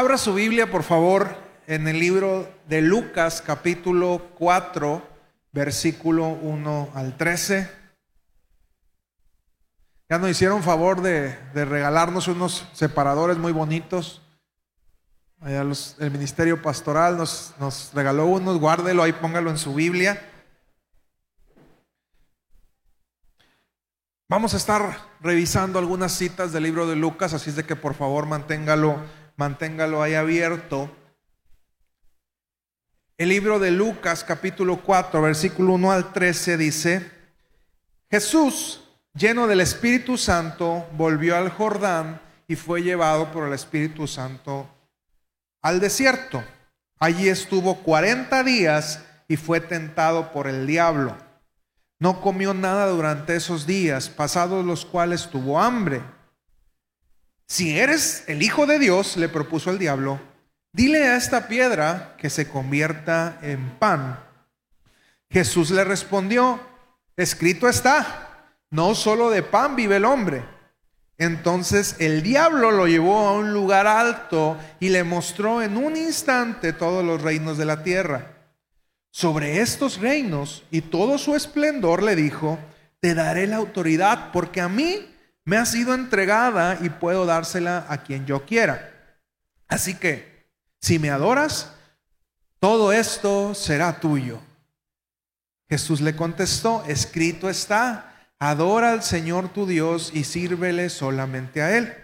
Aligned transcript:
Abra 0.00 0.16
su 0.16 0.32
Biblia, 0.32 0.70
por 0.70 0.82
favor, 0.82 1.36
en 1.66 1.86
el 1.86 1.98
libro 1.98 2.50
de 2.66 2.80
Lucas, 2.80 3.42
capítulo 3.44 4.30
4, 4.38 5.06
versículo 5.52 6.26
1 6.26 6.92
al 6.94 7.18
13. 7.18 7.70
Ya 10.08 10.18
nos 10.18 10.30
hicieron 10.30 10.62
favor 10.62 11.02
de, 11.02 11.36
regalarnos 11.52 12.28
unos 12.28 12.66
separadores 12.72 13.36
muy 13.36 13.52
bonitos. 13.52 14.22
Allá 15.38 15.60
el 15.60 16.10
ministerio 16.10 16.62
pastoral 16.62 17.18
nos, 17.18 17.52
nos 17.60 17.90
regaló 17.92 18.24
unos, 18.24 18.58
guárdelo 18.58 19.02
ahí, 19.02 19.12
póngalo 19.12 19.50
en 19.50 19.58
su 19.58 19.74
Biblia. 19.74 20.26
Vamos 24.30 24.54
a 24.54 24.56
estar 24.56 24.96
revisando 25.20 25.78
algunas 25.78 26.12
citas 26.12 26.52
del 26.52 26.62
libro 26.62 26.86
de 26.86 26.96
Lucas, 26.96 27.34
así 27.34 27.50
es 27.50 27.56
de 27.56 27.64
que 27.64 27.76
por 27.76 27.92
favor 27.92 28.24
manténgalo, 28.24 28.98
manténgalo 29.40 30.02
ahí 30.02 30.14
abierto. 30.14 30.94
El 33.16 33.30
libro 33.30 33.58
de 33.58 33.70
Lucas 33.70 34.22
capítulo 34.22 34.82
4, 34.82 35.22
versículo 35.22 35.72
1 35.72 35.92
al 35.92 36.12
13 36.12 36.58
dice, 36.58 37.10
Jesús 38.10 38.84
lleno 39.14 39.46
del 39.46 39.62
Espíritu 39.62 40.18
Santo, 40.18 40.86
volvió 40.92 41.38
al 41.38 41.48
Jordán 41.48 42.20
y 42.48 42.56
fue 42.56 42.82
llevado 42.82 43.32
por 43.32 43.48
el 43.48 43.54
Espíritu 43.54 44.06
Santo 44.06 44.68
al 45.62 45.80
desierto. 45.80 46.44
Allí 46.98 47.30
estuvo 47.30 47.76
40 47.76 48.44
días 48.44 49.06
y 49.26 49.38
fue 49.38 49.62
tentado 49.62 50.32
por 50.32 50.48
el 50.48 50.66
diablo. 50.66 51.16
No 51.98 52.20
comió 52.20 52.52
nada 52.52 52.88
durante 52.88 53.36
esos 53.36 53.66
días, 53.66 54.10
pasados 54.10 54.66
los 54.66 54.84
cuales 54.84 55.30
tuvo 55.30 55.58
hambre. 55.58 56.02
Si 57.50 57.76
eres 57.76 58.22
el 58.28 58.44
Hijo 58.44 58.64
de 58.64 58.78
Dios, 58.78 59.16
le 59.16 59.28
propuso 59.28 59.72
el 59.72 59.78
diablo, 59.80 60.20
dile 60.72 61.08
a 61.08 61.16
esta 61.16 61.48
piedra 61.48 62.14
que 62.16 62.30
se 62.30 62.46
convierta 62.46 63.40
en 63.42 63.70
pan. 63.70 64.20
Jesús 65.28 65.72
le 65.72 65.82
respondió, 65.82 66.60
escrito 67.16 67.68
está 67.68 68.54
no 68.70 68.94
solo 68.94 69.30
de 69.30 69.42
pan 69.42 69.74
vive 69.74 69.96
el 69.96 70.04
hombre. 70.04 70.44
Entonces 71.18 71.96
el 71.98 72.22
diablo 72.22 72.70
lo 72.70 72.86
llevó 72.86 73.26
a 73.26 73.32
un 73.32 73.52
lugar 73.52 73.88
alto 73.88 74.56
y 74.78 74.90
le 74.90 75.02
mostró 75.02 75.60
en 75.60 75.76
un 75.76 75.96
instante 75.96 76.72
todos 76.72 77.04
los 77.04 77.20
reinos 77.20 77.58
de 77.58 77.64
la 77.64 77.82
tierra. 77.82 78.30
Sobre 79.10 79.60
estos 79.60 79.98
reinos 79.98 80.62
y 80.70 80.82
todo 80.82 81.18
su 81.18 81.34
esplendor 81.34 82.04
le 82.04 82.14
dijo, 82.14 82.60
te 83.00 83.16
daré 83.16 83.48
la 83.48 83.56
autoridad 83.56 84.30
porque 84.32 84.60
a 84.60 84.68
mí 84.68 85.10
me 85.50 85.56
ha 85.56 85.66
sido 85.66 85.94
entregada 85.94 86.78
y 86.80 86.90
puedo 86.90 87.26
dársela 87.26 87.84
a 87.88 88.04
quien 88.04 88.24
yo 88.24 88.46
quiera. 88.46 88.88
Así 89.66 89.96
que, 89.96 90.46
si 90.80 91.00
me 91.00 91.10
adoras, 91.10 91.72
todo 92.60 92.92
esto 92.92 93.52
será 93.56 93.98
tuyo. 93.98 94.40
Jesús 95.68 96.02
le 96.02 96.14
contestó, 96.14 96.84
escrito 96.86 97.50
está 97.50 98.28
Adora 98.38 98.92
al 98.92 99.02
Señor 99.02 99.48
tu 99.48 99.66
Dios 99.66 100.12
y 100.14 100.22
sírvele 100.22 100.88
solamente 100.88 101.62
a 101.62 101.76
Él. 101.76 101.96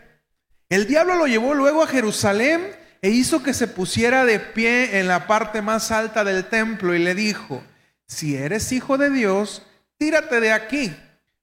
El 0.69 0.89
diablo 0.89 1.15
lo 1.15 1.29
llevó 1.29 1.55
luego 1.55 1.85
a 1.85 1.87
Jerusalén 1.87 2.75
e 3.01 3.11
hizo 3.11 3.45
que 3.45 3.55
se 3.55 3.69
pusiera 3.69 4.25
de 4.25 4.41
pie 4.41 4.99
en 4.99 5.07
la 5.07 5.29
parte 5.29 5.63
más 5.63 5.93
alta 5.93 6.25
del 6.25 6.47
templo 6.47 6.97
y 6.97 6.99
le 6.99 7.15
dijo, 7.15 7.63
si 8.09 8.35
eres 8.35 8.73
hijo 8.73 8.99
de 8.99 9.09
Dios, 9.09 9.63
tírate 9.99 10.41
de 10.41 10.51
aquí, 10.51 10.97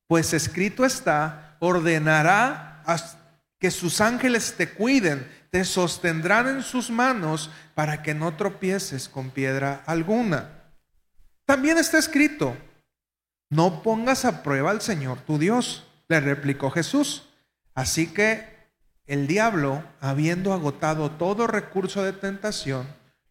pues 0.06 0.34
escrito 0.34 0.84
está, 0.84 1.53
ordenará 1.66 2.84
que 3.58 3.72
sus 3.72 4.02
ángeles 4.02 4.56
te 4.58 4.74
cuiden, 4.74 5.32
te 5.50 5.64
sostendrán 5.64 6.50
en 6.50 6.62
sus 6.62 6.90
manos 6.90 7.50
para 7.74 8.04
que 8.04 8.14
no 8.14 8.36
tropieces 8.36 9.08
con 9.08 9.30
piedra 9.30 9.82
alguna. 9.86 10.50
También 11.46 11.78
está 11.78 11.98
escrito, 11.98 12.58
no 13.50 13.82
pongas 13.82 14.26
a 14.26 14.44
prueba 14.44 14.72
al 14.72 14.82
Señor 14.82 15.22
tu 15.22 15.40
Dios, 15.40 15.88
le 16.10 16.20
replicó 16.20 16.70
Jesús. 16.70 17.30
Así 17.74 18.08
que 18.08 18.46
el 19.06 19.26
diablo, 19.26 19.84
habiendo 20.02 20.52
agotado 20.52 21.12
todo 21.12 21.48
recurso 21.48 22.04
de 22.04 22.12
tentación, 22.12 22.86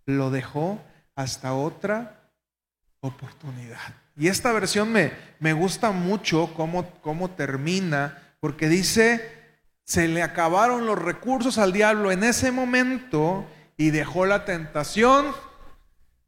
lo 0.07 0.31
dejó 0.31 0.83
hasta 1.17 1.53
otra 1.53 2.31
oportunidad. 3.01 4.02
Y 4.17 4.29
esta 4.29 4.53
versión 4.53 4.93
me, 4.93 5.13
me 5.39 5.53
gusta 5.53 5.91
mucho 5.91 6.53
cómo, 6.55 6.91
cómo 7.01 7.31
termina, 7.31 8.35
porque 8.41 8.69
dice, 8.69 9.43
se 9.85 10.09
le 10.09 10.23
acabaron 10.23 10.87
los 10.87 10.99
recursos 10.99 11.59
al 11.59 11.73
diablo 11.73 12.13
en 12.13 12.25
ese 12.25 12.53
momento 12.53 13.47
y 13.77 13.91
dejó 13.91 14.27
la 14.27 14.45
tentación 14.45 15.27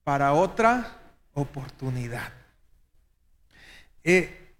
para 0.02 0.32
otra 0.32 0.98
oportunidad. 1.32 2.32
Eh, 4.02 4.54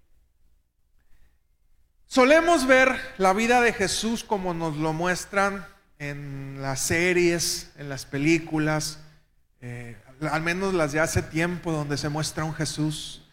solemos 2.07 2.65
ver 2.65 2.99
la 3.17 3.33
vida 3.33 3.61
de 3.61 3.73
Jesús 3.73 4.23
como 4.23 4.53
nos 4.53 4.77
lo 4.77 4.93
muestran 4.93 5.65
en 5.99 6.61
las 6.61 6.81
series, 6.81 7.71
en 7.77 7.89
las 7.89 8.05
películas, 8.05 8.99
eh, 9.61 9.97
al 10.27 10.41
menos 10.41 10.73
las 10.73 10.91
de 10.91 10.99
hace 10.99 11.21
tiempo, 11.21 11.71
donde 11.71 11.97
se 11.97 12.09
muestra 12.09 12.43
un 12.43 12.53
Jesús 12.53 13.23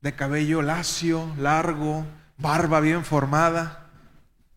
de 0.00 0.14
cabello 0.14 0.62
lacio, 0.62 1.34
largo, 1.38 2.06
barba 2.38 2.80
bien 2.80 3.04
formada, 3.04 3.90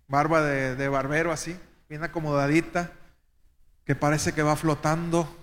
barba 0.08 0.42
de, 0.42 0.76
de 0.76 0.90
barbero 0.90 1.32
así, 1.32 1.58
bien 1.88 2.04
acomodadita, 2.04 2.92
que 3.86 3.96
parece 3.96 4.34
que 4.34 4.44
va 4.44 4.56
flotando 4.56 5.36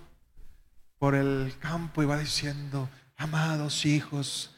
por 0.99 1.15
el 1.15 1.53
campo 1.59 2.01
y 2.01 2.05
va 2.05 2.17
diciendo, 2.17 2.89
amados 3.17 3.85
hijos, 3.85 4.55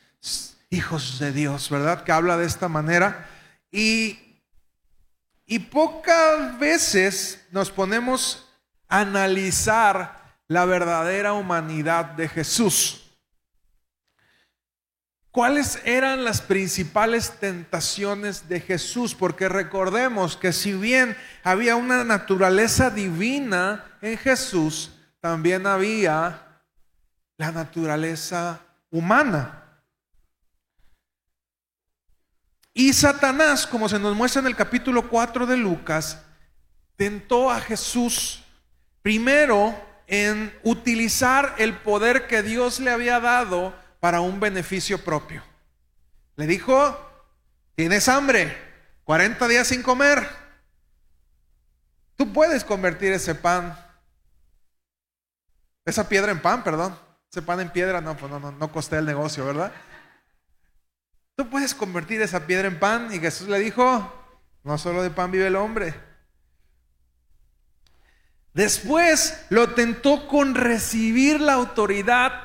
hijos 0.70 1.20
de 1.20 1.32
Dios, 1.32 1.70
¿verdad? 1.70 2.04
Que 2.04 2.12
habla 2.12 2.38
de 2.38 2.46
esta 2.46 2.68
manera. 2.68 3.28
Y, 3.72 4.42
y 5.46 5.60
pocas 5.60 6.58
veces 6.60 7.46
nos 7.52 7.72
ponemos 7.72 8.48
a 8.88 9.02
analizar 9.02 10.19
la 10.50 10.66
verdadera 10.66 11.34
humanidad 11.34 12.06
de 12.06 12.28
Jesús. 12.28 13.06
¿Cuáles 15.32 15.80
eran 15.86 16.24
las 16.24 16.42
principales 16.42 17.40
tentaciones 17.40 18.50
de 18.50 18.60
Jesús? 18.60 19.14
Porque 19.14 19.48
recordemos 19.48 20.36
que 20.36 20.52
si 20.52 20.74
bien 20.74 21.16
había 21.44 21.76
una 21.76 22.04
naturaleza 22.04 22.90
divina 22.90 23.86
en 24.02 24.18
Jesús, 24.18 24.92
también 25.22 25.68
había 25.68 26.64
la 27.38 27.52
naturaleza 27.52 28.60
humana. 28.90 29.64
Y 32.74 32.92
Satanás, 32.94 33.68
como 33.68 33.88
se 33.88 34.00
nos 34.00 34.16
muestra 34.16 34.42
en 34.42 34.48
el 34.48 34.56
capítulo 34.56 35.10
4 35.10 35.46
de 35.46 35.58
Lucas, 35.58 36.24
tentó 36.96 37.52
a 37.52 37.62
Jesús 37.62 38.44
primero 39.04 39.89
en 40.10 40.58
utilizar 40.64 41.56
el 41.60 41.78
poder 41.78 42.28
que 42.28 42.42
Dios 42.44 42.80
le 42.80 42.92
había 42.92 43.20
dado 43.20 43.74
para 44.00 44.22
un 44.22 44.40
beneficio 44.40 45.04
propio. 45.04 45.44
Le 46.36 46.48
dijo, 46.48 46.98
tienes 47.76 48.10
hambre, 48.10 48.58
40 49.04 49.48
días 49.48 49.68
sin 49.68 49.84
comer. 49.84 50.28
Tú 52.16 52.34
puedes 52.34 52.64
convertir 52.64 53.14
ese 53.14 53.36
pan, 53.36 53.78
esa 55.86 56.10
piedra 56.10 56.32
en 56.32 56.42
pan, 56.42 56.64
perdón. 56.64 56.98
Ese 57.32 57.44
pan 57.44 57.60
en 57.60 57.70
piedra, 57.70 58.02
no, 58.02 58.18
pues 58.18 58.32
no, 58.32 58.40
no, 58.40 58.52
no 58.52 58.72
costé 58.72 58.98
el 58.98 59.06
negocio, 59.06 59.46
¿verdad? 59.46 59.72
Tú 61.36 61.48
puedes 61.50 61.76
convertir 61.76 62.22
esa 62.22 62.48
piedra 62.48 62.68
en 62.68 62.80
pan. 62.80 63.14
Y 63.14 63.20
Jesús 63.20 63.48
le 63.48 63.60
dijo, 63.60 64.12
no 64.64 64.78
solo 64.78 65.04
de 65.04 65.12
pan 65.12 65.32
vive 65.32 65.48
el 65.48 65.56
hombre. 65.56 66.09
Después 68.54 69.46
lo 69.50 69.70
tentó 69.70 70.28
con 70.28 70.56
recibir 70.56 71.40
la 71.40 71.54
autoridad, 71.54 72.44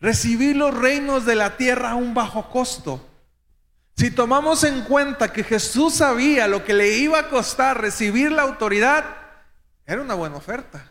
recibir 0.00 0.56
los 0.56 0.74
reinos 0.74 1.24
de 1.24 1.36
la 1.36 1.56
tierra 1.56 1.92
a 1.92 1.94
un 1.94 2.12
bajo 2.14 2.50
costo. 2.50 3.08
Si 3.96 4.10
tomamos 4.10 4.62
en 4.64 4.82
cuenta 4.82 5.32
que 5.32 5.42
Jesús 5.42 5.94
sabía 5.94 6.48
lo 6.48 6.64
que 6.64 6.74
le 6.74 6.98
iba 6.98 7.18
a 7.18 7.28
costar 7.28 7.80
recibir 7.80 8.30
la 8.30 8.42
autoridad, 8.42 9.04
era 9.86 10.02
una 10.02 10.14
buena 10.14 10.36
oferta. 10.36 10.90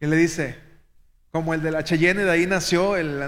Y 0.00 0.06
le 0.06 0.16
dice, 0.16 0.58
como 1.30 1.54
el 1.54 1.62
de 1.62 1.70
la 1.70 1.84
Cheyenne, 1.84 2.24
de 2.24 2.30
ahí 2.30 2.46
nació 2.46 2.96
el, 2.96 3.22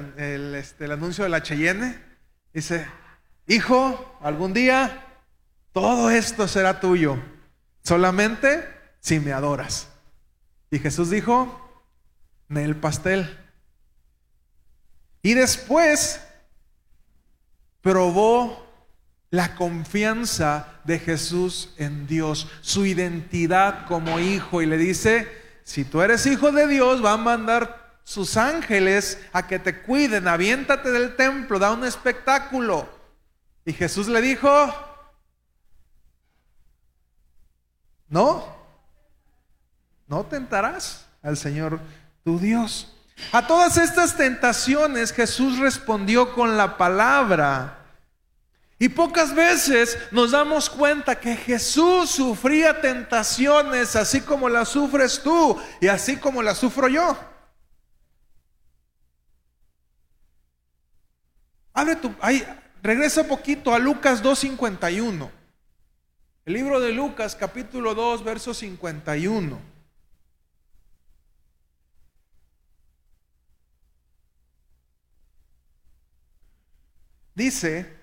este, 0.57 0.87
el 0.87 0.93
anuncio 0.93 1.25
de 1.25 1.31
la 1.31 1.43
Cheyenne. 1.43 1.99
Dice, 2.53 2.87
hijo, 3.47 4.19
algún 4.21 4.53
día 4.53 5.05
todo 5.73 6.11
esto 6.11 6.49
será 6.49 6.81
tuyo, 6.81 7.19
solamente 7.83 8.76
si 9.07 9.21
me 9.21 9.33
adoras. 9.33 9.87
Y 10.69 10.81
Jesús 10.81 11.11
dijo, 11.11 11.81
en 12.51 12.57
el 12.57 12.75
pastel. 12.75 13.39
Y 15.23 15.35
después 15.35 16.21
probó 17.83 18.67
la 19.31 19.55
confianza 19.55 20.81
de 20.83 20.99
Jesús 20.99 21.73
en 21.77 22.09
Dios, 22.09 22.51
su 22.63 22.85
identidad 22.85 23.87
como 23.87 24.19
hijo. 24.19 24.61
Y 24.61 24.67
le 24.67 24.77
dice, 24.77 25.31
si 25.63 25.85
tú 25.85 26.03
eres 26.03 26.27
hijo 26.27 26.51
de 26.51 26.67
Dios, 26.67 27.05
va 27.05 27.13
a 27.13 27.17
mandar 27.17 28.01
sus 28.03 28.37
ángeles 28.37 29.25
a 29.33 29.47
que 29.47 29.61
te 29.61 29.83
cuiden, 29.83 30.27
aviéntate 30.27 30.91
del 30.91 31.15
templo, 31.15 31.61
da 31.61 31.71
un 31.71 31.85
espectáculo. 31.85 32.89
Y 33.65 33.73
Jesús 33.73 34.09
le 34.09 34.21
dijo, 34.21 34.51
no, 38.09 38.56
no 40.07 40.25
tentarás 40.25 41.07
al 41.23 41.37
Señor 41.37 41.81
tu 42.25 42.39
Dios. 42.39 42.93
A 43.33 43.47
todas 43.47 43.77
estas 43.77 44.17
tentaciones 44.17 45.13
Jesús 45.13 45.59
respondió 45.59 46.35
con 46.35 46.57
la 46.57 46.77
palabra. 46.77 47.79
Y 48.79 48.91
pocas 48.91 49.35
veces 49.35 49.99
nos 50.11 50.33
damos 50.33 50.69
cuenta 50.69 51.19
que 51.19 51.35
Jesús 51.35 52.11
sufría 52.11 52.81
tentaciones 52.83 53.97
así 53.97 54.21
como 54.21 54.51
las 54.51 54.69
sufres 54.69 55.23
tú 55.23 55.59
y 55.81 55.89
así 55.89 56.17
como 56.19 56.43
las 56.43 56.59
sufro 56.59 56.87
yo. 56.89 57.17
Abre 61.73 61.97
tu, 61.97 62.15
ahí, 62.21 62.47
regresa 62.83 63.25
poquito 63.25 63.75
a 63.75 63.79
Lucas 63.79 64.23
2.51. 64.23 65.31
El 66.45 66.53
libro 66.53 66.79
de 66.79 66.93
Lucas 66.93 67.35
capítulo 67.35 67.95
2, 67.95 68.25
verso 68.25 68.53
51. 68.53 69.76
Dice, 77.37 77.95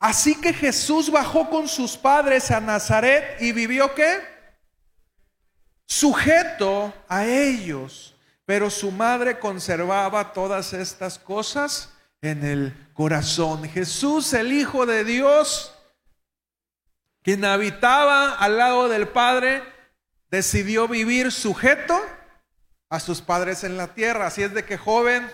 así 0.00 0.34
que 0.40 0.52
Jesús 0.52 1.08
bajó 1.08 1.48
con 1.48 1.68
sus 1.68 1.96
padres 1.96 2.50
a 2.50 2.60
Nazaret 2.60 3.40
y 3.40 3.52
vivió 3.52 3.94
qué? 3.94 4.18
Sujeto 5.86 6.92
a 7.08 7.24
ellos, 7.26 8.16
pero 8.44 8.68
su 8.68 8.90
madre 8.90 9.38
conservaba 9.38 10.32
todas 10.32 10.72
estas 10.72 11.16
cosas 11.16 11.92
en 12.20 12.44
el 12.44 12.88
corazón. 12.92 13.68
Jesús, 13.68 14.32
el 14.32 14.52
Hijo 14.52 14.84
de 14.84 15.04
Dios, 15.04 15.72
quien 17.22 17.44
habitaba 17.44 18.34
al 18.34 18.56
lado 18.56 18.88
del 18.88 19.06
Padre, 19.06 19.62
decidió 20.28 20.88
vivir 20.88 21.30
sujeto 21.30 22.00
a 22.88 22.98
sus 22.98 23.20
padres 23.20 23.62
en 23.62 23.76
la 23.76 23.94
tierra. 23.94 24.26
Así 24.26 24.42
es 24.42 24.52
de 24.52 24.64
que 24.64 24.76
joven, 24.76 25.30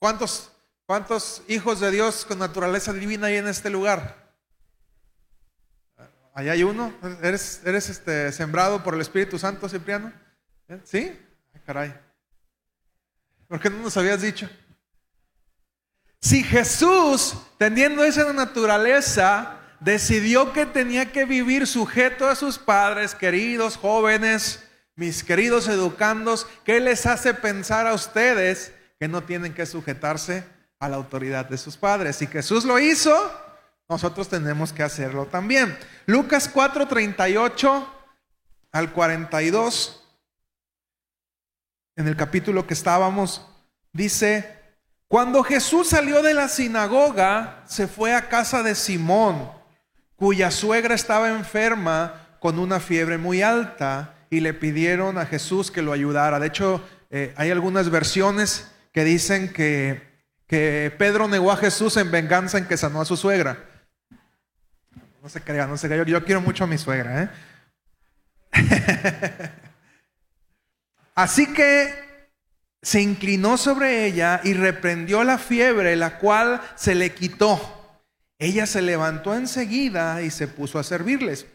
¿cuántos 0.00 0.50
¿Cuántos 0.86 1.42
hijos 1.48 1.80
de 1.80 1.90
Dios 1.90 2.24
con 2.24 2.38
naturaleza 2.38 2.92
divina 2.92 3.26
hay 3.26 3.38
en 3.38 3.48
este 3.48 3.70
lugar? 3.70 4.24
Allá 6.32 6.52
hay 6.52 6.62
uno. 6.62 6.94
¿Eres, 7.22 7.60
eres 7.64 7.88
este, 7.88 8.30
sembrado 8.30 8.84
por 8.84 8.94
el 8.94 9.00
Espíritu 9.00 9.36
Santo, 9.36 9.68
Cipriano? 9.68 10.12
¿Eh? 10.68 10.80
¿Sí? 10.84 11.18
caray. 11.66 11.92
¿Por 13.48 13.58
qué 13.58 13.68
no 13.68 13.78
nos 13.78 13.96
habías 13.96 14.22
dicho? 14.22 14.48
Si 16.20 16.44
Jesús, 16.44 17.34
teniendo 17.58 18.04
esa 18.04 18.32
naturaleza, 18.32 19.58
decidió 19.80 20.52
que 20.52 20.66
tenía 20.66 21.10
que 21.10 21.24
vivir 21.24 21.66
sujeto 21.66 22.28
a 22.28 22.36
sus 22.36 22.58
padres, 22.58 23.12
queridos 23.16 23.76
jóvenes, 23.76 24.62
mis 24.94 25.24
queridos 25.24 25.66
educandos, 25.66 26.46
¿qué 26.64 26.78
les 26.78 27.06
hace 27.06 27.34
pensar 27.34 27.88
a 27.88 27.94
ustedes 27.94 28.72
que 29.00 29.08
no 29.08 29.24
tienen 29.24 29.52
que 29.52 29.66
sujetarse 29.66 30.55
a 30.86 30.88
la 30.88 30.96
autoridad 30.96 31.48
de 31.48 31.58
sus 31.58 31.76
padres. 31.76 32.16
Si 32.16 32.26
Jesús 32.26 32.64
lo 32.64 32.78
hizo, 32.78 33.12
nosotros 33.88 34.28
tenemos 34.28 34.72
que 34.72 34.82
hacerlo 34.82 35.26
también. 35.26 35.76
Lucas 36.06 36.48
4:38 36.52 37.86
al 38.72 38.92
42, 38.92 40.02
en 41.96 42.08
el 42.08 42.16
capítulo 42.16 42.66
que 42.66 42.74
estábamos, 42.74 43.46
dice, 43.92 44.56
cuando 45.08 45.42
Jesús 45.42 45.88
salió 45.88 46.22
de 46.22 46.34
la 46.34 46.48
sinagoga, 46.48 47.62
se 47.66 47.86
fue 47.86 48.14
a 48.14 48.28
casa 48.28 48.62
de 48.62 48.74
Simón, 48.74 49.50
cuya 50.16 50.50
suegra 50.50 50.94
estaba 50.94 51.30
enferma 51.30 52.36
con 52.40 52.58
una 52.58 52.80
fiebre 52.80 53.18
muy 53.18 53.40
alta, 53.42 54.14
y 54.30 54.40
le 54.40 54.52
pidieron 54.52 55.18
a 55.18 55.26
Jesús 55.26 55.70
que 55.70 55.82
lo 55.82 55.92
ayudara. 55.92 56.38
De 56.40 56.48
hecho, 56.48 56.82
eh, 57.10 57.32
hay 57.36 57.50
algunas 57.50 57.90
versiones 57.90 58.70
que 58.92 59.04
dicen 59.04 59.52
que 59.52 60.15
que 60.46 60.94
Pedro 60.98 61.28
negó 61.28 61.50
a 61.50 61.56
Jesús 61.56 61.96
en 61.96 62.10
venganza 62.10 62.58
en 62.58 62.66
que 62.66 62.76
sanó 62.76 63.00
a 63.00 63.04
su 63.04 63.16
suegra. 63.16 63.64
No 65.22 65.28
se 65.28 65.40
crea, 65.40 65.66
no 65.66 65.76
se 65.76 65.88
crea. 65.88 66.04
Yo, 66.04 66.24
quiero 66.24 66.40
mucho 66.40 66.64
a 66.64 66.68
mi 66.68 66.78
suegra. 66.78 67.24
¿eh? 67.24 67.28
Así 71.14 71.52
que 71.52 71.92
se 72.80 73.00
inclinó 73.00 73.56
sobre 73.56 74.06
ella 74.06 74.40
y 74.44 74.54
reprendió 74.54 75.24
la 75.24 75.38
fiebre, 75.38 75.96
la 75.96 76.18
cual 76.18 76.60
se 76.76 76.94
le 76.94 77.12
quitó. 77.12 78.00
Ella 78.38 78.66
se 78.66 78.82
levantó 78.82 79.34
enseguida 79.34 80.22
y 80.22 80.30
se 80.30 80.46
puso 80.46 80.78
a 80.78 80.84
servirles. 80.84 81.46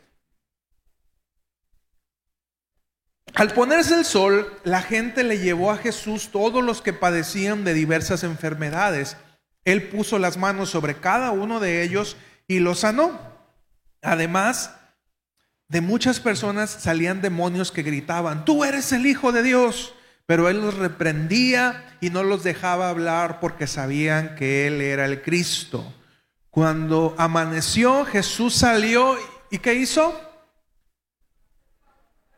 Al 3.34 3.54
ponerse 3.54 3.96
el 3.96 4.06
sol, 4.06 4.52
la 4.64 4.82
gente 4.82 5.24
le 5.24 5.40
llevó 5.40 5.72
a 5.72 5.78
Jesús 5.78 6.30
todos 6.32 6.64
los 6.64 6.82
que 6.82 6.94
padecían 6.94 7.64
de 7.64 7.74
diversas 7.74 8.24
enfermedades. 8.24 9.18
Él 9.64 9.90
puso 9.90 10.20
las 10.20 10.38
manos 10.38 10.70
sobre 10.70 10.96
cada 10.96 11.32
uno 11.32 11.60
de 11.60 11.84
ellos 11.84 12.18
y 12.48 12.60
los 12.60 12.80
sanó. 12.80 13.20
Además, 14.02 14.76
de 15.70 15.82
muchas 15.82 16.20
personas 16.20 16.70
salían 16.70 17.22
demonios 17.22 17.72
que 17.72 17.84
gritaban, 17.84 18.44
tú 18.44 18.66
eres 18.66 18.92
el 18.92 19.06
Hijo 19.06 19.32
de 19.32 19.44
Dios. 19.44 19.94
Pero 20.26 20.48
él 20.48 20.62
los 20.62 20.76
reprendía 20.76 21.98
y 22.00 22.10
no 22.10 22.24
los 22.24 22.44
dejaba 22.44 22.90
hablar 22.90 23.40
porque 23.42 23.68
sabían 23.68 24.36
que 24.36 24.68
él 24.68 24.80
era 24.80 25.06
el 25.06 25.22
Cristo. 25.22 25.94
Cuando 26.50 27.16
amaneció, 27.18 28.06
Jesús 28.06 28.56
salió 28.56 29.18
y 29.50 29.58
¿qué 29.58 29.74
hizo? 29.74 30.31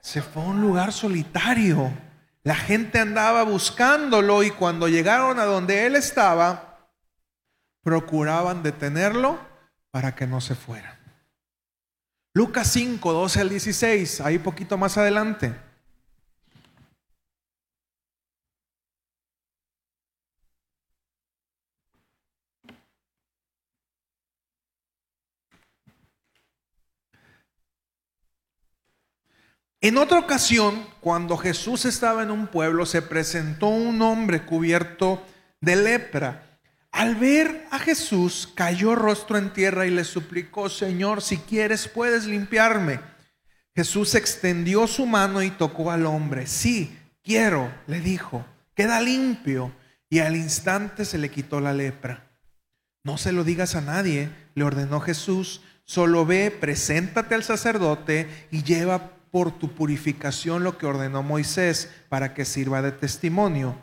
Se 0.03 0.21
fue 0.21 0.43
a 0.43 0.47
un 0.47 0.61
lugar 0.61 0.91
solitario. 0.91 1.91
La 2.43 2.55
gente 2.55 2.99
andaba 2.99 3.43
buscándolo 3.43 4.43
y 4.43 4.51
cuando 4.51 4.89
llegaron 4.89 5.39
a 5.39 5.45
donde 5.45 5.85
él 5.85 5.95
estaba, 5.95 6.89
procuraban 7.81 8.63
detenerlo 8.63 9.39
para 9.91 10.13
que 10.13 10.27
no 10.27 10.41
se 10.41 10.55
fuera. 10.55 10.99
Lucas 12.33 12.67
5, 12.73 13.13
12 13.13 13.41
al 13.41 13.49
16, 13.49 14.21
ahí 14.21 14.39
poquito 14.39 14.77
más 14.77 14.97
adelante. 14.97 15.55
En 29.83 29.97
otra 29.97 30.17
ocasión, 30.17 30.87
cuando 31.01 31.35
Jesús 31.35 31.83
estaba 31.83 32.23
en 32.23 32.31
un 32.31 32.47
pueblo, 32.47 32.85
se 32.85 33.01
presentó 33.01 33.67
un 33.67 34.01
hombre 34.01 34.45
cubierto 34.45 35.21
de 35.59 35.75
lepra. 35.75 36.57
Al 36.89 37.15
ver 37.15 37.67
a 37.69 37.79
Jesús, 37.79 38.49
cayó 38.55 38.95
rostro 38.95 39.37
en 39.37 39.51
tierra 39.51 39.85
y 39.85 39.89
le 39.89 40.05
suplicó, 40.05 40.69
Señor, 40.69 41.21
si 41.21 41.35
quieres, 41.35 41.89
puedes 41.89 42.23
limpiarme. 42.27 43.01
Jesús 43.75 44.15
extendió 44.15 44.87
su 44.87 45.05
mano 45.05 45.43
y 45.43 45.49
tocó 45.49 45.91
al 45.91 46.05
hombre. 46.05 46.47
Sí, 46.47 46.97
quiero, 47.21 47.69
le 47.87 47.99
dijo, 47.99 48.45
queda 48.75 49.01
limpio. 49.01 49.73
Y 50.09 50.19
al 50.19 50.37
instante 50.37 51.03
se 51.03 51.17
le 51.17 51.29
quitó 51.29 51.59
la 51.59 51.73
lepra. 51.73 52.31
No 53.03 53.17
se 53.17 53.33
lo 53.33 53.43
digas 53.43 53.75
a 53.75 53.81
nadie, 53.81 54.29
le 54.55 54.63
ordenó 54.63 55.01
Jesús. 55.01 55.61
Solo 55.83 56.25
ve, 56.25 56.51
preséntate 56.51 57.35
al 57.35 57.43
sacerdote 57.43 58.47
y 58.49 58.63
lleva 58.63 59.11
por 59.33 59.51
tu 59.51 59.69
purificación 59.73 60.63
lo 60.63 60.77
que 60.77 60.85
ordenó 60.85 61.23
Moisés 61.23 61.89
para 62.07 62.35
que 62.35 62.45
sirva 62.45 62.83
de 62.83 62.91
testimonio. 62.91 63.75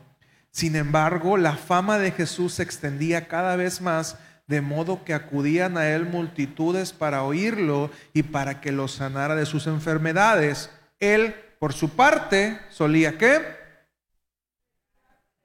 Sin 0.52 0.76
embargo, 0.76 1.36
la 1.36 1.56
fama 1.56 1.98
de 1.98 2.12
Jesús 2.12 2.54
se 2.54 2.62
extendía 2.62 3.26
cada 3.26 3.56
vez 3.56 3.80
más, 3.80 4.16
de 4.46 4.60
modo 4.60 5.02
que 5.02 5.12
acudían 5.12 5.76
a 5.76 5.88
él 5.88 6.06
multitudes 6.06 6.92
para 6.92 7.24
oírlo 7.24 7.90
y 8.12 8.22
para 8.22 8.60
que 8.60 8.70
lo 8.70 8.86
sanara 8.86 9.34
de 9.34 9.44
sus 9.44 9.66
enfermedades. 9.66 10.70
Él, 11.00 11.34
por 11.58 11.72
su 11.72 11.90
parte, 11.96 12.60
solía 12.68 13.18
qué? 13.18 13.42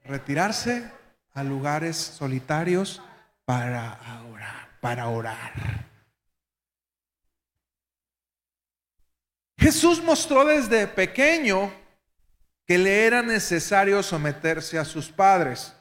Retirarse 0.04 0.88
a 1.34 1.44
lugares 1.44 1.98
solitarios 1.98 3.02
para 3.44 3.98
orar, 4.32 4.70
para 4.82 5.08
orar. 5.08 5.85
Jesús 9.66 10.00
mostró 10.04 10.46
desde 10.46 10.86
pequeño 10.86 11.74
que 12.68 12.78
le 12.78 13.08
era 13.08 13.24
necesario 13.24 14.04
someterse 14.04 14.78
a 14.78 14.86
sus 14.86 15.10
padres. 15.10 15.74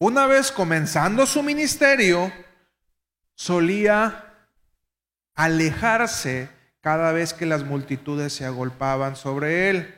Una 0.00 0.26
vez 0.26 0.50
comenzando 0.50 1.24
su 1.24 1.40
ministerio, 1.40 2.32
solía 3.36 4.48
alejarse 5.36 6.48
cada 6.80 7.12
vez 7.12 7.32
que 7.32 7.46
las 7.46 7.62
multitudes 7.62 8.32
se 8.32 8.44
agolpaban 8.44 9.14
sobre 9.14 9.70
él. 9.70 9.94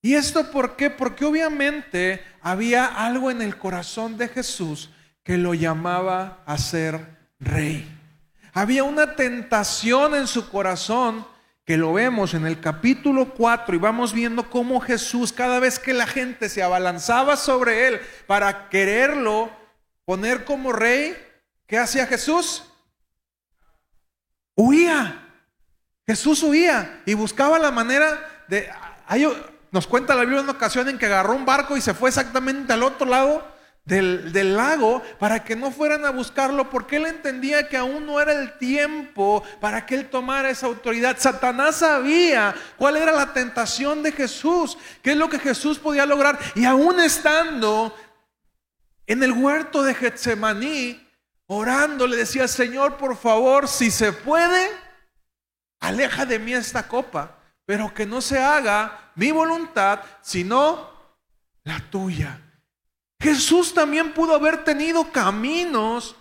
¿Y 0.00 0.14
esto 0.14 0.48
por 0.52 0.76
qué? 0.76 0.90
Porque 0.90 1.24
obviamente 1.24 2.22
había 2.40 2.86
algo 2.86 3.32
en 3.32 3.42
el 3.42 3.58
corazón 3.58 4.16
de 4.16 4.28
Jesús 4.28 4.90
que 5.24 5.38
lo 5.38 5.54
llamaba 5.54 6.44
a 6.46 6.56
ser 6.56 7.18
rey. 7.40 7.97
Había 8.58 8.82
una 8.82 9.14
tentación 9.14 10.16
en 10.16 10.26
su 10.26 10.50
corazón 10.50 11.24
que 11.64 11.76
lo 11.76 11.92
vemos 11.92 12.34
en 12.34 12.44
el 12.44 12.60
capítulo 12.60 13.32
4 13.32 13.76
y 13.76 13.78
vamos 13.78 14.12
viendo 14.12 14.50
cómo 14.50 14.80
Jesús, 14.80 15.32
cada 15.32 15.60
vez 15.60 15.78
que 15.78 15.92
la 15.92 16.08
gente 16.08 16.48
se 16.48 16.60
abalanzaba 16.60 17.36
sobre 17.36 17.86
él 17.86 18.00
para 18.26 18.68
quererlo 18.68 19.48
poner 20.04 20.44
como 20.44 20.72
rey, 20.72 21.16
¿qué 21.68 21.78
hacía 21.78 22.08
Jesús? 22.08 22.64
Huía. 24.56 25.24
Jesús 26.04 26.42
huía 26.42 27.00
y 27.06 27.14
buscaba 27.14 27.60
la 27.60 27.70
manera 27.70 28.44
de... 28.48 28.68
Nos 29.70 29.86
cuenta 29.86 30.16
la 30.16 30.22
Biblia 30.22 30.40
una 30.40 30.50
ocasión 30.50 30.88
en 30.88 30.98
que 30.98 31.06
agarró 31.06 31.36
un 31.36 31.46
barco 31.46 31.76
y 31.76 31.80
se 31.80 31.94
fue 31.94 32.08
exactamente 32.08 32.72
al 32.72 32.82
otro 32.82 33.06
lado 33.06 33.57
del, 33.88 34.56
lago 34.56 35.02
para 35.18 35.42
que 35.42 35.56
no 35.56 35.70
fueran 35.70 36.04
a 36.04 36.10
buscarlo 36.10 36.70
porque 36.70 36.96
él 36.96 37.06
entendía 37.06 37.68
que 37.68 37.76
aún 37.76 38.06
no 38.06 38.20
era 38.20 38.32
el 38.32 38.56
tiempo 38.58 39.42
para 39.60 39.86
que 39.86 39.94
él 39.94 40.10
tomara 40.10 40.50
esa 40.50 40.66
autoridad. 40.66 41.16
Satanás 41.18 41.76
sabía 41.76 42.54
cuál 42.76 42.96
era 42.96 43.10
la 43.12 43.32
tentación 43.32 44.02
de 44.02 44.12
Jesús, 44.12 44.78
qué 45.02 45.12
es 45.12 45.16
lo 45.16 45.28
que 45.28 45.38
Jesús 45.38 45.78
podía 45.78 46.06
lograr 46.06 46.38
y 46.54 46.64
aún 46.64 47.00
estando 47.00 47.96
en 49.06 49.22
el 49.22 49.32
huerto 49.32 49.82
de 49.82 49.94
Getsemaní, 49.94 51.04
orando, 51.46 52.06
le 52.06 52.18
decía, 52.18 52.46
Señor, 52.46 52.98
por 52.98 53.16
favor, 53.16 53.66
si 53.66 53.90
se 53.90 54.12
puede, 54.12 54.68
aleja 55.80 56.26
de 56.26 56.38
mí 56.38 56.52
esta 56.52 56.86
copa 56.86 57.38
pero 57.68 57.92
que 57.92 58.06
no 58.06 58.22
se 58.22 58.38
haga 58.38 59.12
mi 59.16 59.30
voluntad, 59.30 60.00
sino 60.22 60.88
la 61.64 61.78
tuya. 61.90 62.47
Jesús 63.28 63.74
también 63.74 64.14
pudo 64.14 64.34
haber 64.34 64.64
tenido 64.64 65.12
caminos 65.12 66.16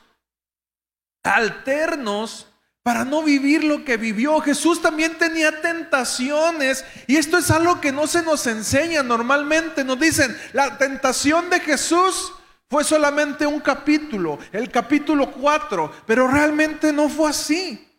alternos 1.24 2.48
para 2.84 3.06
no 3.06 3.24
vivir 3.24 3.64
lo 3.64 3.86
que 3.86 3.96
vivió. 3.96 4.42
Jesús 4.42 4.82
también 4.82 5.18
tenía 5.18 5.62
tentaciones 5.62 6.84
y 7.08 7.16
esto 7.16 7.38
es 7.38 7.50
algo 7.50 7.80
que 7.80 7.94
no 7.94 8.08
se 8.08 8.24
nos 8.24 8.46
enseña 8.46 9.04
normalmente. 9.04 9.86
Nos 9.86 9.98
dicen, 9.98 10.38
la 10.52 10.78
tentación 10.78 11.50
de 11.50 11.62
Jesús 11.62 12.34
fue 12.70 12.84
solamente 12.84 13.48
un 13.48 13.62
capítulo, 13.62 14.38
el 14.52 14.70
capítulo 14.70 15.32
4, 15.32 15.90
pero 16.06 16.28
realmente 16.28 16.92
no 16.92 17.08
fue 17.08 17.30
así. 17.30 17.90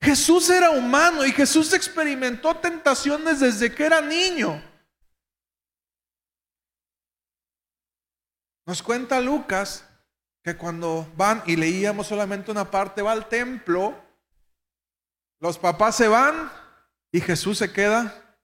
Jesús 0.00 0.50
era 0.50 0.70
humano 0.70 1.26
y 1.26 1.32
Jesús 1.32 1.72
experimentó 1.72 2.54
tentaciones 2.58 3.40
desde 3.40 3.74
que 3.74 3.86
era 3.86 4.00
niño. 4.00 4.62
Nos 8.66 8.82
cuenta 8.82 9.20
Lucas 9.20 9.88
que 10.42 10.56
cuando 10.56 11.10
van 11.16 11.42
y 11.46 11.56
leíamos 11.56 12.06
solamente 12.06 12.50
una 12.50 12.70
parte, 12.70 13.02
va 13.02 13.12
al 13.12 13.28
templo, 13.28 13.94
los 15.40 15.58
papás 15.58 15.96
se 15.96 16.08
van 16.08 16.50
y 17.12 17.20
Jesús 17.20 17.58
se 17.58 17.72
queda 17.72 18.36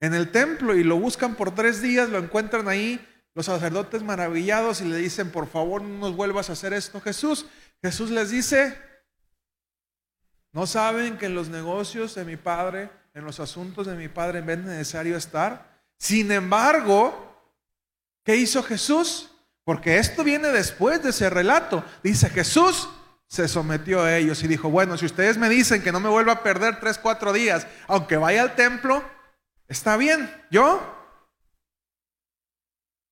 en 0.00 0.14
el 0.14 0.30
templo 0.30 0.74
y 0.74 0.84
lo 0.84 0.98
buscan 0.98 1.34
por 1.34 1.54
tres 1.54 1.82
días, 1.82 2.08
lo 2.08 2.18
encuentran 2.18 2.68
ahí 2.68 3.04
los 3.34 3.46
sacerdotes 3.46 4.02
maravillados 4.02 4.80
y 4.80 4.84
le 4.84 4.96
dicen, 4.96 5.30
por 5.30 5.48
favor 5.48 5.82
no 5.82 5.98
nos 5.98 6.16
vuelvas 6.16 6.50
a 6.50 6.54
hacer 6.54 6.72
esto, 6.72 7.00
Jesús. 7.00 7.46
Jesús 7.82 8.10
les 8.10 8.30
dice, 8.30 8.76
¿No 10.52 10.66
saben 10.66 11.18
que 11.18 11.26
en 11.26 11.34
los 11.34 11.48
negocios 11.48 12.14
de 12.14 12.24
mi 12.24 12.36
padre, 12.36 12.90
en 13.14 13.24
los 13.24 13.38
asuntos 13.38 13.86
de 13.86 13.94
mi 13.94 14.08
padre, 14.08 14.40
es 14.40 14.58
necesario 14.58 15.16
estar? 15.16 15.82
Sin 15.98 16.32
embargo, 16.32 17.27
¿qué 18.28 18.36
hizo 18.36 18.62
Jesús? 18.62 19.30
Porque 19.64 19.96
esto 19.96 20.22
viene 20.22 20.48
después 20.48 21.02
de 21.02 21.08
ese 21.08 21.30
relato. 21.30 21.82
Dice 22.02 22.28
Jesús 22.28 22.86
se 23.26 23.48
sometió 23.48 24.02
a 24.02 24.18
ellos 24.18 24.42
y 24.42 24.48
dijo, 24.48 24.68
bueno, 24.68 24.98
si 24.98 25.06
ustedes 25.06 25.38
me 25.38 25.48
dicen 25.48 25.82
que 25.82 25.92
no 25.92 25.98
me 25.98 26.10
vuelva 26.10 26.32
a 26.34 26.42
perder 26.42 26.78
tres, 26.78 26.98
cuatro 26.98 27.32
días, 27.32 27.66
aunque 27.86 28.18
vaya 28.18 28.42
al 28.42 28.54
templo, 28.54 29.02
está 29.66 29.96
bien, 29.96 30.30
yo 30.50 30.78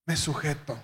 me 0.04 0.18
sujeto. 0.18 0.78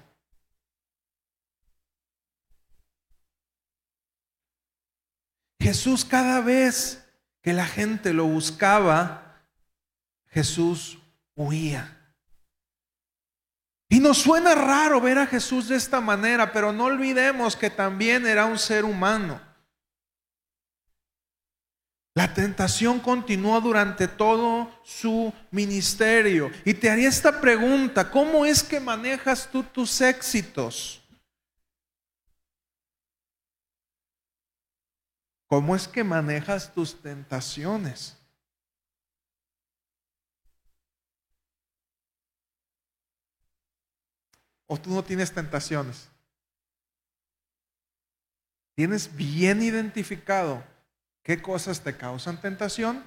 Jesús 5.60 6.06
cada 6.06 6.40
vez 6.40 7.06
que 7.42 7.52
la 7.52 7.66
gente 7.66 8.14
lo 8.14 8.24
buscaba, 8.24 9.44
Jesús 10.30 10.98
huía. 11.34 12.01
Y 13.92 14.00
nos 14.00 14.16
suena 14.16 14.54
raro 14.54 15.02
ver 15.02 15.18
a 15.18 15.26
Jesús 15.26 15.68
de 15.68 15.76
esta 15.76 16.00
manera, 16.00 16.50
pero 16.50 16.72
no 16.72 16.84
olvidemos 16.84 17.54
que 17.54 17.68
también 17.68 18.26
era 18.26 18.46
un 18.46 18.58
ser 18.58 18.86
humano. 18.86 19.38
La 22.14 22.32
tentación 22.32 23.00
continuó 23.00 23.60
durante 23.60 24.08
todo 24.08 24.80
su 24.82 25.30
ministerio. 25.50 26.50
Y 26.64 26.72
te 26.72 26.88
haría 26.88 27.10
esta 27.10 27.38
pregunta, 27.38 28.10
¿cómo 28.10 28.46
es 28.46 28.62
que 28.62 28.80
manejas 28.80 29.50
tú 29.52 29.62
tus 29.62 30.00
éxitos? 30.00 31.06
¿Cómo 35.48 35.76
es 35.76 35.86
que 35.86 36.02
manejas 36.02 36.72
tus 36.72 36.98
tentaciones? 37.02 38.16
¿O 44.72 44.78
tú 44.78 44.88
no 44.88 45.04
tienes 45.04 45.30
tentaciones? 45.32 46.08
¿Tienes 48.74 49.14
bien 49.14 49.62
identificado 49.62 50.64
qué 51.22 51.42
cosas 51.42 51.82
te 51.82 51.94
causan 51.94 52.40
tentación? 52.40 53.04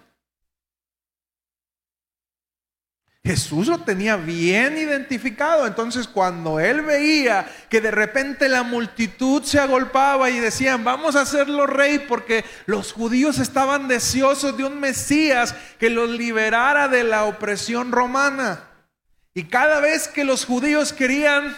Jesús 3.24 3.66
lo 3.66 3.80
tenía 3.80 4.16
bien 4.16 4.78
identificado. 4.78 5.66
Entonces 5.66 6.08
cuando 6.08 6.60
él 6.60 6.82
veía 6.84 7.52
que 7.68 7.82
de 7.82 7.90
repente 7.90 8.48
la 8.48 8.62
multitud 8.62 9.42
se 9.42 9.58
agolpaba 9.58 10.30
y 10.30 10.40
decían, 10.40 10.84
vamos 10.84 11.16
a 11.16 11.22
hacerlo 11.22 11.66
rey 11.66 11.98
porque 11.98 12.46
los 12.68 12.94
judíos 12.94 13.40
estaban 13.40 13.88
deseosos 13.88 14.56
de 14.56 14.66
un 14.66 14.80
Mesías 14.80 15.56
que 15.80 15.90
los 15.90 16.12
liberara 16.12 16.90
de 16.90 17.04
la 17.04 17.24
opresión 17.24 17.92
romana. 17.92 18.75
Y 19.36 19.44
cada 19.44 19.80
vez 19.80 20.08
que 20.08 20.24
los 20.24 20.46
judíos 20.46 20.92
querían 20.92 21.56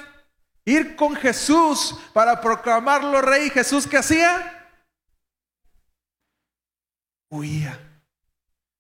ir 0.66 0.98
con 0.98 1.16
Jesús 1.16 1.98
para 2.12 2.42
proclamarlo 2.42 3.22
rey, 3.22 3.50
Jesús 3.50 3.88
qué 3.88 3.98
hacía? 3.98 4.70
Huía 7.30 7.80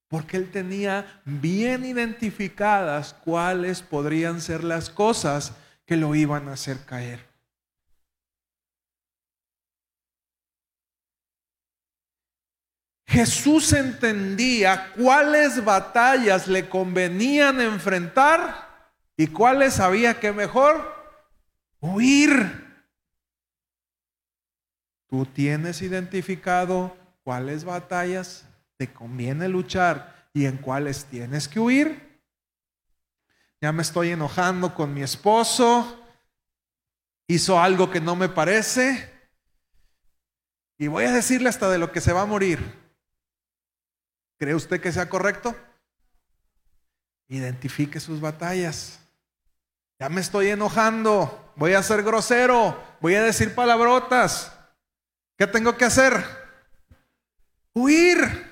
porque 0.07 0.37
él 0.37 0.51
tenía 0.51 1.21
bien 1.25 1.85
identificadas 1.85 3.13
cuáles 3.13 3.81
podrían 3.81 4.39
ser 4.41 4.63
las 4.63 4.89
cosas 4.89 5.53
que 5.85 5.97
lo 5.97 6.15
iban 6.15 6.47
a 6.47 6.53
hacer 6.53 6.85
caer. 6.85 7.25
Jesús 13.05 13.73
entendía 13.73 14.91
cuáles 14.93 15.63
batallas 15.63 16.47
le 16.47 16.69
convenían 16.69 17.59
enfrentar 17.61 18.66
y 19.17 19.27
cuáles 19.27 19.79
había 19.79 20.19
que 20.19 20.31
mejor 20.31 20.95
huir. 21.81 22.65
¿Tú 25.07 25.25
tienes 25.25 25.81
identificado 25.81 26.95
cuáles 27.23 27.65
batallas 27.65 28.45
te 28.77 28.93
conviene 28.93 29.49
luchar 29.49 30.29
y 30.33 30.45
en 30.45 30.57
cuáles 30.57 31.05
tienes 31.05 31.47
que 31.47 31.59
huir. 31.59 32.21
Ya 33.59 33.71
me 33.71 33.81
estoy 33.81 34.11
enojando 34.11 34.75
con 34.75 34.93
mi 34.93 35.01
esposo, 35.01 36.05
hizo 37.27 37.59
algo 37.59 37.89
que 37.89 37.99
no 37.99 38.15
me 38.15 38.29
parece 38.29 39.11
y 40.77 40.87
voy 40.87 41.05
a 41.05 41.11
decirle 41.11 41.49
hasta 41.49 41.69
de 41.69 41.79
lo 41.79 41.91
que 41.91 42.01
se 42.01 42.13
va 42.13 42.21
a 42.21 42.27
morir. 42.27 42.59
¿Cree 44.37 44.53
usted 44.53 44.79
que 44.79 44.91
sea 44.91 45.09
correcto? 45.09 45.55
Identifique 47.27 47.99
sus 47.99 48.21
batallas. 48.21 48.99
Ya 49.99 50.09
me 50.09 50.21
estoy 50.21 50.49
enojando, 50.49 51.53
voy 51.55 51.73
a 51.73 51.81
ser 51.81 52.03
grosero, 52.03 52.79
voy 53.01 53.15
a 53.15 53.23
decir 53.23 53.55
palabrotas. 53.55 54.53
¿Qué 55.37 55.47
tengo 55.47 55.75
que 55.75 55.85
hacer? 55.85 56.23
Huir. 57.73 58.45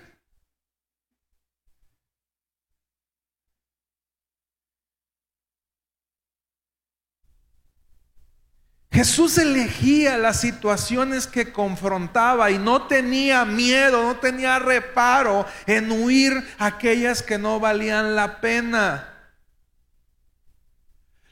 Jesús 8.92 9.38
elegía 9.38 10.18
las 10.18 10.40
situaciones 10.40 11.28
que 11.28 11.52
confrontaba 11.52 12.50
y 12.50 12.58
no 12.58 12.88
tenía 12.88 13.44
miedo, 13.46 14.02
no 14.02 14.16
tenía 14.16 14.58
reparo 14.58 15.46
en 15.68 15.92
huir 15.92 16.34
aquellas 16.58 17.22
que 17.22 17.38
no 17.38 17.60
valían 17.60 18.16
la 18.16 18.40
pena. 18.40 19.15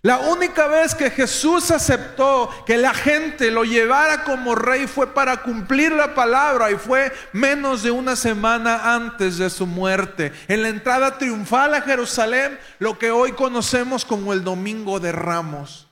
La 0.03 0.19
única 0.19 0.67
vez 0.67 0.93
que 0.93 1.10
Jesús 1.10 1.72
aceptó 1.72 2.50
que 2.65 2.77
la 2.77 2.93
gente 2.93 3.50
lo 3.50 3.63
llevara 3.63 4.25
como 4.25 4.53
rey 4.53 4.86
fue 4.86 5.13
para 5.13 5.41
cumplir 5.41 5.93
la 5.93 6.13
palabra 6.13 6.69
y 6.69 6.75
fue 6.75 7.12
menos 7.31 7.81
de 7.83 7.91
una 7.91 8.15
semana 8.15 8.93
antes 8.93 9.38
de 9.38 9.50
su 9.50 9.65
muerte, 9.65 10.33
en 10.48 10.62
la 10.62 10.69
entrada 10.69 11.17
triunfal 11.17 11.74
a 11.74 11.81
Jerusalén, 11.81 12.60
lo 12.79 13.00
que 13.00 13.12
hoy 13.12 13.31
conocemos 13.31 14.03
como 14.03 14.33
el 14.33 14.43
Domingo 14.43 15.00
de 15.00 15.13
Ramos. 15.13 15.88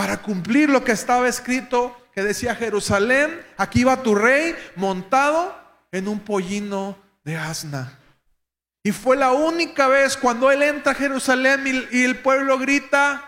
para 0.00 0.22
cumplir 0.22 0.70
lo 0.70 0.82
que 0.82 0.92
estaba 0.92 1.28
escrito 1.28 1.94
que 2.14 2.22
decía 2.22 2.54
Jerusalén, 2.54 3.44
aquí 3.58 3.84
va 3.84 4.02
tu 4.02 4.14
rey 4.14 4.56
montado 4.74 5.54
en 5.92 6.08
un 6.08 6.20
pollino 6.20 6.96
de 7.22 7.36
asna. 7.36 7.99
Y 8.82 8.92
fue 8.92 9.16
la 9.16 9.32
única 9.32 9.88
vez 9.88 10.16
cuando 10.16 10.50
él 10.50 10.62
entra 10.62 10.92
a 10.92 10.94
Jerusalén 10.94 11.88
y, 11.90 12.02
el 12.02 12.18
pueblo 12.18 12.58
grita, 12.58 13.26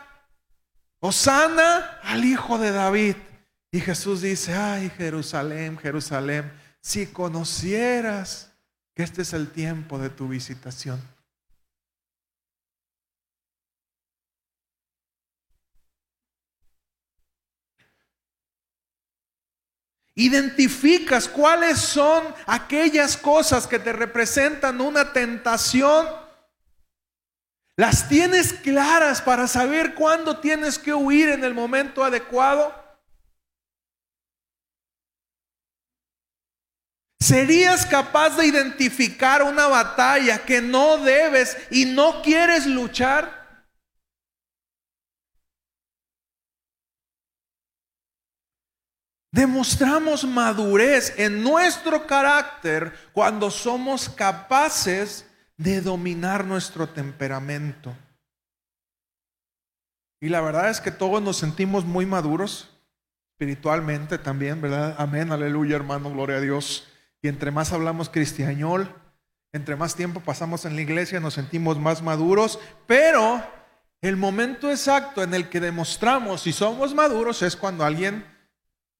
Osana 1.00 1.98
al 2.02 2.24
hijo 2.24 2.58
de 2.58 2.70
David. 2.70 3.16
Y 3.70 3.80
Jesús 3.80 4.22
dice, 4.22 4.54
ay 4.54 4.90
Jerusalén, 4.96 5.78
Jerusalén, 5.78 6.52
si 6.80 7.06
conocieras 7.06 8.52
que 8.94 9.02
este 9.02 9.22
es 9.22 9.32
el 9.32 9.50
tiempo 9.50 9.98
de 9.98 10.10
tu 10.10 10.28
visitación. 10.28 11.00
Identificas 20.14 21.26
cuáles 21.26 21.78
son 21.78 22.34
aquellas 22.46 23.16
cosas 23.16 23.66
que 23.66 23.78
te 23.78 23.92
representan 23.92 24.80
una 24.80 25.12
tentación. 25.12 26.06
Las 27.76 28.08
tienes 28.08 28.52
claras 28.52 29.22
para 29.22 29.48
saber 29.48 29.94
cuándo 29.94 30.38
tienes 30.38 30.78
que 30.78 30.92
huir 30.92 31.30
en 31.30 31.44
el 31.44 31.54
momento 31.54 32.04
adecuado. 32.04 32.82
¿Serías 37.18 37.86
capaz 37.86 38.36
de 38.36 38.46
identificar 38.46 39.42
una 39.42 39.66
batalla 39.68 40.44
que 40.44 40.60
no 40.60 40.98
debes 40.98 41.56
y 41.70 41.86
no 41.86 42.20
quieres 42.20 42.66
luchar? 42.66 43.41
Demostramos 49.32 50.24
madurez 50.24 51.14
en 51.16 51.42
nuestro 51.42 52.06
carácter 52.06 52.92
cuando 53.14 53.50
somos 53.50 54.10
capaces 54.10 55.26
de 55.56 55.80
dominar 55.80 56.44
nuestro 56.44 56.86
temperamento. 56.86 57.96
Y 60.20 60.28
la 60.28 60.42
verdad 60.42 60.68
es 60.68 60.82
que 60.82 60.90
todos 60.90 61.22
nos 61.22 61.38
sentimos 61.38 61.86
muy 61.86 62.04
maduros 62.04 62.68
espiritualmente 63.34 64.18
también, 64.18 64.60
¿verdad? 64.60 64.94
Amén, 64.98 65.32
aleluya, 65.32 65.76
hermano, 65.76 66.10
gloria 66.10 66.36
a 66.36 66.40
Dios. 66.40 66.86
Y 67.22 67.28
entre 67.28 67.50
más 67.50 67.72
hablamos 67.72 68.10
cristianol, 68.10 68.94
entre 69.52 69.76
más 69.76 69.94
tiempo 69.94 70.20
pasamos 70.20 70.66
en 70.66 70.76
la 70.76 70.82
iglesia, 70.82 71.20
nos 71.20 71.34
sentimos 71.34 71.78
más 71.78 72.02
maduros, 72.02 72.60
pero 72.86 73.42
el 74.02 74.16
momento 74.16 74.70
exacto 74.70 75.22
en 75.22 75.32
el 75.32 75.48
que 75.48 75.58
demostramos 75.58 76.42
si 76.42 76.52
somos 76.52 76.94
maduros 76.94 77.40
es 77.42 77.56
cuando 77.56 77.84
alguien 77.84 78.24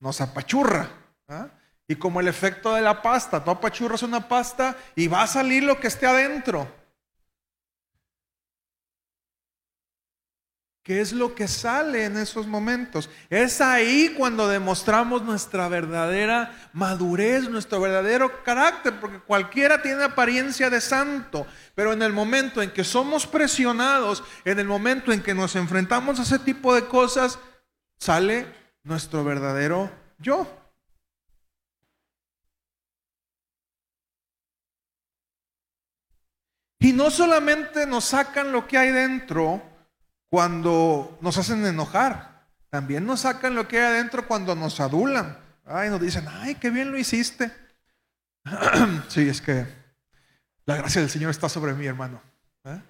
nos 0.02 0.20
apachurra. 0.20 0.90
¿ah? 1.28 1.48
Y 1.86 1.94
como 1.94 2.20
el 2.20 2.28
efecto 2.28 2.74
de 2.74 2.82
la 2.82 3.00
pasta, 3.00 3.42
tú 3.42 3.50
apachurras 3.50 4.02
una 4.02 4.28
pasta 4.28 4.76
y 4.96 5.06
va 5.06 5.22
a 5.22 5.26
salir 5.26 5.62
lo 5.62 5.78
que 5.78 5.86
esté 5.86 6.06
adentro. 6.06 6.68
¿Qué 10.82 11.00
es 11.00 11.12
lo 11.12 11.36
que 11.36 11.46
sale 11.46 12.06
en 12.06 12.16
esos 12.16 12.48
momentos? 12.48 13.08
Es 13.30 13.60
ahí 13.60 14.12
cuando 14.18 14.48
demostramos 14.48 15.22
nuestra 15.22 15.68
verdadera 15.68 16.52
madurez, 16.72 17.48
nuestro 17.48 17.80
verdadero 17.80 18.42
carácter, 18.42 18.98
porque 18.98 19.20
cualquiera 19.20 19.80
tiene 19.80 20.02
apariencia 20.02 20.68
de 20.68 20.80
santo, 20.80 21.46
pero 21.76 21.92
en 21.92 22.02
el 22.02 22.12
momento 22.12 22.60
en 22.60 22.72
que 22.72 22.82
somos 22.82 23.28
presionados, 23.28 24.24
en 24.44 24.58
el 24.58 24.66
momento 24.66 25.12
en 25.12 25.22
que 25.22 25.34
nos 25.34 25.54
enfrentamos 25.54 26.18
a 26.18 26.22
ese 26.22 26.40
tipo 26.40 26.74
de 26.74 26.86
cosas, 26.86 27.38
sale 28.00 28.61
nuestro 28.84 29.24
verdadero 29.24 29.90
yo. 30.18 30.46
Y 36.78 36.92
no 36.92 37.10
solamente 37.10 37.86
nos 37.86 38.06
sacan 38.06 38.50
lo 38.50 38.66
que 38.66 38.76
hay 38.76 38.90
dentro 38.90 39.62
cuando 40.28 41.16
nos 41.20 41.38
hacen 41.38 41.64
enojar, 41.64 42.48
también 42.70 43.06
nos 43.06 43.20
sacan 43.20 43.54
lo 43.54 43.68
que 43.68 43.78
hay 43.78 43.84
adentro 43.84 44.26
cuando 44.26 44.56
nos 44.56 44.80
adulan. 44.80 45.38
Ay, 45.64 45.90
nos 45.90 46.00
dicen, 46.00 46.26
ay, 46.28 46.56
qué 46.56 46.70
bien 46.70 46.90
lo 46.90 46.98
hiciste. 46.98 47.52
sí, 49.08 49.28
es 49.28 49.40
que 49.40 49.64
la 50.64 50.76
gracia 50.76 51.00
del 51.00 51.10
Señor 51.10 51.30
está 51.30 51.48
sobre 51.48 51.74
mí, 51.74 51.86
hermano. 51.86 52.20
¿eh? 52.64 52.80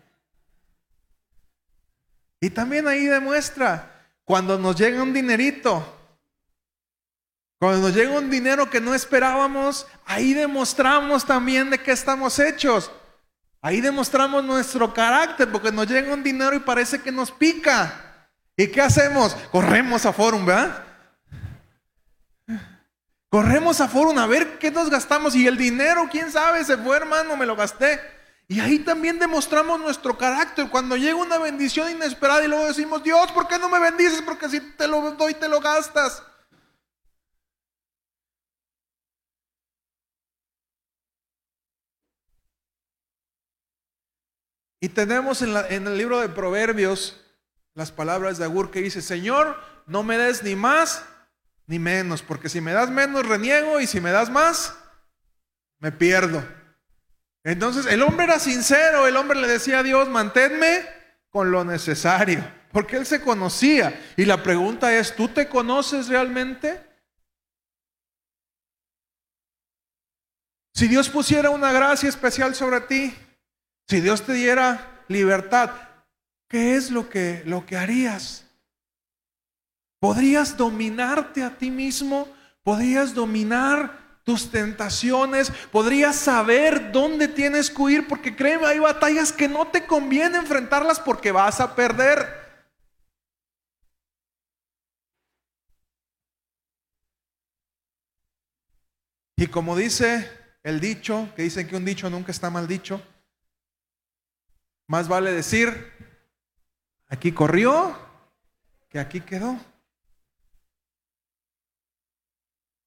Y 2.41 2.51
también 2.51 2.89
ahí 2.89 3.05
demuestra 3.05 3.92
cuando 4.33 4.59
nos 4.59 4.77
llega 4.77 5.03
un 5.03 5.13
dinerito, 5.13 5.85
cuando 7.59 7.83
nos 7.83 7.95
llega 7.95 8.19
un 8.19 8.31
dinero 8.31 8.71
que 8.71 8.81
no 8.81 8.95
esperábamos, 8.95 9.87
ahí 10.07 10.33
demostramos 10.33 11.27
también 11.27 11.69
de 11.69 11.77
qué 11.77 11.93
estamos 11.93 12.39
hechos. 12.39 12.91
Ahí 13.61 13.83
demostramos 13.83 14.43
nuestro 14.43 14.95
carácter, 14.95 15.53
porque 15.53 15.71
nos 15.71 15.87
llega 15.87 16.15
un 16.15 16.23
dinero 16.23 16.57
y 16.57 16.61
parece 16.61 17.03
que 17.03 17.13
nos 17.13 17.31
pica. 17.31 18.31
¿Y 18.57 18.69
qué 18.69 18.81
hacemos? 18.81 19.35
Corremos 19.51 20.07
a 20.07 20.15
Forum, 20.15 20.47
¿verdad? 20.47 20.83
Corremos 23.29 23.83
a 23.83 23.89
Forum 23.89 24.17
a 24.17 24.27
ver 24.27 24.59
qué 24.59 24.71
nos 24.71 24.89
gastamos. 24.89 25.37
Y 25.37 25.47
el 25.47 25.59
dinero, 25.59 26.09
quién 26.11 26.33
sabe, 26.33 26.65
se 26.65 26.79
fue, 26.79 26.97
hermano, 26.97 27.37
me 27.37 27.45
lo 27.45 27.55
gasté. 27.55 28.01
Y 28.49 28.61
ahí 28.61 28.79
también 28.81 29.19
demostramos 29.19 29.81
nuestro 29.81 30.19
carácter. 30.19 30.69
Cuando 30.69 30.97
llega 30.97 31.15
una 31.15 31.39
bendición 31.39 31.91
inesperada 31.91 32.45
y 32.45 32.49
luego 32.49 32.67
decimos, 32.67 33.03
Dios, 33.03 33.33
¿por 33.33 33.49
qué 33.49 33.59
no 33.59 33.69
me 33.69 33.79
bendices? 33.79 34.21
Porque 34.23 34.49
si 34.49 34.61
te 34.61 34.87
lo 34.87 35.13
doy, 35.13 35.35
te 35.35 35.49
lo 35.49 35.61
gastas. 35.61 36.23
Y 44.83 44.89
tenemos 44.89 45.43
en, 45.43 45.87
el 45.87 45.97
libro 45.97 46.19
de 46.19 46.29
Proverbios 46.29 47.21
las 47.73 47.93
palabras 47.93 48.37
de 48.37 48.45
Agur 48.45 48.73
que 48.73 48.83
dice, 48.83 49.01
Señor, 49.01 49.57
no 49.87 50.03
me 50.03 50.19
des 50.19 50.43
ni 50.43 50.57
más 50.57 51.05
ni 51.69 51.79
menos, 51.79 52.21
porque 52.21 52.49
si 52.49 52.61
me 52.61 52.73
das 52.73 52.91
menos 52.91 53.25
reniego 53.25 53.81
y 53.81 53.87
si 53.87 54.01
me 54.01 54.11
das 54.11 54.29
más, 54.29 54.77
me 55.79 55.93
pierdo. 55.93 56.45
Entonces 57.45 57.87
el 57.87 58.03
hombre 58.03 58.25
era 58.25 58.39
sincero, 58.39 59.07
el 59.07 59.17
hombre 59.17 59.41
le 59.41 59.49
decía 59.49 59.81
a 59.81 59.83
Dios, 59.83 60.09
manténme 60.09 60.87
con 61.31 61.51
lo 61.51 61.65
necesario, 61.65 62.45
porque 62.71 62.97
él 62.97 63.07
se 63.07 63.21
conocía. 63.21 63.99
Y 64.17 64.25
la 64.25 64.43
pregunta 64.43 64.97
es, 64.97 65.17
¿tú 65.17 65.29
te 65.29 65.49
conoces 65.49 66.09
realmente? 66.09 66.81
Si 70.75 70.89
Dios 70.89 71.09
pusiera 71.09 71.51
una 71.51 71.73
gracia 71.73 72.09
especial 72.09 72.55
sobre 72.55 72.81
ti, 72.83 73.15
si 73.89 74.01
Dios 74.01 74.23
te 74.23 74.33
diera 74.33 75.05
libertad, 75.09 75.71
¿qué 76.49 76.77
es 76.77 76.91
lo 76.91 77.09
que, 77.09 77.43
lo 77.45 77.67
que 77.67 77.77
harías? 77.77 78.47
¿Podrías 80.01 80.57
dominarte 80.57 81.43
a 81.43 81.57
ti 81.57 81.71
mismo? 81.71 82.29
¿Podrías 82.63 83.15
dominar 83.15 84.02
tus 84.25 84.51
tentaciones, 84.51 85.51
podrías 85.71 86.17
saber 86.17 86.93
dónde 86.93 87.29
tienes 87.29 87.71
que 87.71 87.83
huir, 87.83 88.09
porque 88.09 88.37
créeme, 88.37 88.67
hay 88.67 88.79
batallas 88.79 89.33
que 89.33 89.49
no 89.49 89.67
te 89.69 89.87
conviene 89.87 90.39
enfrentarlas 90.39 91.01
porque 91.01 91.33
vas 91.33 91.61
a 91.61 91.75
perder. 91.75 92.43
Y 99.37 99.49
como 99.49 99.77
dice 99.77 100.31
el 100.63 100.79
dicho, 100.79 101.29
que 101.35 101.43
dicen 101.43 101.67
que 101.67 101.77
un 101.77 101.85
dicho 101.85 102.09
nunca 102.09 102.31
está 102.31 102.49
mal 102.49 102.69
dicho, 102.69 103.03
más 104.87 105.09
vale 105.09 105.33
decir, 105.33 105.93
aquí 107.09 107.33
corrió 107.33 107.97
que 108.89 109.01
aquí 109.01 109.21
quedó. 109.21 109.59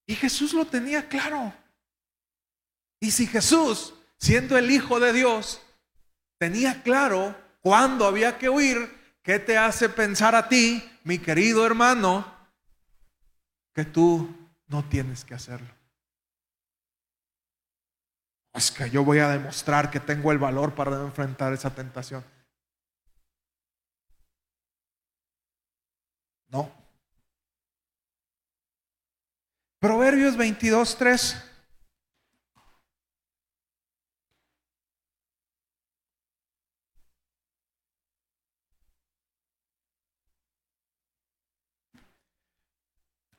Y 0.05 0.15
Jesús 0.15 0.53
lo 0.53 0.65
tenía 0.65 1.07
claro. 1.07 1.53
Y 2.99 3.11
si 3.11 3.27
Jesús, 3.27 3.93
siendo 4.17 4.57
el 4.57 4.69
Hijo 4.71 4.99
de 4.99 5.13
Dios, 5.13 5.61
tenía 6.37 6.83
claro 6.83 7.35
cuándo 7.61 8.05
había 8.05 8.37
que 8.37 8.49
huir, 8.49 9.05
¿Qué 9.25 9.39
te 9.39 9.57
hace 9.57 9.89
pensar 9.89 10.35
a 10.35 10.47
ti, 10.47 10.87
mi 11.03 11.17
querido 11.17 11.65
hermano, 11.65 12.31
que 13.73 13.83
tú 13.83 14.29
no 14.67 14.87
tienes 14.87 15.25
que 15.25 15.33
hacerlo? 15.33 15.73
Es 18.53 18.69
que 18.69 18.87
yo 18.91 19.03
voy 19.03 19.17
a 19.17 19.29
demostrar 19.29 19.89
que 19.89 19.99
tengo 19.99 20.31
el 20.31 20.37
valor 20.37 20.75
para 20.75 21.01
enfrentar 21.01 21.53
esa 21.53 21.73
tentación. 21.73 22.23
No. 26.49 26.71
Proverbios 29.85 30.35
22, 30.35 30.97
3. 30.97 31.35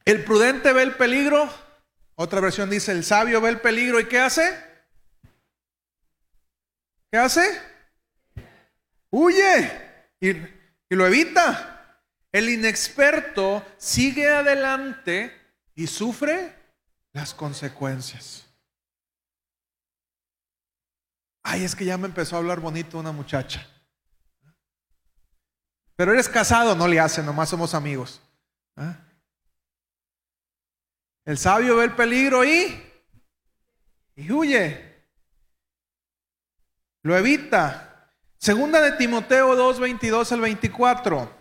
El 0.05 0.23
prudente 0.23 0.73
ve 0.73 0.85
el 0.85 0.95
peligro. 0.95 1.53
Otra 2.15 2.41
versión 2.41 2.71
dice, 2.71 2.93
el 2.93 3.03
sabio 3.03 3.41
ve 3.41 3.49
el 3.49 3.61
peligro 3.61 3.99
y 3.99 4.07
¿qué 4.07 4.21
hace? 4.21 4.57
¿Qué 7.11 7.19
hace? 7.19 7.61
Huye 9.11 10.13
y, 10.21 10.29
y 10.29 10.95
lo 10.95 11.09
evita. 11.09 12.05
El 12.31 12.49
inexperto 12.51 13.67
sigue 13.79 14.29
adelante 14.29 15.46
y 15.77 15.87
sufre 15.87 16.53
las 17.13 17.33
consecuencias. 17.35 18.47
Ay, 21.45 21.63
es 21.63 21.77
que 21.77 21.85
ya 21.85 21.97
me 21.97 22.09
empezó 22.09 22.35
a 22.35 22.39
hablar 22.41 22.59
bonito 22.59 22.99
una 22.99 23.13
muchacha. 23.13 23.65
Pero 25.95 26.13
eres 26.13 26.29
casado, 26.29 26.75
no 26.75 26.89
le 26.89 26.99
hace, 26.99 27.23
nomás 27.23 27.51
somos 27.51 27.75
amigos. 27.75 28.21
¿Ah? 28.75 28.99
El 31.25 31.39
sabio 31.39 31.77
ve 31.77 31.85
el 31.85 31.95
peligro 31.95 32.45
y, 32.45 32.83
y 34.17 34.33
huye. 34.33 35.05
Lo 37.03 37.17
evita. 37.17 38.13
Segunda 38.39 38.81
de 38.81 38.93
Timoteo 38.93 39.55
2, 39.55 39.79
22 39.79 40.33
al 40.33 40.41
24. 40.41 41.36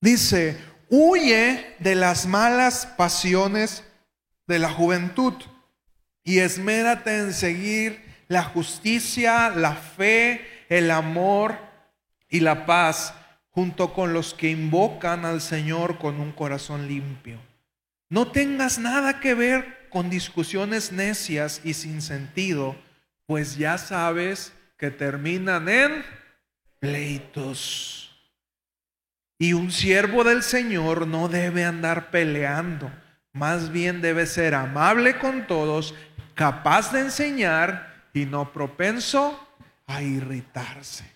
Dice, 0.00 0.56
huye 0.88 1.76
de 1.78 1.94
las 1.94 2.26
malas 2.26 2.86
pasiones 2.86 3.84
de 4.46 4.58
la 4.58 4.70
juventud 4.70 5.34
y 6.24 6.38
esmérate 6.38 7.18
en 7.18 7.32
seguir 7.34 8.02
la 8.28 8.42
justicia, 8.44 9.50
la 9.50 9.74
fe, 9.74 10.64
el 10.68 10.90
amor 10.90 11.58
y 12.28 12.40
la 12.40 12.64
paz 12.64 13.14
junto 13.50 13.92
con 13.92 14.12
los 14.12 14.32
que 14.32 14.48
invocan 14.48 15.24
al 15.24 15.40
Señor 15.40 15.98
con 15.98 16.20
un 16.20 16.32
corazón 16.32 16.88
limpio. 16.88 17.38
No 18.08 18.30
tengas 18.32 18.78
nada 18.78 19.20
que 19.20 19.34
ver 19.34 19.88
con 19.90 20.08
discusiones 20.08 20.92
necias 20.92 21.60
y 21.64 21.74
sin 21.74 22.00
sentido, 22.00 22.76
pues 23.26 23.56
ya 23.56 23.76
sabes 23.76 24.52
que 24.76 24.90
terminan 24.90 25.68
en 25.68 26.04
pleitos. 26.78 28.09
Y 29.40 29.54
un 29.54 29.72
siervo 29.72 30.22
del 30.22 30.42
Señor 30.42 31.06
no 31.06 31.26
debe 31.26 31.64
andar 31.64 32.10
peleando, 32.10 32.92
más 33.32 33.72
bien 33.72 34.02
debe 34.02 34.26
ser 34.26 34.54
amable 34.54 35.18
con 35.18 35.46
todos, 35.46 35.94
capaz 36.34 36.92
de 36.92 37.00
enseñar 37.00 38.04
y 38.12 38.26
no 38.26 38.52
propenso 38.52 39.48
a 39.86 40.02
irritarse. 40.02 41.10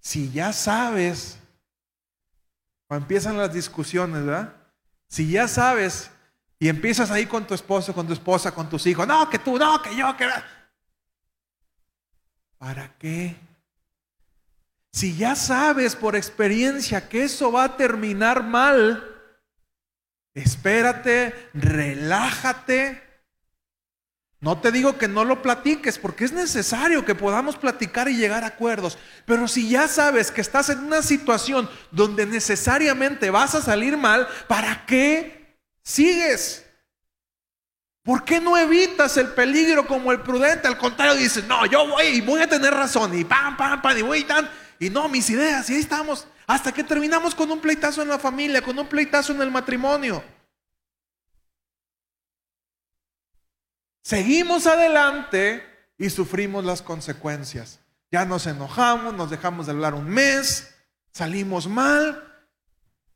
Si 0.00 0.30
ya 0.32 0.54
sabes, 0.54 1.38
cuando 2.88 3.04
empiezan 3.04 3.36
las 3.36 3.52
discusiones, 3.52 4.24
¿verdad? 4.24 4.54
Si 5.06 5.30
ya 5.30 5.46
sabes 5.46 6.10
y 6.58 6.70
empiezas 6.70 7.10
ahí 7.10 7.26
con 7.26 7.46
tu 7.46 7.52
esposo, 7.52 7.92
con 7.92 8.06
tu 8.06 8.14
esposa, 8.14 8.54
con 8.54 8.70
tus 8.70 8.86
hijos, 8.86 9.06
no, 9.06 9.28
que 9.28 9.38
tú, 9.38 9.58
no, 9.58 9.82
que 9.82 9.94
yo, 9.94 10.16
que... 10.16 10.26
¿Para 12.56 12.96
qué? 12.96 13.36
Si 14.96 15.14
ya 15.14 15.36
sabes 15.36 15.94
por 15.94 16.16
experiencia 16.16 17.08
que 17.08 17.24
eso 17.24 17.52
va 17.52 17.64
a 17.64 17.76
terminar 17.76 18.42
mal, 18.42 19.04
espérate, 20.34 21.34
relájate 21.52 23.06
no 24.40 24.60
te 24.60 24.70
digo 24.70 24.98
que 24.98 25.08
no 25.08 25.24
lo 25.24 25.40
platiques, 25.40 25.98
porque 25.98 26.24
es 26.24 26.32
necesario 26.32 27.04
que 27.04 27.14
podamos 27.14 27.56
platicar 27.56 28.08
y 28.08 28.16
llegar 28.16 28.44
a 28.44 28.48
acuerdos. 28.48 28.98
Pero 29.24 29.48
si 29.48 29.68
ya 29.68 29.88
sabes 29.88 30.30
que 30.30 30.42
estás 30.42 30.68
en 30.68 30.80
una 30.80 31.02
situación 31.02 31.68
donde 31.90 32.26
necesariamente 32.26 33.30
vas 33.30 33.54
a 33.54 33.62
salir 33.62 33.96
mal, 33.96 34.28
¿para 34.46 34.84
qué 34.86 35.58
sigues? 35.82 36.64
¿Por 38.04 38.24
qué 38.24 38.40
no 38.40 38.56
evitas 38.56 39.16
el 39.16 39.28
peligro 39.28 39.86
como 39.86 40.12
el 40.12 40.20
prudente? 40.20 40.68
Al 40.68 40.78
contrario, 40.78 41.14
dices, 41.16 41.44
no, 41.44 41.66
yo 41.66 41.88
voy 41.88 42.04
y 42.04 42.20
voy 42.20 42.42
a 42.42 42.48
tener 42.48 42.72
razón, 42.72 43.18
y 43.18 43.24
pam, 43.24 43.56
pam, 43.56 43.82
pam, 43.82 43.98
y 43.98 44.02
voy 44.02 44.18
y 44.20 44.24
tan, 44.24 44.48
y 44.78 44.90
no, 44.90 45.08
mis 45.08 45.30
ideas, 45.30 45.68
y 45.70 45.74
ahí 45.74 45.80
estamos, 45.80 46.26
hasta 46.46 46.72
que 46.72 46.84
terminamos 46.84 47.34
con 47.34 47.50
un 47.50 47.60
pleitazo 47.60 48.02
en 48.02 48.08
la 48.08 48.18
familia, 48.18 48.62
con 48.62 48.78
un 48.78 48.86
pleitazo 48.86 49.32
en 49.32 49.42
el 49.42 49.50
matrimonio. 49.50 50.22
Seguimos 54.02 54.66
adelante 54.66 55.64
y 55.98 56.10
sufrimos 56.10 56.64
las 56.64 56.80
consecuencias. 56.80 57.80
Ya 58.12 58.24
nos 58.24 58.46
enojamos, 58.46 59.14
nos 59.14 59.30
dejamos 59.30 59.66
de 59.66 59.72
hablar 59.72 59.94
un 59.94 60.08
mes, 60.08 60.72
salimos 61.10 61.66
mal. 61.66 62.22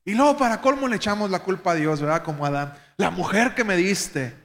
Y 0.04 0.14
luego 0.14 0.36
para 0.36 0.60
colmo 0.60 0.88
le 0.88 0.96
echamos 0.96 1.30
la 1.30 1.44
culpa 1.44 1.72
a 1.72 1.74
Dios, 1.76 2.00
¿verdad? 2.00 2.24
Como 2.24 2.44
Adán. 2.44 2.76
La 2.96 3.10
mujer 3.10 3.54
que 3.54 3.62
me 3.62 3.76
diste. 3.76 4.36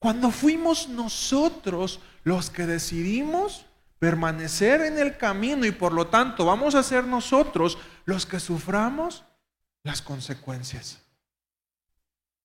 Cuando 0.00 0.30
fuimos 0.30 0.88
nosotros 0.88 2.00
los 2.24 2.50
que 2.50 2.66
decidimos 2.66 3.66
permanecer 3.98 4.80
en 4.82 4.98
el 4.98 5.16
camino 5.16 5.64
y 5.64 5.70
por 5.70 5.92
lo 5.92 6.08
tanto 6.08 6.44
vamos 6.44 6.74
a 6.74 6.82
ser 6.82 7.04
nosotros 7.04 7.78
los 8.04 8.26
que 8.26 8.40
suframos 8.40 9.24
las 9.82 10.02
consecuencias. 10.02 11.00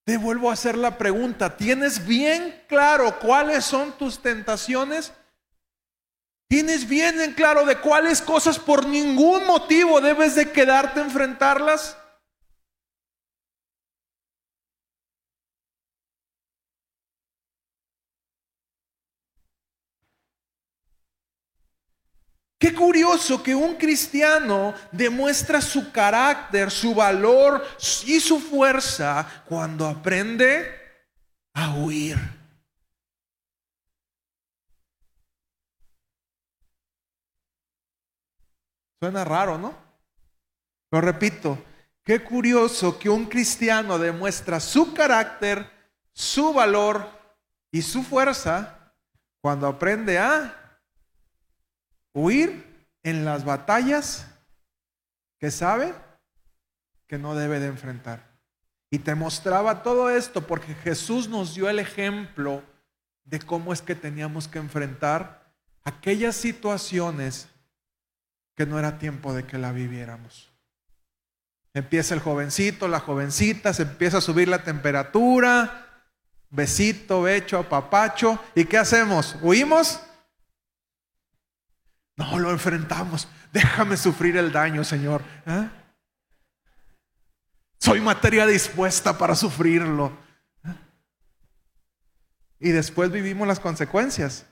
Te 0.05 0.17
vuelvo 0.17 0.49
a 0.49 0.53
hacer 0.53 0.77
la 0.77 0.97
pregunta, 0.97 1.57
¿tienes 1.57 2.05
bien 2.05 2.63
claro 2.67 3.19
cuáles 3.19 3.65
son 3.65 3.91
tus 3.93 4.19
tentaciones? 4.19 5.13
¿Tienes 6.47 6.87
bien 6.87 7.21
en 7.21 7.33
claro 7.33 7.65
de 7.65 7.77
cuáles 7.77 8.21
cosas 8.21 8.57
por 8.57 8.85
ningún 8.87 9.45
motivo 9.45 10.01
debes 10.01 10.35
de 10.35 10.51
quedarte 10.51 10.99
a 10.99 11.03
enfrentarlas? 11.03 11.95
Qué 22.59 22.75
curioso 22.75 23.41
que 23.41 23.55
un 23.55 23.75
cristiano 23.75 24.73
demuestra 24.91 25.61
su 25.61 25.93
carácter, 25.93 26.69
su 26.69 26.93
valor 26.93 27.65
y 28.05 28.19
su 28.19 28.41
fuerza 28.41 29.45
cuando 29.47 29.87
aprende 29.87 30.69
a 31.53 31.73
huir. 31.73 32.17
Suena 39.01 39.23
raro, 39.23 39.57
¿no? 39.57 39.73
Lo 40.91 40.99
repito, 40.99 41.57
qué 42.03 42.21
curioso 42.21 42.99
que 42.99 43.09
un 43.09 43.27
cristiano 43.27 43.97
demuestra 43.97 44.59
su 44.59 44.93
carácter, 44.93 45.65
su 46.11 46.51
valor 46.51 47.09
y 47.71 47.81
su 47.81 48.03
fuerza 48.03 48.93
cuando 49.39 49.65
aprende 49.65 50.19
a 50.19 50.68
huir 52.13 52.87
en 53.03 53.25
las 53.25 53.45
batallas 53.45 54.27
que 55.39 55.51
sabe 55.51 55.93
que 57.07 57.17
no 57.17 57.35
debe 57.35 57.59
de 57.59 57.67
enfrentar. 57.67 58.29
Y 58.91 58.99
te 58.99 59.15
mostraba 59.15 59.83
todo 59.83 60.09
esto 60.09 60.45
porque 60.45 60.73
Jesús 60.75 61.29
nos 61.29 61.53
dio 61.55 61.69
el 61.69 61.79
ejemplo 61.79 62.63
de 63.23 63.39
cómo 63.39 63.71
es 63.71 63.81
que 63.81 63.95
teníamos 63.95 64.47
que 64.47 64.59
enfrentar 64.59 65.53
aquellas 65.83 66.35
situaciones 66.35 67.47
que 68.55 68.65
no 68.65 68.79
era 68.79 68.97
tiempo 68.97 69.33
de 69.33 69.45
que 69.45 69.57
la 69.57 69.71
viviéramos. 69.71 70.51
Empieza 71.73 72.15
el 72.15 72.19
jovencito, 72.19 72.87
la 72.87 72.99
jovencita, 72.99 73.73
se 73.73 73.83
empieza 73.83 74.17
a 74.17 74.21
subir 74.21 74.47
la 74.47 74.63
temperatura, 74.63 76.03
besito, 76.49 77.21
becho, 77.21 77.69
papacho, 77.69 78.39
¿y 78.55 78.65
qué 78.65 78.79
hacemos? 78.79 79.35
¿Huimos? 79.41 80.01
No, 82.19 82.37
lo 82.37 82.51
enfrentamos. 82.51 83.29
Déjame 83.53 83.95
sufrir 83.95 84.35
el 84.35 84.51
daño, 84.51 84.83
Señor. 84.83 85.23
¿eh? 85.45 85.69
Soy 87.79 88.01
materia 88.01 88.45
dispuesta 88.45 89.17
para 89.17 89.35
sufrirlo. 89.35 90.11
¿eh? 90.65 90.75
y 92.59 92.69
después 92.71 93.09
vivimos 93.09 93.47
las 93.47 93.61
consecuencias. 93.61 94.45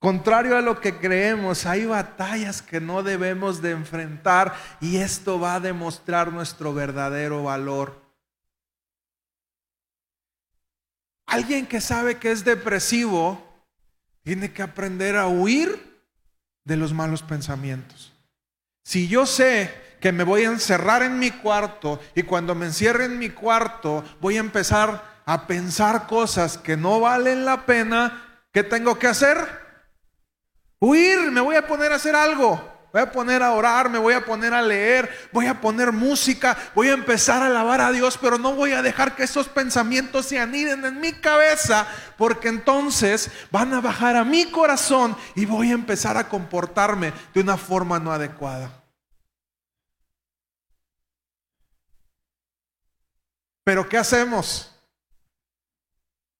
Contrario 0.00 0.58
a 0.58 0.62
lo 0.62 0.80
que 0.80 0.98
creemos, 0.98 1.64
hay 1.64 1.86
batallas 1.86 2.60
que 2.60 2.80
no 2.80 3.04
debemos 3.04 3.62
de 3.62 3.70
enfrentar 3.70 4.54
y 4.80 4.96
esto 4.96 5.38
va 5.38 5.54
a 5.54 5.60
demostrar 5.60 6.32
nuestro 6.32 6.74
verdadero 6.74 7.44
valor. 7.44 8.03
Alguien 11.34 11.66
que 11.66 11.80
sabe 11.80 12.18
que 12.18 12.30
es 12.30 12.44
depresivo 12.44 13.42
tiene 14.22 14.52
que 14.52 14.62
aprender 14.62 15.16
a 15.16 15.26
huir 15.26 16.00
de 16.62 16.76
los 16.76 16.92
malos 16.92 17.24
pensamientos. 17.24 18.12
Si 18.84 19.08
yo 19.08 19.26
sé 19.26 19.68
que 20.00 20.12
me 20.12 20.22
voy 20.22 20.44
a 20.44 20.52
encerrar 20.52 21.02
en 21.02 21.18
mi 21.18 21.32
cuarto 21.32 22.00
y 22.14 22.22
cuando 22.22 22.54
me 22.54 22.66
encierre 22.66 23.06
en 23.06 23.18
mi 23.18 23.30
cuarto 23.30 24.04
voy 24.20 24.36
a 24.36 24.40
empezar 24.40 25.22
a 25.26 25.48
pensar 25.48 26.06
cosas 26.06 26.56
que 26.56 26.76
no 26.76 27.00
valen 27.00 27.44
la 27.44 27.66
pena, 27.66 28.44
¿qué 28.52 28.62
tengo 28.62 28.96
que 29.00 29.08
hacer? 29.08 29.36
Huir, 30.78 31.32
me 31.32 31.40
voy 31.40 31.56
a 31.56 31.66
poner 31.66 31.90
a 31.90 31.96
hacer 31.96 32.14
algo. 32.14 32.73
Voy 32.94 33.02
a 33.02 33.10
poner 33.10 33.42
a 33.42 33.50
orar, 33.50 33.90
me 33.90 33.98
voy 33.98 34.14
a 34.14 34.24
poner 34.24 34.54
a 34.54 34.62
leer, 34.62 35.28
voy 35.32 35.46
a 35.46 35.60
poner 35.60 35.90
música, 35.90 36.56
voy 36.76 36.90
a 36.90 36.92
empezar 36.92 37.42
a 37.42 37.46
alabar 37.46 37.80
a 37.80 37.90
Dios, 37.90 38.16
pero 38.16 38.38
no 38.38 38.54
voy 38.54 38.70
a 38.70 38.82
dejar 38.82 39.16
que 39.16 39.24
esos 39.24 39.48
pensamientos 39.48 40.26
se 40.26 40.38
aniden 40.38 40.84
en 40.84 41.00
mi 41.00 41.12
cabeza, 41.12 41.88
porque 42.16 42.46
entonces 42.46 43.32
van 43.50 43.74
a 43.74 43.80
bajar 43.80 44.14
a 44.14 44.22
mi 44.22 44.48
corazón 44.48 45.16
y 45.34 45.44
voy 45.44 45.72
a 45.72 45.74
empezar 45.74 46.16
a 46.16 46.28
comportarme 46.28 47.12
de 47.34 47.40
una 47.40 47.56
forma 47.56 47.98
no 47.98 48.12
adecuada. 48.12 48.70
Pero 53.64 53.88
¿qué 53.88 53.98
hacemos? 53.98 54.72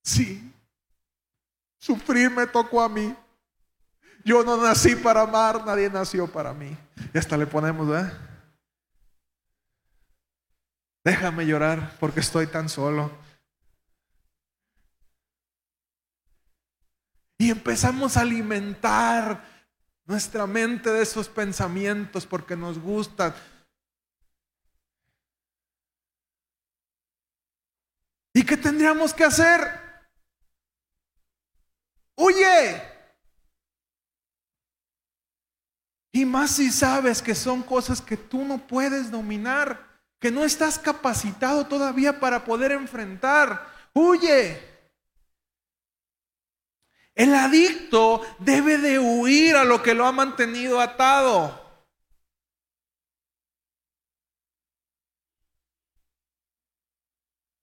Sí, 0.04 0.52
sufrir 1.80 2.30
me 2.30 2.46
tocó 2.46 2.80
a 2.80 2.88
mí. 2.88 3.12
Yo 4.24 4.42
no 4.42 4.56
nací 4.56 4.96
para 4.96 5.22
amar, 5.22 5.64
nadie 5.66 5.90
nació 5.90 6.26
para 6.26 6.54
mí. 6.54 6.74
Y 7.12 7.18
hasta 7.18 7.36
le 7.36 7.46
ponemos, 7.46 7.86
¿eh? 7.94 8.10
Déjame 11.04 11.44
llorar 11.44 11.96
porque 12.00 12.20
estoy 12.20 12.46
tan 12.46 12.70
solo. 12.70 13.10
Y 17.36 17.50
empezamos 17.50 18.16
a 18.16 18.22
alimentar 18.22 19.44
nuestra 20.06 20.46
mente 20.46 20.90
de 20.90 21.02
esos 21.02 21.28
pensamientos 21.28 22.26
porque 22.26 22.56
nos 22.56 22.78
gustan. 22.78 23.34
¿Y 28.32 28.42
qué 28.42 28.56
tendríamos 28.56 29.12
que 29.12 29.24
hacer? 29.24 29.60
Huye. 32.16 32.93
Y 36.14 36.24
más 36.24 36.52
si 36.52 36.70
sabes 36.70 37.20
que 37.20 37.34
son 37.34 37.60
cosas 37.60 38.00
que 38.00 38.16
tú 38.16 38.44
no 38.44 38.64
puedes 38.68 39.10
dominar, 39.10 39.84
que 40.20 40.30
no 40.30 40.44
estás 40.44 40.78
capacitado 40.78 41.66
todavía 41.66 42.20
para 42.20 42.44
poder 42.44 42.70
enfrentar. 42.70 43.66
Huye. 43.92 44.62
El 47.16 47.34
adicto 47.34 48.22
debe 48.38 48.78
de 48.78 49.00
huir 49.00 49.56
a 49.56 49.64
lo 49.64 49.82
que 49.82 49.92
lo 49.92 50.06
ha 50.06 50.12
mantenido 50.12 50.80
atado. 50.80 51.60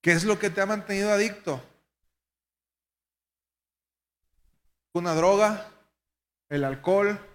¿Qué 0.01 0.11
es 0.11 0.25
lo 0.25 0.37
que 0.37 0.49
te 0.49 0.59
ha 0.59 0.65
mantenido 0.65 1.09
adicto? 1.09 1.63
Una 4.91 5.15
droga, 5.15 5.71
el 6.49 6.65
alcohol, 6.65 7.31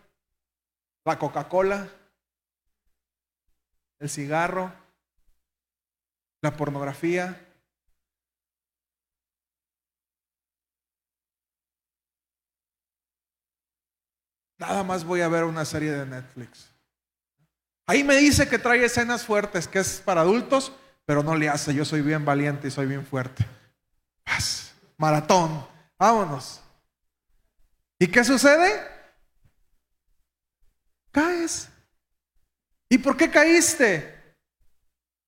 la 1.07 1.19
Coca-Cola, 1.19 1.89
el 4.01 4.11
cigarro, 4.11 4.73
la 6.43 6.57
pornografía. 6.57 7.43
Nada 14.59 14.83
más 14.83 15.05
voy 15.05 15.21
a 15.21 15.29
ver 15.29 15.45
una 15.45 15.65
serie 15.65 15.93
de 15.93 16.07
Netflix. 16.07 16.73
Ahí 17.87 18.03
me 18.03 18.17
dice 18.17 18.49
que 18.49 18.59
trae 18.59 18.85
escenas 18.85 19.25
fuertes, 19.25 19.69
que 19.69 19.79
es 19.79 20.01
para 20.01 20.23
adultos, 20.23 20.73
pero 21.05 21.23
no 21.23 21.37
le 21.37 21.49
hace. 21.49 21.73
Yo 21.73 21.85
soy 21.85 22.03
bien 22.03 22.25
valiente 22.25 22.67
y 22.67 22.71
soy 22.73 22.87
bien 22.87 23.07
fuerte. 23.07 23.47
Maratón, 24.99 25.65
vámonos. 25.99 26.63
¿Y 27.99 28.09
qué 28.09 28.25
sucede? 28.25 28.96
Caes. 31.17 31.71
¿Y 32.91 32.99
por 32.99 33.17
qué 33.17 33.31
caíste? 33.31 34.15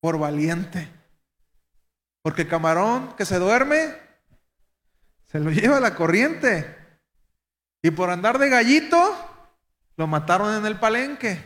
Por 0.00 0.18
valiente. 0.18 0.86
Porque 2.20 2.46
camarón 2.46 3.16
que 3.16 3.24
se 3.24 3.38
duerme, 3.38 3.96
se 5.24 5.40
lo 5.40 5.50
lleva 5.50 5.80
la 5.80 5.94
corriente. 5.94 6.76
Y 7.82 7.90
por 7.90 8.10
andar 8.10 8.38
de 8.38 8.50
gallito, 8.50 9.16
lo 9.96 10.06
mataron 10.06 10.54
en 10.56 10.66
el 10.66 10.78
palenque. 10.78 11.42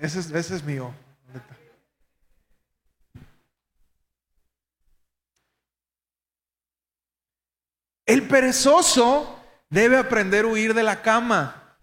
Ese 0.00 0.18
es, 0.18 0.30
ese 0.32 0.56
es 0.56 0.64
mío. 0.64 0.92
El 8.04 8.26
perezoso 8.26 9.43
debe 9.74 9.98
aprender 9.98 10.44
a 10.44 10.48
huir 10.48 10.72
de 10.72 10.84
la 10.84 11.02
cama. 11.02 11.76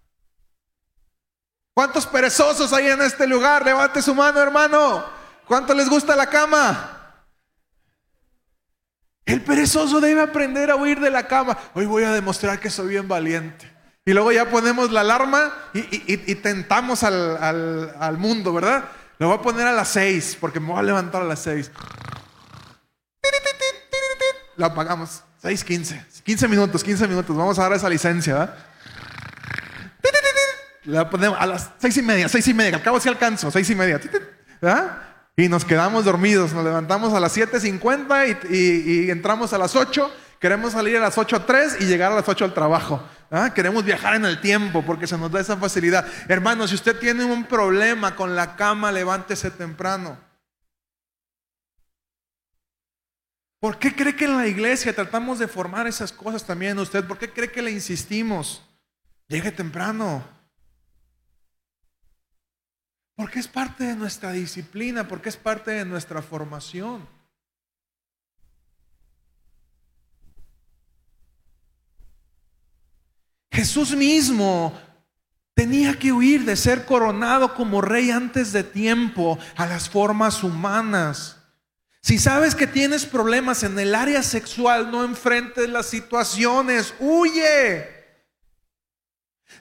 ¿Cuántos 1.74 2.08
perezosos 2.08 2.72
hay 2.72 2.88
en 2.88 3.02
este 3.02 3.28
lugar? 3.28 3.66
Levante 3.66 4.02
su 4.02 4.16
mano, 4.16 4.40
hermano. 4.40 5.06
¿Cuánto 5.46 5.74
les 5.74 5.90
gusta 5.90 6.16
la 6.16 6.28
cama? 6.28 6.98
El 9.26 9.42
perezoso 9.42 10.00
debe 10.00 10.22
aprender 10.22 10.72
a 10.72 10.78
huir 10.78 11.02
de 11.02 11.12
la 11.12 11.28
cama. 11.28 11.58
Hoy 11.74 11.86
voy 11.86 12.04
a 12.04 12.12
demostrar 12.12 12.60
que 12.62 12.70
soy 12.70 12.88
bien 12.88 13.10
valiente. 13.10 13.70
Y 14.06 14.14
luego 14.14 14.32
ya 14.32 14.50
ponemos 14.50 14.90
la 14.92 15.02
alarma 15.02 15.54
y, 15.74 16.36
tentamos 16.36 17.04
al, 17.04 18.16
mundo, 18.18 18.54
¿verdad? 18.54 18.86
Lo 19.20 19.28
voy 19.28 19.38
a 19.38 19.42
poner 19.42 19.68
a 19.68 19.74
las 19.74 19.90
seis, 19.90 20.38
porque 20.40 20.60
me 20.60 20.68
voy 20.68 20.80
a 20.80 20.84
levantar 20.84 21.22
a 21.22 21.26
las 21.26 21.40
seis. 21.40 21.70
Lo 24.56 24.66
apagamos. 24.66 25.24
6.15. 25.44 26.24
15 26.24 26.48
minutos, 26.48 26.84
15 26.84 27.08
minutos. 27.08 27.36
Vamos 27.36 27.58
a 27.58 27.64
dar 27.64 27.74
esa 27.74 27.90
licencia. 27.90 28.54
La 30.86 31.10
ponemos 31.10 31.38
a 31.40 31.46
las 31.46 31.70
seis 31.78 31.96
y 31.98 32.02
media, 32.02 32.28
seis 32.28 32.48
y 32.48 32.54
media. 32.54 32.76
Al 32.76 32.82
cabo 32.82 33.00
sí 33.00 33.08
alcanzo, 33.08 33.52
seis 33.52 33.70
y 33.70 33.76
media. 33.76 34.00
Y 35.36 35.48
nos 35.48 35.64
quedamos 35.64 36.06
dormidos. 36.06 36.54
Nos 36.54 36.64
levantamos 36.64 37.14
a 37.14 37.20
las 37.20 37.36
7.50 37.38 38.50
y, 38.50 39.06
y, 39.06 39.12
entramos 39.12 39.54
a 39.54 39.58
las 39.58 39.76
8. 39.76 40.12
Queremos 40.40 40.74
salir 40.74 40.98
a 40.98 41.00
las 41.00 41.18
8.03 41.18 41.82
y 41.82 41.86
llegar 41.86 42.12
a 42.12 42.16
las 42.16 42.28
8 42.28 42.46
al 42.46 42.54
trabajo. 42.54 43.04
Queremos 43.56 43.86
viajar 43.86 44.16
en 44.16 44.26
el 44.26 44.42
tiempo 44.42 44.84
porque 44.84 45.08
se 45.08 45.18
nos 45.18 45.32
da 45.32 45.40
esa 45.40 45.56
facilidad. 45.56 46.06
Hermano, 46.28 46.68
si 46.68 46.76
usted 46.76 47.00
tiene 47.00 47.24
un 47.24 47.46
problema 47.46 48.16
con 48.16 48.36
la 48.36 48.56
cama, 48.56 48.92
levántese 48.92 49.52
temprano. 49.52 50.18
¿Por 53.62 53.78
qué 53.78 53.96
cree 53.96 54.16
que 54.16 54.26
en 54.26 54.38
la 54.38 54.48
iglesia 54.48 54.92
tratamos 54.92 55.38
de 55.38 55.48
formar 55.48 55.86
esas 55.86 56.12
cosas 56.12 56.44
también 56.44 56.80
usted? 56.80 57.06
¿Por 57.06 57.20
qué 57.20 57.32
cree 57.32 57.52
que 57.52 57.62
le 57.62 57.70
insistimos? 57.70 58.64
Llegue 59.28 59.52
temprano. 59.52 60.28
Porque 63.16 63.38
es 63.38 63.48
parte 63.48 63.84
de 63.84 63.96
nuestra 63.96 64.32
disciplina, 64.32 65.08
porque 65.08 65.30
es 65.30 65.38
parte 65.38 65.70
de 65.70 65.86
nuestra 65.86 66.24
formación. 66.24 67.08
Jesús 73.52 73.96
mismo 73.96 74.76
tenía 75.54 76.00
que 76.00 76.12
huir 76.12 76.46
de 76.46 76.56
ser 76.56 76.84
coronado 76.88 77.54
como 77.54 77.80
rey 77.80 78.10
antes 78.10 78.54
de 78.54 78.64
tiempo 78.64 79.38
a 79.56 79.68
las 79.68 79.88
formas 79.88 80.44
humanas. 80.44 81.41
Si 82.02 82.18
sabes 82.18 82.56
que 82.56 82.66
tienes 82.66 83.06
problemas 83.06 83.62
en 83.62 83.78
el 83.78 83.94
área 83.94 84.24
sexual, 84.24 84.90
no 84.90 85.04
enfrentes 85.04 85.70
las 85.70 85.86
situaciones, 85.86 86.96
huye. 87.00 88.02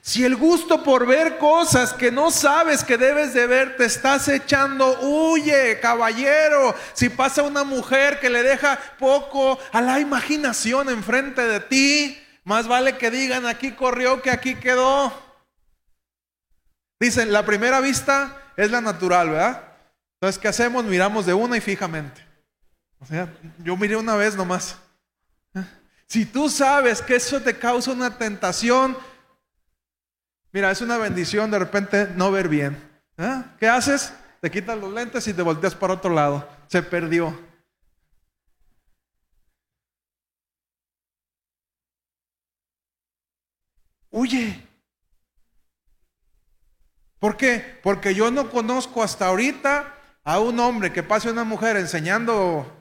Si 0.01 0.23
el 0.25 0.35
gusto 0.35 0.83
por 0.83 1.05
ver 1.05 1.37
cosas 1.37 1.93
que 1.93 2.11
no 2.11 2.31
sabes 2.31 2.83
que 2.83 2.97
debes 2.97 3.35
de 3.35 3.45
ver 3.45 3.77
te 3.77 3.85
estás 3.85 4.27
echando, 4.27 4.99
huye, 5.01 5.79
caballero. 5.79 6.73
Si 6.93 7.09
pasa 7.09 7.43
una 7.43 7.63
mujer 7.63 8.19
que 8.19 8.31
le 8.31 8.41
deja 8.41 8.79
poco 8.97 9.59
a 9.71 9.81
la 9.81 9.99
imaginación 9.99 10.89
enfrente 10.89 11.43
de 11.43 11.59
ti, 11.59 12.23
más 12.43 12.67
vale 12.67 12.97
que 12.97 13.11
digan 13.11 13.45
aquí 13.45 13.73
corrió 13.73 14.23
que 14.23 14.31
aquí 14.31 14.55
quedó. 14.55 15.13
Dicen, 16.99 17.31
la 17.31 17.45
primera 17.45 17.79
vista 17.79 18.51
es 18.57 18.71
la 18.71 18.81
natural, 18.81 19.29
¿verdad? 19.29 19.63
Entonces, 20.15 20.41
¿qué 20.41 20.47
hacemos? 20.47 20.83
Miramos 20.85 21.27
de 21.27 21.35
una 21.35 21.57
y 21.57 21.61
fijamente. 21.61 22.30
O 23.01 23.05
sea, 23.05 23.33
yo 23.63 23.75
miré 23.75 23.97
una 23.97 24.15
vez 24.15 24.35
nomás. 24.35 24.77
Si 26.05 26.25
tú 26.25 26.49
sabes 26.49 27.01
que 27.01 27.15
eso 27.15 27.41
te 27.41 27.57
causa 27.57 27.91
una 27.91 28.17
tentación, 28.17 28.97
mira, 30.51 30.69
es 30.69 30.81
una 30.81 30.97
bendición 30.97 31.49
de 31.49 31.59
repente 31.59 32.07
no 32.15 32.31
ver 32.31 32.47
bien. 32.47 32.77
¿eh? 33.17 33.43
¿Qué 33.59 33.67
haces? 33.67 34.13
Te 34.39 34.51
quitas 34.51 34.77
los 34.77 34.93
lentes 34.93 35.27
y 35.27 35.33
te 35.33 35.41
volteas 35.41 35.73
para 35.73 35.93
otro 35.93 36.13
lado. 36.13 36.47
Se 36.67 36.83
perdió. 36.83 37.39
Huye. 44.11 44.67
¿Por 47.19 47.37
qué? 47.37 47.79
Porque 47.81 48.13
yo 48.13 48.29
no 48.29 48.49
conozco 48.49 49.01
hasta 49.01 49.27
ahorita 49.27 49.95
a 50.23 50.39
un 50.39 50.59
hombre 50.59 50.91
que 50.91 51.03
pase 51.03 51.29
a 51.29 51.31
una 51.31 51.45
mujer 51.45 51.77
enseñando 51.77 52.80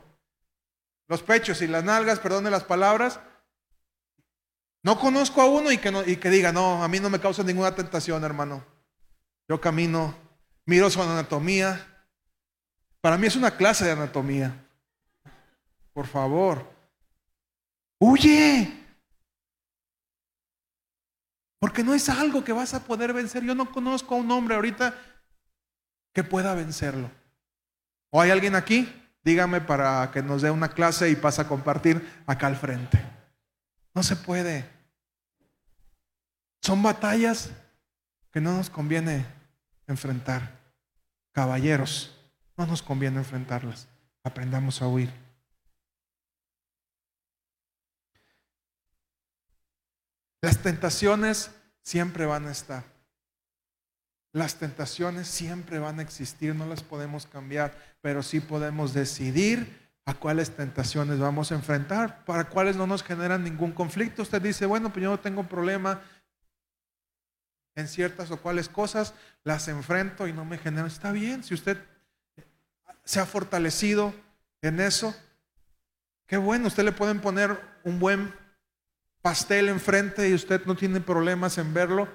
los 1.10 1.24
pechos 1.24 1.60
y 1.60 1.66
las 1.66 1.82
nalgas, 1.82 2.20
perdone 2.20 2.50
las 2.50 2.62
palabras, 2.62 3.18
no 4.84 4.96
conozco 4.96 5.42
a 5.42 5.46
uno 5.46 5.72
y 5.72 5.78
que, 5.78 5.92
y 6.06 6.16
que 6.16 6.30
diga, 6.30 6.52
no, 6.52 6.84
a 6.84 6.88
mí 6.88 7.00
no 7.00 7.10
me 7.10 7.18
causa 7.18 7.42
ninguna 7.42 7.74
tentación, 7.74 8.22
hermano. 8.22 8.64
Yo 9.48 9.60
camino, 9.60 10.14
miro 10.66 10.88
su 10.88 11.02
anatomía. 11.02 12.06
Para 13.00 13.18
mí 13.18 13.26
es 13.26 13.34
una 13.34 13.56
clase 13.56 13.84
de 13.84 13.90
anatomía. 13.90 14.54
Por 15.92 16.06
favor, 16.06 16.64
huye. 17.98 18.72
Porque 21.58 21.82
no 21.82 21.92
es 21.92 22.08
algo 22.08 22.44
que 22.44 22.52
vas 22.52 22.72
a 22.72 22.84
poder 22.84 23.12
vencer. 23.12 23.42
Yo 23.42 23.56
no 23.56 23.72
conozco 23.72 24.14
a 24.14 24.18
un 24.18 24.30
hombre 24.30 24.54
ahorita 24.54 24.94
que 26.14 26.22
pueda 26.22 26.54
vencerlo. 26.54 27.10
¿O 28.10 28.20
hay 28.20 28.30
alguien 28.30 28.54
aquí? 28.54 28.99
Dígame 29.22 29.60
para 29.60 30.10
que 30.12 30.22
nos 30.22 30.42
dé 30.42 30.50
una 30.50 30.68
clase 30.68 31.10
y 31.10 31.16
pasa 31.16 31.42
a 31.42 31.48
compartir 31.48 32.22
acá 32.26 32.46
al 32.46 32.56
frente. 32.56 33.02
No 33.94 34.02
se 34.02 34.16
puede. 34.16 34.64
Son 36.62 36.82
batallas 36.82 37.50
que 38.30 38.40
no 38.40 38.56
nos 38.56 38.70
conviene 38.70 39.26
enfrentar. 39.86 40.58
Caballeros, 41.32 42.16
no 42.56 42.66
nos 42.66 42.82
conviene 42.82 43.18
enfrentarlas. 43.18 43.88
Aprendamos 44.22 44.82
a 44.82 44.88
huir. 44.88 45.12
Las 50.42 50.58
tentaciones 50.62 51.50
siempre 51.82 52.26
van 52.26 52.46
a 52.46 52.52
estar. 52.52 52.99
Las 54.32 54.56
tentaciones 54.56 55.26
siempre 55.26 55.78
van 55.78 55.98
a 55.98 56.02
existir, 56.02 56.54
no 56.54 56.66
las 56.66 56.82
podemos 56.82 57.26
cambiar, 57.26 57.76
pero 58.00 58.22
sí 58.22 58.40
podemos 58.40 58.94
decidir 58.94 59.80
a 60.04 60.14
cuáles 60.14 60.50
tentaciones 60.50 61.18
vamos 61.18 61.50
a 61.50 61.56
enfrentar, 61.56 62.24
para 62.24 62.48
cuáles 62.48 62.76
no 62.76 62.86
nos 62.86 63.02
generan 63.02 63.42
ningún 63.42 63.72
conflicto. 63.72 64.22
Usted 64.22 64.40
dice, 64.40 64.66
bueno, 64.66 64.92
pues 64.92 65.02
yo 65.02 65.10
no 65.10 65.20
tengo 65.20 65.48
problema 65.48 66.00
en 67.74 67.88
ciertas 67.88 68.30
o 68.30 68.40
cuáles 68.40 68.68
cosas, 68.68 69.14
las 69.44 69.68
enfrento 69.68 70.28
y 70.28 70.32
no 70.32 70.44
me 70.44 70.58
generan. 70.58 70.86
Está 70.86 71.12
bien, 71.12 71.42
si 71.42 71.54
usted 71.54 71.78
se 73.04 73.20
ha 73.20 73.26
fortalecido 73.26 74.14
en 74.62 74.80
eso, 74.80 75.14
qué 76.26 76.36
bueno, 76.36 76.68
usted 76.68 76.84
le 76.84 76.92
pueden 76.92 77.20
poner 77.20 77.58
un 77.82 77.98
buen 77.98 78.32
pastel 79.22 79.68
enfrente 79.68 80.28
y 80.28 80.34
usted 80.34 80.64
no 80.66 80.76
tiene 80.76 81.00
problemas 81.00 81.58
en 81.58 81.74
verlo. 81.74 82.08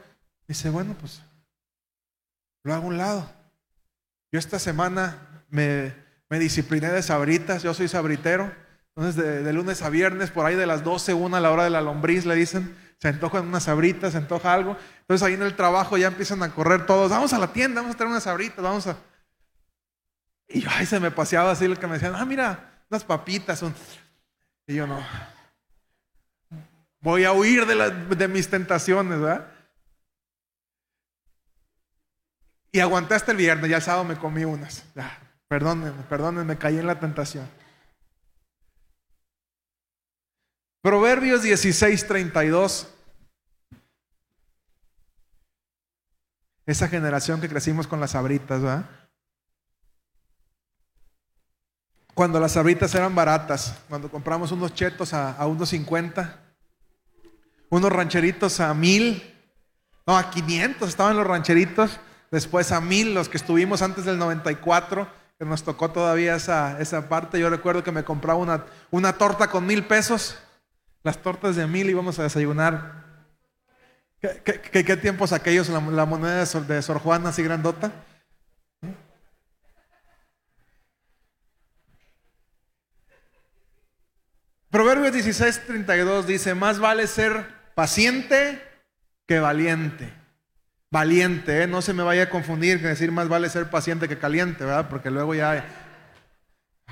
Dice, 0.48 0.70
bueno, 0.70 0.96
pues 1.00 1.22
lo 2.66 2.74
hago 2.74 2.86
a 2.86 2.90
un 2.90 2.98
lado. 2.98 3.30
Yo 4.32 4.40
esta 4.40 4.58
semana 4.58 5.44
me, 5.50 5.94
me 6.30 6.40
discipliné 6.40 6.92
de 6.92 7.04
sabritas, 7.04 7.62
yo 7.62 7.74
soy 7.74 7.88
sabritero. 7.88 8.52
Entonces, 8.96 9.24
de, 9.24 9.54
lunes 9.54 9.84
a 9.84 9.90
viernes, 9.90 10.32
por 10.32 10.46
ahí 10.46 10.56
de 10.56 10.66
las 10.66 10.84
12, 10.84 11.14
una 11.14 11.38
a 11.38 11.42
la 11.42 11.52
hora 11.52 11.64
de 11.64 11.70
la 11.70 11.82
lombriz, 11.82 12.26
le 12.26 12.34
dicen, 12.34 12.76
se 12.98 13.10
antojan 13.10 13.48
unas 13.48 13.64
sabritas, 13.64 14.14
se 14.14 14.18
antoja 14.18 14.52
algo. 14.54 14.78
Entonces, 15.02 15.28
ahí 15.28 15.36
en 15.36 15.44
el 15.44 15.56
trabajo 15.56 15.96
ya 15.98 16.08
empiezan 16.08 16.42
a 16.42 16.52
correr 16.52 16.88
todos, 16.88 17.12
vamos 17.12 17.34
a 17.34 17.40
la 17.40 17.54
tienda, 17.54 17.82
vamos 17.82 17.96
a 17.96 17.98
traer 17.98 18.12
unas 18.12 18.24
sabritas, 18.24 18.64
vamos 18.64 18.88
a. 18.88 18.98
Y 20.48 20.62
yo, 20.62 20.70
ay, 20.72 20.88
se 20.88 21.00
me 21.00 21.12
paseaba 21.12 21.52
así 21.52 21.68
lo 21.68 21.76
que 21.76 21.86
me 21.86 21.94
decían, 21.94 22.16
ah, 22.16 22.26
mira, 22.26 22.84
unas 22.90 23.04
papitas. 23.04 23.64
Y 24.66 24.74
yo 24.74 24.88
no. 24.88 25.06
Voy 27.00 27.26
a 27.26 27.32
huir 27.34 27.68
de, 27.68 27.92
de 28.16 28.28
mis 28.28 28.50
tentaciones, 28.50 29.20
¿verdad? 29.20 29.55
Y 32.76 32.82
aguanté 32.82 33.16
hasta 33.16 33.32
el 33.32 33.38
viernes, 33.38 33.70
ya 33.70 33.78
el 33.78 33.82
sábado 33.82 34.04
me 34.04 34.18
comí 34.18 34.44
unas. 34.44 34.84
Ya, 34.96 35.18
perdónenme, 35.48 36.04
perdónenme, 36.10 36.58
caí 36.58 36.78
en 36.78 36.86
la 36.86 37.00
tentación. 37.00 37.50
Proverbios 40.82 41.42
16, 41.42 42.06
32. 42.06 42.90
Esa 46.66 46.90
generación 46.90 47.40
que 47.40 47.48
crecimos 47.48 47.88
con 47.88 48.02
las 48.02 48.14
abritas, 48.14 48.62
¿verdad? 48.62 48.90
Cuando 52.14 52.42
las 52.42 52.58
abritas 52.58 52.94
eran 52.94 53.16
baratas, 53.16 53.78
cuando 53.88 54.12
compramos 54.12 54.52
unos 54.52 54.74
chetos 54.74 55.14
a, 55.14 55.32
a 55.32 55.48
unos 55.48 55.70
50, 55.70 56.44
unos 57.70 57.90
rancheritos 57.90 58.60
a 58.60 58.74
mil, 58.74 59.34
no, 60.06 60.18
a 60.18 60.30
500 60.30 60.90
estaban 60.90 61.16
los 61.16 61.26
rancheritos 61.26 62.02
después 62.32 62.72
a 62.72 62.82
mil, 62.82 63.14
los 63.14 63.30
que 63.30 63.38
estuvimos 63.38 63.82
antes 63.82 64.06
del 64.06 64.18
94, 64.18 65.08
que 65.38 65.46
nos 65.46 65.64
tocó 65.64 65.92
todavía 65.92 66.36
esa, 66.36 66.80
esa 66.80 67.10
parte. 67.10 67.40
Yo 67.40 67.50
recuerdo 67.50 67.84
que 67.84 67.92
me 67.92 68.04
compraba 68.04 68.40
una, 68.40 68.66
una 68.92 69.14
torta 69.14 69.48
con 69.48 69.66
mil 69.66 69.86
pesos, 69.86 70.38
las 71.04 71.22
tortas 71.22 71.56
de 71.56 71.68
mil 71.68 71.90
íbamos 71.90 72.20
a 72.20 72.24
desayunar. 72.24 73.04
¿Qué, 74.20 74.62
qué, 74.62 74.98
tiempos 74.98 75.34
aquellos, 75.34 75.70
la, 75.70 76.06
moneda 76.06 76.40
de 76.40 76.46
Sor, 76.46 76.66
de 76.66 76.82
Sor 76.82 77.00
Juana 77.00 77.30
así 77.30 77.44
grandota? 77.44 77.92
Proverbios 84.72 85.14
16, 85.14 85.68
32 85.68 86.28
dice, 86.28 86.56
más 86.56 86.80
vale 86.80 87.08
ser 87.08 87.46
paciente 87.76 88.62
que 89.28 89.40
valiente 89.40 90.25
valiente, 90.92 91.64
¿eh? 91.64 91.68
no 91.68 91.82
se 91.82 91.94
me 91.94 92.04
vaya 92.04 92.24
a 92.24 92.30
confundir 92.30 92.82
que 92.82 92.88
decir 92.88 93.12
más 93.12 93.28
vale 93.28 93.50
ser 93.50 93.70
paciente 93.70 94.08
que 94.08 94.18
caliente, 94.18 94.64
¿verdad? 94.64 94.88
Porque 94.90 95.12
luego 95.12 95.36
ya... 95.36 95.66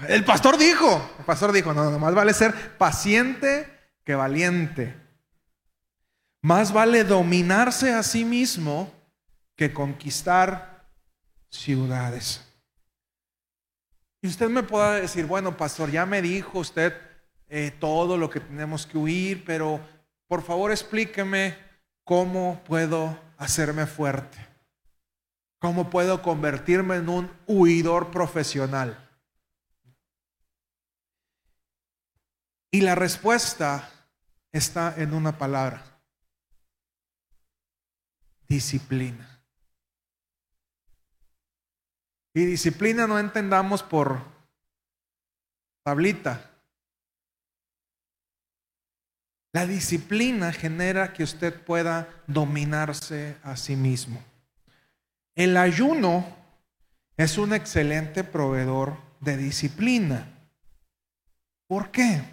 El 0.07 0.25
pastor 0.25 0.57
dijo, 0.57 1.15
el 1.19 1.25
pastor 1.25 1.51
dijo, 1.51 1.73
no, 1.73 1.89
no, 1.89 1.99
más 1.99 2.13
vale 2.15 2.33
ser 2.33 2.53
paciente 2.77 3.67
que 4.03 4.15
valiente. 4.15 4.95
Más 6.41 6.73
vale 6.73 7.03
dominarse 7.03 7.93
a 7.93 8.03
sí 8.03 8.25
mismo 8.25 8.91
que 9.55 9.71
conquistar 9.71 10.89
ciudades. 11.49 12.43
Y 14.21 14.27
usted 14.27 14.49
me 14.49 14.63
pueda 14.63 14.95
decir, 14.95 15.25
bueno, 15.25 15.55
pastor, 15.55 15.91
ya 15.91 16.05
me 16.05 16.21
dijo 16.21 16.59
usted 16.59 16.93
eh, 17.49 17.71
todo 17.79 18.17
lo 18.17 18.29
que 18.29 18.39
tenemos 18.39 18.87
que 18.87 18.97
huir, 18.97 19.43
pero 19.45 19.79
por 20.27 20.41
favor 20.41 20.71
explíqueme 20.71 21.57
cómo 22.03 22.61
puedo 22.65 23.17
hacerme 23.43 23.85
fuerte? 23.85 24.37
¿Cómo 25.59 25.89
puedo 25.89 26.21
convertirme 26.21 26.95
en 26.97 27.09
un 27.09 27.31
huidor 27.47 28.11
profesional? 28.11 28.99
Y 32.71 32.81
la 32.81 32.95
respuesta 32.95 33.89
está 34.51 34.95
en 34.97 35.13
una 35.13 35.37
palabra. 35.37 35.83
Disciplina. 38.47 39.41
Y 42.33 42.45
disciplina 42.45 43.05
no 43.07 43.19
entendamos 43.19 43.83
por 43.83 44.21
tablita. 45.83 46.52
La 49.53 49.67
disciplina 49.67 50.51
genera 50.51 51.13
que 51.13 51.23
usted 51.23 51.53
pueda 51.53 52.09
dominarse 52.25 53.37
a 53.43 53.55
sí 53.55 53.75
mismo. 53.75 54.19
El 55.35 55.57
ayuno 55.57 56.25
es 57.17 57.37
un 57.37 57.53
excelente 57.53 58.23
proveedor 58.23 58.97
de 59.19 59.37
disciplina. 59.37 60.27
¿Por 61.67 61.91
qué? 61.91 62.23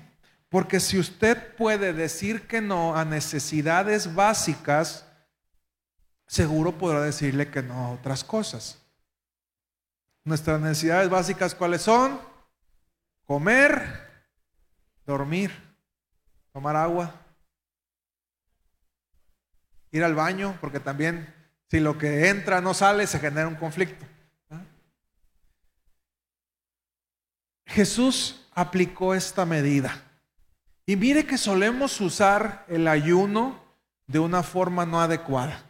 Porque 0.49 0.81
si 0.81 0.99
usted 0.99 1.55
puede 1.57 1.93
decir 1.93 2.47
que 2.47 2.63
no 2.63 2.97
a 2.97 3.05
necesidades 3.05 4.15
básicas, 4.15 5.05
seguro 6.27 6.79
podrá 6.79 7.03
decirle 7.03 7.51
que 7.51 7.63
no 7.63 7.75
a 7.75 7.91
otras 7.91 8.25
cosas. 8.25 8.79
Nuestras 10.25 10.59
necesidades 10.59 11.11
básicas, 11.11 11.55
¿cuáles 11.55 11.83
son? 11.83 12.19
Comer, 13.27 14.09
dormir 15.05 15.70
tomar 16.53 16.77
agua, 16.77 17.15
ir 19.91 20.05
al 20.05 20.15
baño, 20.15 20.57
porque 20.61 20.81
también 20.81 21.35
Si 21.71 21.79
lo 21.79 21.97
que 21.99 22.29
entra 22.29 22.61
no 22.61 22.75
sale, 22.75 23.07
se 23.07 23.21
genera 23.21 23.47
un 23.47 23.55
conflicto. 23.55 24.05
Jesús 27.65 28.45
aplicó 28.53 29.15
esta 29.15 29.47
medida. 29.47 30.03
Y 30.85 30.97
mire 30.97 31.25
que 31.27 31.39
solemos 31.39 32.01
usar 32.01 32.65
el 32.67 32.89
ayuno 32.89 33.63
de 34.09 34.19
una 34.19 34.43
forma 34.43 34.85
no 34.85 35.01
adecuada. 35.01 35.63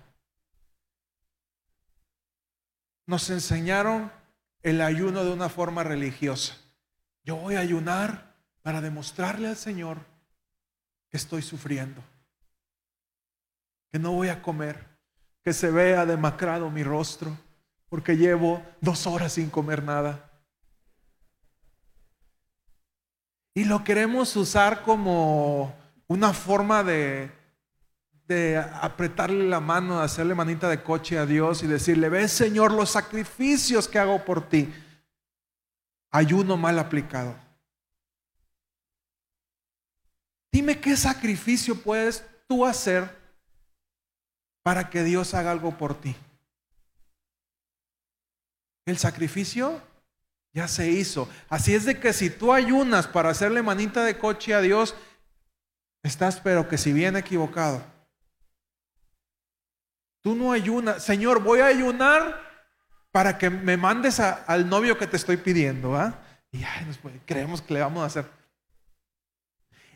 Nos 3.04 3.28
enseñaron 3.28 4.10
el 4.62 4.80
ayuno 4.80 5.22
de 5.22 5.32
una 5.32 5.50
forma 5.50 5.84
religiosa. 5.84 6.56
Yo 7.24 7.36
voy 7.36 7.56
a 7.56 7.60
ayunar 7.60 8.34
para 8.62 8.80
demostrarle 8.80 9.48
al 9.48 9.56
Señor 9.56 9.98
que 11.10 11.16
estoy 11.16 11.42
sufriendo, 11.42 12.02
que 13.90 13.98
no 13.98 14.12
voy 14.12 14.28
a 14.28 14.40
comer, 14.40 14.86
que 15.42 15.52
se 15.52 15.70
vea 15.70 16.06
demacrado 16.06 16.70
mi 16.70 16.82
rostro, 16.84 17.36
porque 17.88 18.16
llevo 18.16 18.62
dos 18.80 19.06
horas 19.06 19.32
sin 19.32 19.50
comer 19.50 19.82
nada. 19.82 20.30
Y 23.52 23.64
lo 23.64 23.82
queremos 23.82 24.36
usar 24.36 24.82
como 24.82 25.74
una 26.06 26.32
forma 26.32 26.84
de, 26.84 27.32
de 28.28 28.56
apretarle 28.58 29.48
la 29.48 29.58
mano, 29.58 29.98
de 29.98 30.04
hacerle 30.04 30.36
manita 30.36 30.68
de 30.68 30.84
coche 30.84 31.18
a 31.18 31.26
Dios 31.26 31.64
y 31.64 31.66
decirle, 31.66 32.08
ves 32.08 32.30
Señor 32.30 32.72
los 32.72 32.90
sacrificios 32.90 33.88
que 33.88 33.98
hago 33.98 34.24
por 34.24 34.48
ti. 34.48 34.72
Ayuno 36.12 36.56
mal 36.56 36.78
aplicado. 36.78 37.34
Dime 40.52 40.80
qué 40.80 40.96
sacrificio 40.96 41.80
puedes 41.80 42.24
tú 42.48 42.66
hacer 42.66 43.16
para 44.62 44.90
que 44.90 45.04
Dios 45.04 45.34
haga 45.34 45.50
algo 45.50 45.76
por 45.76 46.00
ti. 46.00 46.16
El 48.86 48.98
sacrificio 48.98 49.80
ya 50.52 50.66
se 50.66 50.90
hizo. 50.90 51.28
Así 51.48 51.74
es 51.74 51.84
de 51.84 52.00
que 52.00 52.12
si 52.12 52.30
tú 52.30 52.52
ayunas 52.52 53.06
para 53.06 53.30
hacerle 53.30 53.62
manita 53.62 54.04
de 54.04 54.18
coche 54.18 54.54
a 54.54 54.60
Dios, 54.60 54.94
estás 56.02 56.40
pero 56.40 56.68
que 56.68 56.78
si 56.78 56.92
bien 56.92 57.16
equivocado. 57.16 57.82
Tú 60.22 60.34
no 60.34 60.52
ayunas, 60.52 61.02
Señor, 61.02 61.42
voy 61.42 61.60
a 61.60 61.66
ayunar 61.66 62.50
para 63.12 63.38
que 63.38 63.48
me 63.48 63.76
mandes 63.76 64.20
al 64.20 64.68
novio 64.68 64.98
que 64.98 65.06
te 65.06 65.16
estoy 65.16 65.36
pidiendo. 65.36 65.96
¿ah? 65.96 66.18
Y 66.52 66.62
creemos 67.24 67.62
que 67.62 67.74
le 67.74 67.80
vamos 67.80 68.02
a 68.02 68.06
hacer. 68.06 68.39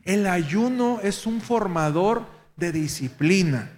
El 0.05 0.27
ayuno 0.27 1.01
es 1.03 1.27
un 1.27 1.41
formador 1.41 2.27
de 2.57 2.73
disciplina. 2.73 3.71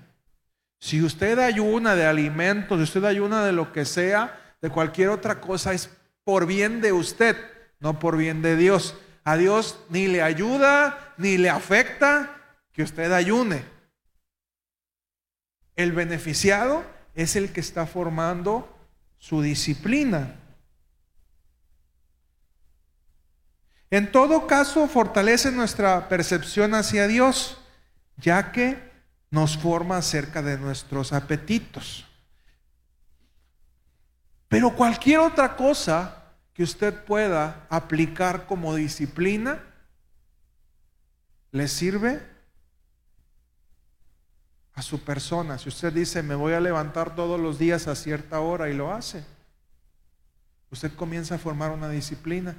Si 0.81 1.03
usted 1.03 1.39
ayuna 1.39 1.95
de 1.95 2.05
alimentos, 2.05 2.79
si 2.79 2.85
usted 2.85 3.05
ayuna 3.05 3.45
de 3.45 3.53
lo 3.53 3.73
que 3.73 3.85
sea, 3.85 4.57
de 4.61 4.71
cualquier 4.71 5.09
otra 5.09 5.41
cosa, 5.41 5.73
es 5.73 5.91
por 6.25 6.47
bien 6.47 6.81
de 6.81 6.93
usted, 6.93 7.37
no 7.81 7.99
por 7.99 8.17
bien 8.17 8.43
de 8.43 8.57
Dios. 8.57 8.97
A 9.25 9.37
Dios 9.37 9.79
ni 9.89 10.09
le 10.09 10.23
ayuda, 10.23 11.15
ni 11.17 11.39
le 11.39 11.51
afecta 11.51 12.37
que 12.73 12.83
usted 12.83 13.13
ayune. 13.13 13.65
El 15.77 15.93
beneficiado 15.93 16.85
es 17.15 17.37
el 17.37 17.53
que 17.53 17.61
está 17.61 17.87
formando 17.87 18.69
su 19.19 19.43
disciplina. 19.43 20.35
En 23.91 24.11
todo 24.11 24.47
caso, 24.47 24.89
fortalece 24.89 25.53
nuestra 25.53 26.09
percepción 26.09 26.75
hacia 26.75 27.07
Dios, 27.07 27.59
ya 28.17 28.53
que 28.53 28.79
nos 29.31 29.57
forma 29.57 29.99
acerca 29.99 30.43
de 30.43 30.59
nuestros 30.59 31.13
apetitos. 31.13 32.07
Pero 34.49 34.75
cualquier 34.75 35.21
otra 35.21 35.57
cosa 35.57 36.23
que 36.55 36.63
usted 36.63 37.05
pueda 37.05 37.67
aplicar 37.69 38.47
como 38.47 38.75
disciplina, 38.75 39.63
le 41.53 41.69
sirve 41.69 42.23
a 44.73 44.83
su 44.83 45.01
persona. 45.01 45.59
Si 45.59 45.69
usted 45.69 45.93
dice, 45.93 46.23
me 46.23 46.35
voy 46.35 46.55
a 46.55 46.61
levantar 46.61 47.15
todos 47.15 47.39
los 47.41 47.59
días 47.59 47.89
a 47.89 47.95
cierta 47.95 48.41
hora 48.41 48.69
y 48.69 48.75
lo 48.75 48.93
hace, 48.93 49.25
usted 50.71 50.95
comienza 50.95 51.35
a 51.35 51.39
formar 51.39 51.71
una 51.71 51.89
disciplina. 51.89 52.57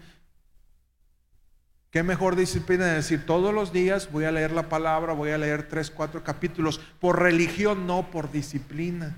¿Qué 1.92 2.04
mejor 2.04 2.36
disciplina 2.36 2.86
de 2.86 2.96
decir 2.96 3.26
todos 3.26 3.54
los 3.54 3.72
días 3.72 4.12
voy 4.12 4.26
a 4.26 4.32
leer 4.32 4.52
la 4.52 4.70
palabra, 4.70 5.14
voy 5.14 5.32
a 5.32 5.38
leer 5.38 5.68
tres, 5.68 5.90
cuatro 5.90 6.24
capítulos, 6.24 6.80
por 7.00 7.22
religión, 7.22 7.88
no 7.88 8.12
por 8.12 8.32
disciplina? 8.32 9.16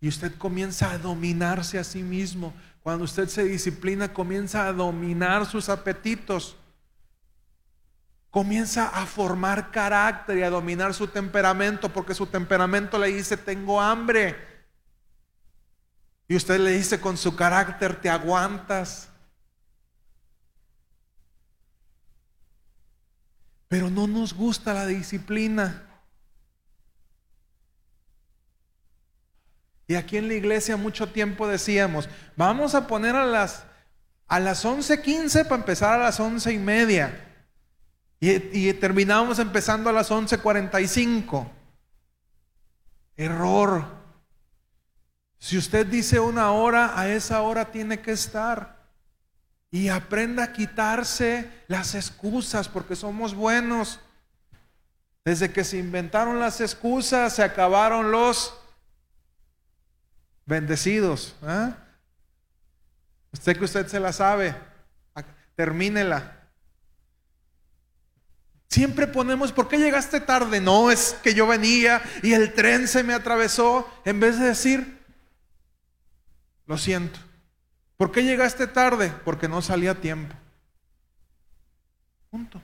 Y 0.00 0.08
usted 0.08 0.32
comienza 0.36 0.92
a 0.92 0.98
dominarse 0.98 1.78
a 1.78 1.84
sí 1.84 2.02
mismo. 2.02 2.54
Cuando 2.82 3.04
usted 3.04 3.28
se 3.28 3.44
disciplina, 3.44 4.12
comienza 4.12 4.66
a 4.66 4.72
dominar 4.72 5.44
sus 5.44 5.68
apetitos. 5.68 6.56
Comienza 8.30 8.88
a 8.88 9.04
formar 9.06 9.72
carácter 9.72 10.38
y 10.38 10.42
a 10.42 10.50
dominar 10.50 10.94
su 10.94 11.08
temperamento, 11.08 11.88
porque 11.88 12.14
su 12.14 12.26
temperamento 12.26 12.96
le 12.98 13.08
dice, 13.08 13.36
tengo 13.36 13.80
hambre. 13.80 14.36
Y 16.28 16.36
usted 16.36 16.60
le 16.60 16.72
dice 16.72 17.00
con 17.00 17.16
su 17.16 17.34
carácter, 17.34 18.00
te 18.00 18.08
aguantas. 18.08 19.07
Pero 23.68 23.90
no 23.90 24.06
nos 24.06 24.32
gusta 24.32 24.72
la 24.72 24.86
disciplina. 24.86 25.84
Y 29.86 29.94
aquí 29.94 30.16
en 30.16 30.28
la 30.28 30.34
iglesia 30.34 30.76
mucho 30.76 31.08
tiempo 31.08 31.48
decíamos, 31.48 32.08
vamos 32.36 32.74
a 32.74 32.86
poner 32.86 33.16
a 33.16 33.24
las, 33.24 33.64
a 34.26 34.40
las 34.40 34.64
11.15 34.64 35.44
para 35.44 35.56
empezar 35.56 35.94
a 35.94 36.04
las 36.04 36.20
once 36.20 36.52
y 36.52 36.58
media. 36.58 37.24
Y, 38.20 38.68
y 38.68 38.72
terminamos 38.74 39.38
empezando 39.38 39.88
a 39.88 39.92
las 39.92 40.10
11.45. 40.10 41.50
Error. 43.16 43.84
Si 45.38 45.56
usted 45.56 45.86
dice 45.86 46.20
una 46.20 46.52
hora, 46.52 46.98
a 46.98 47.08
esa 47.08 47.40
hora 47.42 47.70
tiene 47.70 48.00
que 48.00 48.12
estar. 48.12 48.77
Y 49.70 49.88
aprenda 49.88 50.44
a 50.44 50.52
quitarse 50.52 51.50
las 51.68 51.94
excusas 51.94 52.68
porque 52.68 52.96
somos 52.96 53.34
buenos. 53.34 54.00
Desde 55.24 55.52
que 55.52 55.64
se 55.64 55.76
inventaron 55.76 56.40
las 56.40 56.60
excusas, 56.60 57.34
se 57.34 57.42
acabaron 57.42 58.10
los 58.10 58.54
bendecidos. 60.46 61.34
¿eh? 61.42 61.74
Usted 63.32 63.58
que 63.58 63.64
usted 63.64 63.86
se 63.86 64.00
la 64.00 64.12
sabe, 64.12 64.54
termínela. 65.54 66.38
Siempre 68.68 69.06
ponemos, 69.06 69.52
¿por 69.52 69.68
qué 69.68 69.78
llegaste 69.78 70.20
tarde? 70.20 70.60
No, 70.60 70.90
es 70.90 71.16
que 71.22 71.34
yo 71.34 71.46
venía 71.46 72.02
y 72.22 72.32
el 72.32 72.52
tren 72.54 72.88
se 72.88 73.02
me 73.02 73.14
atravesó, 73.14 73.88
en 74.04 74.20
vez 74.20 74.38
de 74.38 74.46
decir, 74.46 74.98
lo 76.66 76.76
siento. 76.76 77.18
¿Por 77.98 78.12
qué 78.12 78.22
llegaste 78.22 78.68
tarde? 78.68 79.12
Porque 79.24 79.48
no 79.48 79.60
salía 79.60 79.90
a 79.90 79.94
tiempo. 79.96 80.34
Punto. 82.30 82.62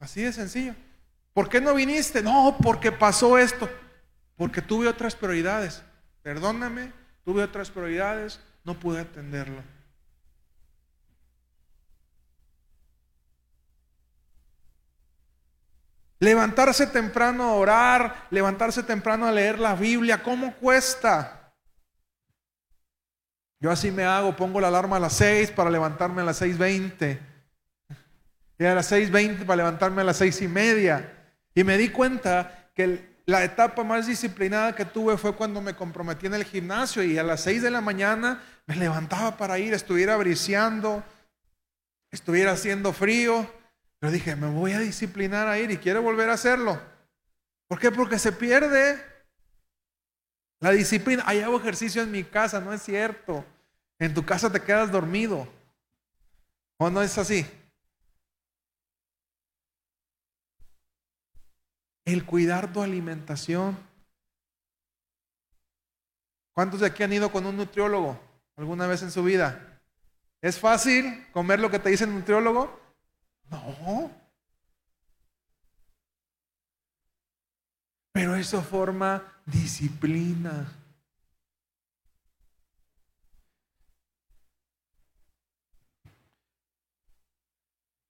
Así 0.00 0.20
de 0.20 0.32
sencillo. 0.32 0.74
¿Por 1.32 1.48
qué 1.48 1.60
no 1.60 1.74
viniste? 1.74 2.22
No, 2.22 2.58
porque 2.60 2.90
pasó 2.90 3.38
esto. 3.38 3.70
Porque 4.36 4.60
tuve 4.60 4.88
otras 4.88 5.14
prioridades. 5.14 5.80
Perdóname, 6.22 6.92
tuve 7.24 7.44
otras 7.44 7.70
prioridades, 7.70 8.40
no 8.64 8.74
pude 8.74 9.00
atenderlo. 9.00 9.62
Levantarse 16.22 16.86
temprano 16.86 17.42
a 17.42 17.54
orar, 17.54 18.28
levantarse 18.30 18.84
temprano 18.84 19.26
a 19.26 19.32
leer 19.32 19.58
la 19.58 19.74
Biblia, 19.74 20.22
¿cómo 20.22 20.54
cuesta? 20.54 21.52
Yo 23.58 23.72
así 23.72 23.90
me 23.90 24.04
hago, 24.04 24.36
pongo 24.36 24.60
la 24.60 24.68
alarma 24.68 24.98
a 24.98 25.00
las 25.00 25.14
6 25.14 25.50
para 25.50 25.68
levantarme 25.68 26.22
a 26.22 26.26
las 26.26 26.40
6.20. 26.40 27.18
Y 28.56 28.64
a 28.64 28.72
las 28.72 28.92
6.20 28.92 29.44
para 29.44 29.56
levantarme 29.56 30.02
a 30.02 30.04
las 30.04 30.18
seis 30.18 30.40
y 30.42 30.46
media. 30.46 31.12
Y 31.56 31.64
me 31.64 31.76
di 31.76 31.88
cuenta 31.88 32.68
que 32.72 33.04
la 33.26 33.42
etapa 33.42 33.82
más 33.82 34.06
disciplinada 34.06 34.76
que 34.76 34.84
tuve 34.84 35.16
fue 35.18 35.34
cuando 35.34 35.60
me 35.60 35.74
comprometí 35.74 36.26
en 36.26 36.34
el 36.34 36.44
gimnasio 36.44 37.02
y 37.02 37.18
a 37.18 37.24
las 37.24 37.40
6 37.40 37.62
de 37.62 37.70
la 37.72 37.80
mañana 37.80 38.40
me 38.66 38.76
levantaba 38.76 39.36
para 39.36 39.58
ir, 39.58 39.74
estuviera 39.74 40.16
briseando, 40.16 41.02
estuviera 42.12 42.52
haciendo 42.52 42.92
frío 42.92 43.50
pero 44.02 44.12
dije, 44.12 44.34
me 44.34 44.50
voy 44.50 44.72
a 44.72 44.80
disciplinar 44.80 45.46
a 45.46 45.60
ir 45.60 45.70
y 45.70 45.76
quiero 45.76 46.02
volver 46.02 46.28
a 46.28 46.32
hacerlo. 46.32 46.76
¿Por 47.68 47.78
qué? 47.78 47.92
Porque 47.92 48.18
se 48.18 48.32
pierde 48.32 49.00
la 50.58 50.72
disciplina. 50.72 51.22
Ahí 51.24 51.38
hago 51.38 51.56
ejercicio 51.60 52.02
en 52.02 52.10
mi 52.10 52.24
casa, 52.24 52.60
no 52.60 52.72
es 52.72 52.82
cierto. 52.82 53.44
En 54.00 54.12
tu 54.12 54.26
casa 54.26 54.50
te 54.50 54.60
quedas 54.60 54.90
dormido. 54.90 55.46
¿O 56.78 56.90
no 56.90 57.00
es 57.00 57.16
así? 57.16 57.46
el 62.04 62.26
cuidar 62.26 62.72
tu 62.72 62.82
alimentación. 62.82 63.78
¿Cuántos 66.52 66.80
de 66.80 66.86
aquí 66.86 67.04
han 67.04 67.12
ido 67.12 67.30
con 67.30 67.46
un 67.46 67.56
nutriólogo 67.56 68.18
alguna 68.56 68.88
vez 68.88 69.04
en 69.04 69.12
su 69.12 69.22
vida? 69.22 69.80
¿Es 70.40 70.58
fácil 70.58 71.24
comer 71.30 71.60
lo 71.60 71.70
que 71.70 71.78
te 71.78 71.90
dice 71.90 72.02
el 72.02 72.12
nutriólogo? 72.12 72.81
No. 73.52 74.10
Pero 78.12 78.34
eso 78.36 78.62
forma 78.62 79.22
disciplina. 79.44 80.72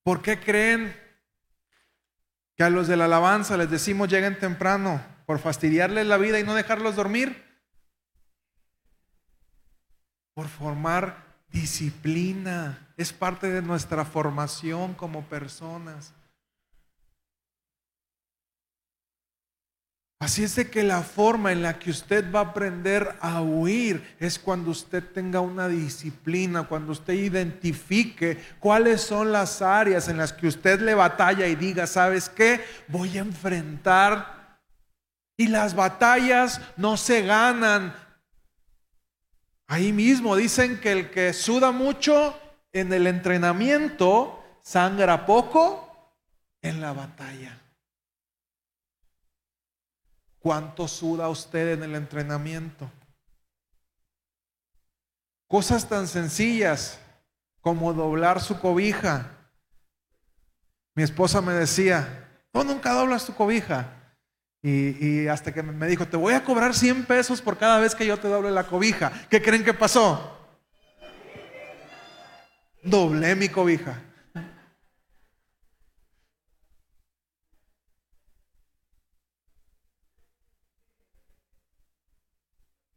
¿Por 0.04 0.22
qué 0.22 0.38
creen 0.38 0.96
que 2.56 2.64
a 2.64 2.70
los 2.70 2.88
de 2.88 2.96
la 2.96 3.04
alabanza 3.06 3.56
les 3.56 3.70
decimos 3.70 4.08
lleguen 4.08 4.38
temprano 4.38 5.04
por 5.26 5.38
fastidiarles 5.38 6.06
la 6.06 6.18
vida 6.18 6.38
y 6.38 6.44
no 6.44 6.54
dejarlos 6.54 6.96
dormir? 6.96 7.42
Por 10.34 10.48
formar 10.48 11.31
disciplina. 11.52 12.88
Es 12.96 13.12
parte 13.12 13.50
de 13.50 13.62
nuestra 13.62 14.04
formación 14.04 14.94
como 14.94 15.22
personas. 15.22 16.12
Así 20.22 20.44
es 20.44 20.54
de 20.54 20.70
que 20.70 20.84
la 20.84 21.02
forma 21.02 21.50
en 21.50 21.62
la 21.62 21.80
que 21.80 21.90
usted 21.90 22.32
va 22.32 22.38
a 22.38 22.42
aprender 22.50 23.16
a 23.20 23.42
huir 23.42 24.14
es 24.20 24.38
cuando 24.38 24.70
usted 24.70 25.02
tenga 25.02 25.40
una 25.40 25.66
disciplina, 25.66 26.62
cuando 26.62 26.92
usted 26.92 27.14
identifique 27.14 28.40
cuáles 28.60 29.00
son 29.00 29.32
las 29.32 29.60
áreas 29.62 30.06
en 30.06 30.18
las 30.18 30.32
que 30.32 30.46
usted 30.46 30.80
le 30.80 30.94
batalla 30.94 31.48
y 31.48 31.56
diga, 31.56 31.88
¿sabes 31.88 32.28
qué? 32.28 32.64
Voy 32.86 33.18
a 33.18 33.22
enfrentar. 33.22 34.60
Y 35.36 35.48
las 35.48 35.74
batallas 35.74 36.60
no 36.76 36.96
se 36.96 37.22
ganan. 37.22 37.92
Ahí 39.72 39.90
mismo 39.90 40.36
dicen 40.36 40.78
que 40.82 40.92
el 40.92 41.10
que 41.10 41.32
suda 41.32 41.72
mucho 41.72 42.38
en 42.74 42.92
el 42.92 43.06
entrenamiento 43.06 44.38
sangra 44.60 45.24
poco 45.24 46.14
en 46.60 46.82
la 46.82 46.92
batalla. 46.92 47.58
¿Cuánto 50.40 50.86
suda 50.86 51.30
usted 51.30 51.72
en 51.72 51.84
el 51.84 51.94
entrenamiento? 51.94 52.90
Cosas 55.48 55.88
tan 55.88 56.06
sencillas 56.06 57.00
como 57.62 57.94
doblar 57.94 58.42
su 58.42 58.60
cobija. 58.60 59.38
Mi 60.94 61.02
esposa 61.02 61.40
me 61.40 61.54
decía, 61.54 62.42
no, 62.52 62.62
nunca 62.62 62.92
doblas 62.92 63.24
tu 63.24 63.34
cobija. 63.34 64.01
Y, 64.62 65.26
hasta 65.26 65.52
que 65.52 65.62
me 65.62 65.88
dijo, 65.88 66.06
te 66.06 66.16
voy 66.16 66.34
a 66.34 66.44
cobrar 66.44 66.72
100 66.74 67.04
pesos 67.06 67.42
por 67.42 67.58
cada 67.58 67.80
vez 67.80 67.94
que 67.96 68.06
yo 68.06 68.16
te 68.18 68.28
doble 68.28 68.50
la 68.52 68.64
cobija. 68.64 69.10
¿Qué 69.28 69.42
creen 69.42 69.64
que 69.64 69.74
pasó? 69.74 70.38
Doblé 72.82 73.34
mi 73.34 73.48
cobija. 73.48 74.00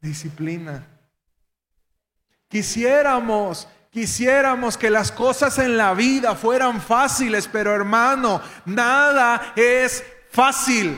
disciplina. 0.05 0.88
Quisiéramos, 2.47 3.68
quisiéramos 3.89 4.78
que 4.78 4.89
las 4.89 5.11
cosas 5.11 5.57
en 5.57 5.78
la 5.78 5.93
vida 5.93 6.36
fueran 6.36 6.80
fáciles, 6.80 7.49
pero 7.51 7.76
hermano, 7.76 8.41
nada 8.66 9.53
es 9.55 10.03
fácil. 10.32 10.97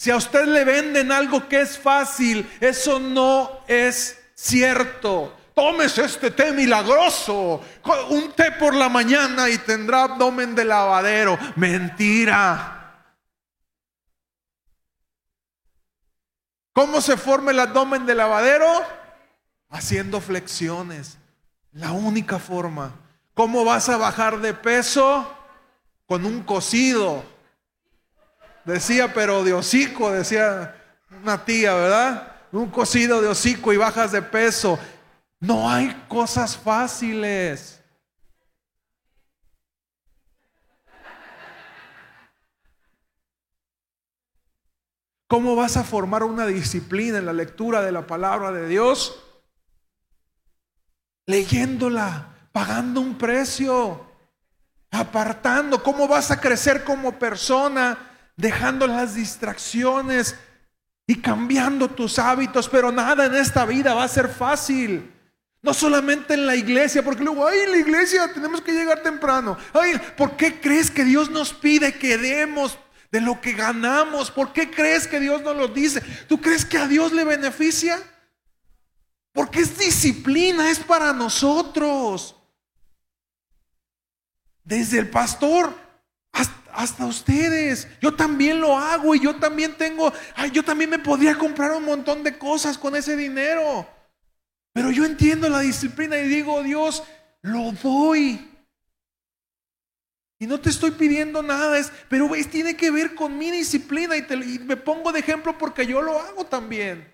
Si 0.00 0.10
a 0.10 0.16
usted 0.16 0.46
le 0.46 0.64
venden 0.64 1.12
algo 1.12 1.46
que 1.46 1.60
es 1.60 1.78
fácil, 1.78 2.50
eso 2.58 2.98
no 2.98 3.60
es 3.68 4.18
cierto. 4.34 5.36
Tómese 5.54 6.06
este 6.06 6.30
té 6.30 6.52
milagroso, 6.52 7.62
un 8.08 8.32
té 8.32 8.50
por 8.52 8.74
la 8.74 8.88
mañana 8.88 9.50
y 9.50 9.58
tendrá 9.58 10.04
abdomen 10.04 10.54
de 10.54 10.64
lavadero. 10.64 11.38
Mentira. 11.56 13.04
¿Cómo 16.72 17.02
se 17.02 17.18
forma 17.18 17.50
el 17.50 17.60
abdomen 17.60 18.06
de 18.06 18.14
lavadero? 18.14 18.82
Haciendo 19.68 20.22
flexiones. 20.22 21.18
La 21.72 21.92
única 21.92 22.38
forma. 22.38 22.94
¿Cómo 23.34 23.66
vas 23.66 23.90
a 23.90 23.98
bajar 23.98 24.38
de 24.38 24.54
peso? 24.54 25.30
Con 26.06 26.24
un 26.24 26.42
cocido. 26.42 27.22
Decía, 28.70 29.12
pero 29.12 29.42
de 29.42 29.52
hocico, 29.52 30.12
decía 30.12 30.76
una 31.22 31.44
tía, 31.44 31.74
¿verdad? 31.74 32.36
Un 32.52 32.70
cocido 32.70 33.20
de 33.20 33.26
hocico 33.26 33.72
y 33.72 33.76
bajas 33.76 34.12
de 34.12 34.22
peso. 34.22 34.78
No 35.40 35.68
hay 35.68 36.04
cosas 36.08 36.56
fáciles. 36.56 37.82
¿Cómo 45.26 45.56
vas 45.56 45.76
a 45.76 45.84
formar 45.84 46.22
una 46.22 46.46
disciplina 46.46 47.18
en 47.18 47.26
la 47.26 47.32
lectura 47.32 47.82
de 47.82 47.92
la 47.92 48.06
palabra 48.06 48.52
de 48.52 48.68
Dios? 48.68 49.20
Leyéndola, 51.26 52.48
pagando 52.52 53.00
un 53.00 53.18
precio, 53.18 54.06
apartando. 54.90 55.82
¿Cómo 55.82 56.06
vas 56.06 56.30
a 56.30 56.40
crecer 56.40 56.84
como 56.84 57.18
persona? 57.18 58.09
Dejando 58.40 58.86
las 58.86 59.14
distracciones 59.14 60.34
y 61.06 61.16
cambiando 61.16 61.88
tus 61.88 62.18
hábitos. 62.18 62.68
Pero 62.68 62.90
nada 62.90 63.26
en 63.26 63.34
esta 63.34 63.64
vida 63.64 63.94
va 63.94 64.04
a 64.04 64.08
ser 64.08 64.28
fácil. 64.28 65.12
No 65.62 65.74
solamente 65.74 66.34
en 66.34 66.46
la 66.46 66.56
iglesia, 66.56 67.04
porque 67.04 67.22
luego, 67.22 67.46
ay, 67.46 67.58
en 67.60 67.70
la 67.72 67.76
iglesia 67.76 68.32
tenemos 68.32 68.62
que 68.62 68.72
llegar 68.72 69.02
temprano. 69.02 69.58
Ay, 69.74 70.00
¿por 70.16 70.36
qué 70.36 70.58
crees 70.58 70.90
que 70.90 71.04
Dios 71.04 71.30
nos 71.30 71.52
pide 71.52 71.92
que 71.92 72.16
demos 72.16 72.78
de 73.10 73.20
lo 73.20 73.40
que 73.40 73.52
ganamos. 73.52 74.30
¿Por 74.30 74.52
qué 74.52 74.70
crees 74.70 75.06
que 75.06 75.20
Dios 75.20 75.42
no 75.42 75.54
lo 75.54 75.68
dice? 75.68 76.00
¿Tú 76.28 76.40
crees 76.40 76.64
que 76.64 76.78
a 76.78 76.86
Dios 76.86 77.12
le 77.12 77.24
beneficia? 77.24 77.98
Porque 79.32 79.60
es 79.60 79.78
disciplina, 79.78 80.70
es 80.70 80.78
para 80.78 81.12
nosotros. 81.12 82.36
Desde 84.64 84.98
el 84.98 85.10
pastor 85.10 85.74
hasta, 86.80 87.04
ustedes. 87.06 87.86
Yo 88.00 88.14
también 88.14 88.60
lo 88.60 88.76
hago 88.76 89.14
y 89.14 89.20
yo 89.20 89.36
también 89.36 89.76
tengo, 89.76 90.12
ay, 90.34 90.50
yo 90.50 90.62
también 90.62 90.90
me 90.90 90.98
podría 90.98 91.36
comprar 91.36 91.72
un 91.72 91.84
montón 91.84 92.22
de 92.22 92.38
cosas 92.38 92.78
con 92.78 92.96
ese 92.96 93.16
dinero. 93.16 93.86
Pero 94.72 94.90
yo 94.90 95.04
entiendo 95.04 95.48
la 95.48 95.60
disciplina 95.60 96.18
y 96.18 96.28
digo, 96.28 96.62
Dios, 96.62 97.02
lo 97.42 97.72
doy. 97.72 98.46
Y 100.38 100.46
no 100.46 100.58
te 100.58 100.70
estoy 100.70 100.92
pidiendo 100.92 101.42
nada, 101.42 101.78
es, 101.78 101.92
pero 102.08 102.28
ves, 102.28 102.48
tiene 102.48 102.74
que 102.74 102.90
ver 102.90 103.14
con 103.14 103.36
mi 103.36 103.50
disciplina 103.50 104.16
y, 104.16 104.24
y 104.30 104.58
me 104.60 104.76
pongo 104.76 105.12
de 105.12 105.20
ejemplo 105.20 105.58
porque 105.58 105.86
yo 105.86 106.00
lo 106.00 106.18
hago 106.18 106.46
también. 106.46 107.12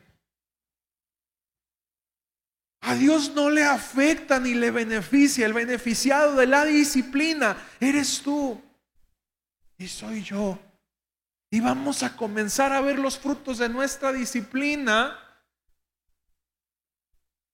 A 2.82 2.94
Dios 2.94 3.32
no 3.34 3.50
le 3.50 3.64
afecta 3.64 4.38
ni 4.38 4.54
le 4.54 4.70
beneficia. 4.70 5.44
El 5.44 5.54
beneficiado 5.54 6.36
de 6.36 6.46
la 6.46 6.64
disciplina 6.64 7.56
eres 7.80 8.22
tú 8.22 8.62
y 9.78 9.88
soy 9.88 10.22
yo. 10.22 10.58
Y 11.50 11.60
vamos 11.60 12.02
a 12.02 12.16
comenzar 12.16 12.72
a 12.72 12.80
ver 12.80 12.98
los 12.98 13.18
frutos 13.18 13.58
de 13.58 13.68
nuestra 13.68 14.12
disciplina 14.12 15.18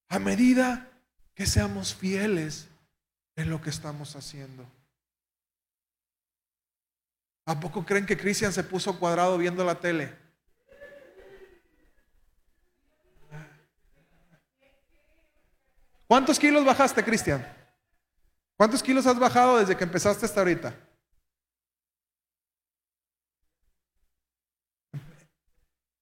a 0.08 0.18
medida 0.18 0.90
que 1.34 1.46
seamos 1.46 1.94
fieles 1.94 2.68
en 3.36 3.50
lo 3.50 3.60
que 3.60 3.70
estamos 3.70 4.14
haciendo. 4.16 4.66
¿A 7.44 7.58
poco 7.58 7.84
creen 7.84 8.06
que 8.06 8.16
Cristian 8.16 8.52
se 8.52 8.62
puso 8.62 8.98
cuadrado 8.98 9.36
viendo 9.36 9.64
la 9.64 9.74
tele? 9.74 10.16
¿Cuántos 16.06 16.38
kilos 16.38 16.64
bajaste, 16.64 17.02
Cristian? 17.02 17.44
¿Cuántos 18.56 18.82
kilos 18.82 19.06
has 19.06 19.18
bajado 19.18 19.58
desde 19.58 19.76
que 19.76 19.84
empezaste 19.84 20.26
hasta 20.26 20.40
ahorita? 20.40 20.74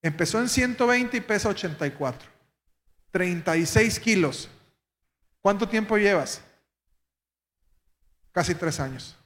Empezó 0.03 0.41
en 0.41 0.49
120 0.49 1.17
y 1.17 1.21
pesa 1.21 1.49
84. 1.49 2.29
36 3.11 4.01
kilos. 4.01 4.49
¿Cuánto 5.41 5.69
tiempo 5.69 5.97
llevas? 5.97 6.43
Casi 8.33 8.55
tres 8.55 8.79
años. 8.81 9.17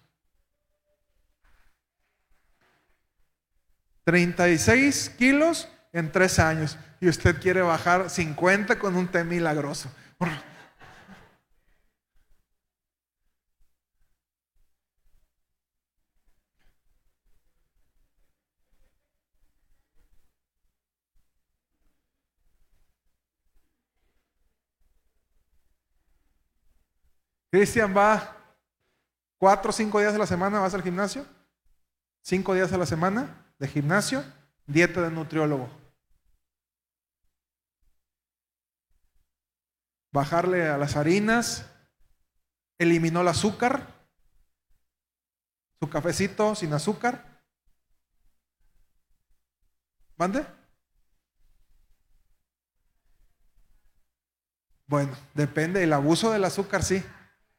36 4.04 5.10
kilos 5.18 5.68
en 5.92 6.12
tres 6.12 6.38
años 6.38 6.76
y 7.00 7.08
usted 7.08 7.40
quiere 7.40 7.62
bajar 7.62 8.10
50 8.10 8.78
con 8.78 8.96
un 8.96 9.08
té 9.08 9.24
milagroso. 9.24 9.90
Cristian 27.54 27.96
va 27.96 28.36
cuatro 29.38 29.70
o 29.70 29.72
cinco 29.72 30.00
días 30.00 30.12
a 30.12 30.18
la 30.18 30.26
semana, 30.26 30.58
vas 30.58 30.74
al 30.74 30.82
gimnasio. 30.82 31.24
Cinco 32.20 32.52
días 32.52 32.72
a 32.72 32.78
la 32.78 32.84
semana 32.84 33.54
de 33.60 33.68
gimnasio, 33.68 34.24
dieta 34.66 35.00
de 35.02 35.12
nutriólogo. 35.12 35.70
Bajarle 40.10 40.68
a 40.68 40.76
las 40.78 40.96
harinas, 40.96 41.70
eliminó 42.76 43.20
el 43.20 43.28
azúcar, 43.28 43.86
su 45.78 45.88
cafecito 45.88 46.56
sin 46.56 46.72
azúcar. 46.72 47.40
¿Mande? 50.16 50.44
Bueno, 54.88 55.16
depende, 55.34 55.84
el 55.84 55.92
abuso 55.92 56.32
del 56.32 56.44
azúcar 56.44 56.82
sí, 56.82 57.00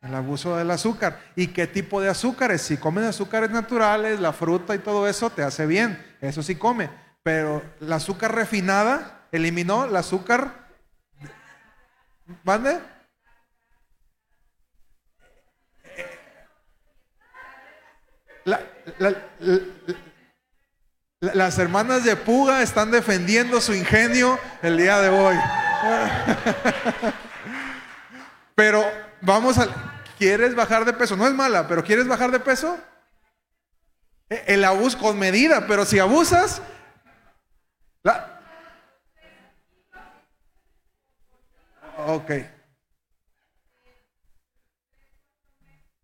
el 0.01 0.13
abuso 0.13 0.55
del 0.55 0.71
azúcar. 0.71 1.19
¿Y 1.35 1.47
qué 1.47 1.67
tipo 1.67 2.01
de 2.01 2.09
azúcares? 2.09 2.61
Si 2.61 2.77
comes 2.77 3.05
azúcares 3.05 3.49
naturales, 3.49 4.19
la 4.19 4.33
fruta 4.33 4.75
y 4.75 4.79
todo 4.79 5.07
eso, 5.07 5.29
te 5.29 5.43
hace 5.43 5.65
bien, 5.65 6.03
eso 6.21 6.43
sí 6.43 6.55
come. 6.55 6.89
Pero 7.23 7.63
la 7.79 7.95
azúcar 7.95 8.35
refinada, 8.35 9.27
eliminó 9.31 9.85
el 9.85 9.95
azúcar. 9.95 10.65
¿Mande? 12.43 12.79
las 21.19 21.57
hermanas 21.57 22.03
de 22.03 22.15
Puga 22.15 22.61
están 22.61 22.91
defendiendo 22.91 23.59
su 23.59 23.73
ingenio 23.73 24.39
el 24.61 24.77
día 24.77 24.99
de 24.99 25.09
hoy. 25.09 25.35
Pero 28.55 28.85
vamos 29.25 29.57
a... 29.57 29.67
¿Quieres 30.17 30.55
bajar 30.55 30.85
de 30.85 30.93
peso? 30.93 31.17
No 31.17 31.27
es 31.27 31.33
mala, 31.33 31.67
pero 31.67 31.83
¿quieres 31.83 32.07
bajar 32.07 32.31
de 32.31 32.39
peso? 32.39 32.79
E, 34.29 34.43
el 34.47 34.63
abuso 34.63 34.97
con 34.97 35.19
medida, 35.19 35.67
pero 35.67 35.85
si 35.85 35.99
abusas... 35.99 36.61
La... 38.03 38.39
Ok. 42.07 42.31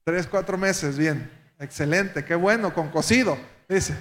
Tres, 0.04 0.28
cuatro 0.28 0.58
meses, 0.58 0.98
bien. 0.98 1.32
Excelente, 1.60 2.26
qué 2.26 2.36
bueno, 2.36 2.74
con 2.74 2.90
cocido, 2.90 3.38
dice. 3.70 3.96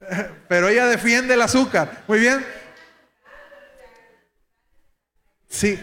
Pero 0.48 0.68
ella 0.68 0.86
defiende 0.86 1.34
el 1.34 1.42
azúcar. 1.42 2.04
Muy 2.08 2.18
bien. 2.18 2.42
Sí, 5.46 5.78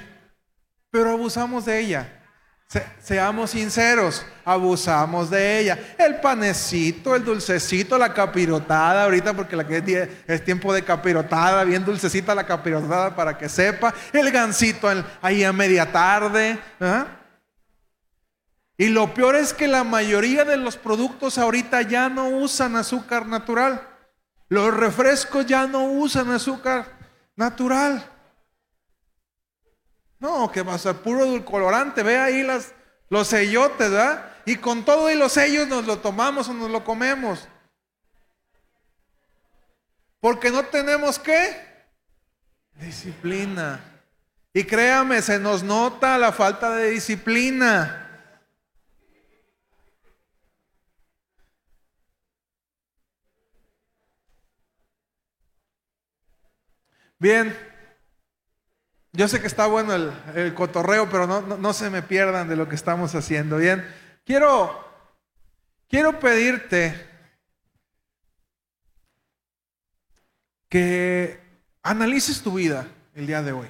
pero 0.89 1.11
abusamos 1.11 1.65
de 1.65 1.79
ella. 1.79 2.16
Seamos 3.01 3.51
sinceros, 3.51 4.25
abusamos 4.43 5.29
de 5.29 5.59
ella. 5.59 5.95
El 5.97 6.19
panecito, 6.19 7.15
el 7.15 7.23
dulcecito, 7.23 7.97
la 7.97 8.13
capirotada, 8.13 9.05
ahorita 9.05 9.33
porque 9.33 9.55
la 9.55 9.65
que 9.65 10.09
es 10.27 10.43
tiempo 10.43 10.73
de 10.73 10.83
capirotada, 10.83 11.63
bien 11.63 11.85
dulcecita 11.85 12.35
la 12.35 12.45
capirotada 12.45 13.15
para 13.15 13.37
que 13.37 13.47
sepa. 13.47 13.93
El 14.11 14.31
gansito 14.31 14.89
ahí 15.21 15.43
a 15.43 15.53
media 15.53 15.91
tarde. 15.91 16.59
¿ah? 16.81 17.05
Y 18.77 18.89
lo 18.89 19.13
peor 19.13 19.35
es 19.35 19.53
que 19.53 19.67
la 19.67 19.83
mayoría 19.83 20.43
de 20.43 20.57
los 20.57 20.77
productos 20.77 21.37
ahorita 21.37 21.81
ya 21.83 22.09
no 22.09 22.29
usan 22.29 22.75
azúcar 22.75 23.25
natural. 23.25 23.81
Los 24.49 24.73
refrescos 24.73 25.45
ya 25.45 25.67
no 25.67 25.85
usan 25.85 26.29
azúcar 26.31 26.85
natural. 27.35 28.16
No, 30.19 30.51
que 30.51 30.61
va 30.61 30.73
a 30.73 30.79
ser 30.79 30.95
puro 30.95 31.43
colorante. 31.45 32.03
Ve 32.03 32.17
ahí 32.17 32.43
las, 32.43 32.73
los 33.09 33.27
sellotes, 33.27 33.91
¿verdad? 33.91 34.31
Y 34.45 34.55
con 34.55 34.83
todo 34.85 35.11
y 35.11 35.15
los 35.15 35.33
sellos 35.33 35.67
nos 35.67 35.85
lo 35.85 35.99
tomamos 35.99 36.49
o 36.49 36.53
nos 36.53 36.69
lo 36.69 36.83
comemos. 36.83 37.47
Porque 40.19 40.49
no 40.49 40.63
tenemos 40.63 41.19
qué? 41.19 41.55
Disciplina. 42.73 43.79
Y 44.53 44.63
créame, 44.63 45.21
se 45.21 45.39
nos 45.39 45.63
nota 45.63 46.17
la 46.17 46.31
falta 46.31 46.75
de 46.75 46.89
disciplina. 46.91 48.03
Bien, 57.19 57.55
yo 59.17 59.27
sé 59.27 59.41
que 59.41 59.47
está 59.47 59.65
bueno 59.65 59.95
el, 59.95 60.53
cotorreo, 60.53 61.09
pero 61.09 61.25
no, 61.25 61.41
no, 61.41 61.73
se 61.73 61.89
me 61.89 62.03
pierdan 62.03 62.47
de 62.47 62.55
lo 62.55 62.69
que 62.69 62.75
estamos 62.75 63.15
haciendo. 63.15 63.57
Bien, 63.57 63.83
quiero, 64.23 64.79
quiero 65.89 66.19
pedirte 66.19 67.09
que 70.69 71.41
analices 71.81 72.43
tu 72.43 72.53
vida 72.53 72.87
el 73.15 73.25
día 73.25 73.41
de 73.41 73.53
hoy 73.53 73.67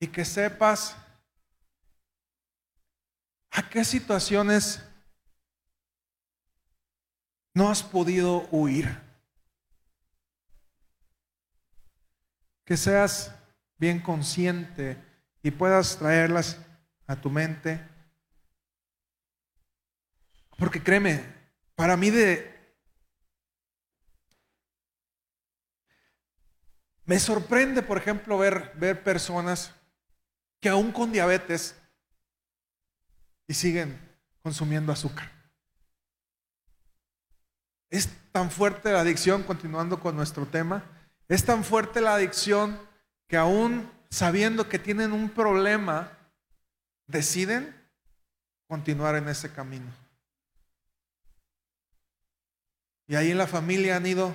y 0.00 0.06
que 0.06 0.24
sepas 0.24 0.96
a 3.50 3.68
qué 3.68 3.84
situaciones 3.84 4.82
no 7.52 7.68
has 7.68 7.82
podido 7.82 8.48
huir. 8.50 9.10
que 12.70 12.76
seas 12.76 13.34
bien 13.80 13.98
consciente 13.98 15.02
y 15.42 15.50
puedas 15.50 15.96
traerlas 15.96 16.58
a 17.06 17.16
tu 17.16 17.30
mente. 17.30 17.80
Porque 20.58 20.82
créeme, 20.82 21.24
para 21.74 21.96
mí 21.96 22.10
de... 22.10 22.48
Me 27.06 27.18
sorprende, 27.18 27.82
por 27.82 27.96
ejemplo, 27.96 28.38
ver, 28.38 28.72
ver 28.76 29.02
personas 29.02 29.74
que 30.60 30.68
aún 30.68 30.92
con 30.92 31.10
diabetes 31.10 31.74
y 33.48 33.54
siguen 33.54 33.98
consumiendo 34.42 34.92
azúcar. 34.92 35.32
Es 37.88 38.08
tan 38.30 38.50
fuerte 38.50 38.92
la 38.92 39.00
adicción, 39.00 39.42
continuando 39.42 39.98
con 39.98 40.14
nuestro 40.14 40.46
tema, 40.46 40.84
es 41.28 41.44
tan 41.44 41.64
fuerte 41.64 42.00
la 42.00 42.14
adicción 42.14 42.89
que 43.30 43.36
aún 43.36 43.88
sabiendo 44.10 44.68
que 44.68 44.80
tienen 44.80 45.12
un 45.12 45.30
problema, 45.30 46.10
deciden 47.06 47.72
continuar 48.66 49.14
en 49.14 49.28
ese 49.28 49.52
camino. 49.52 49.86
Y 53.06 53.14
ahí 53.14 53.30
en 53.30 53.38
la 53.38 53.46
familia 53.46 53.96
han 53.96 54.06
ido 54.06 54.34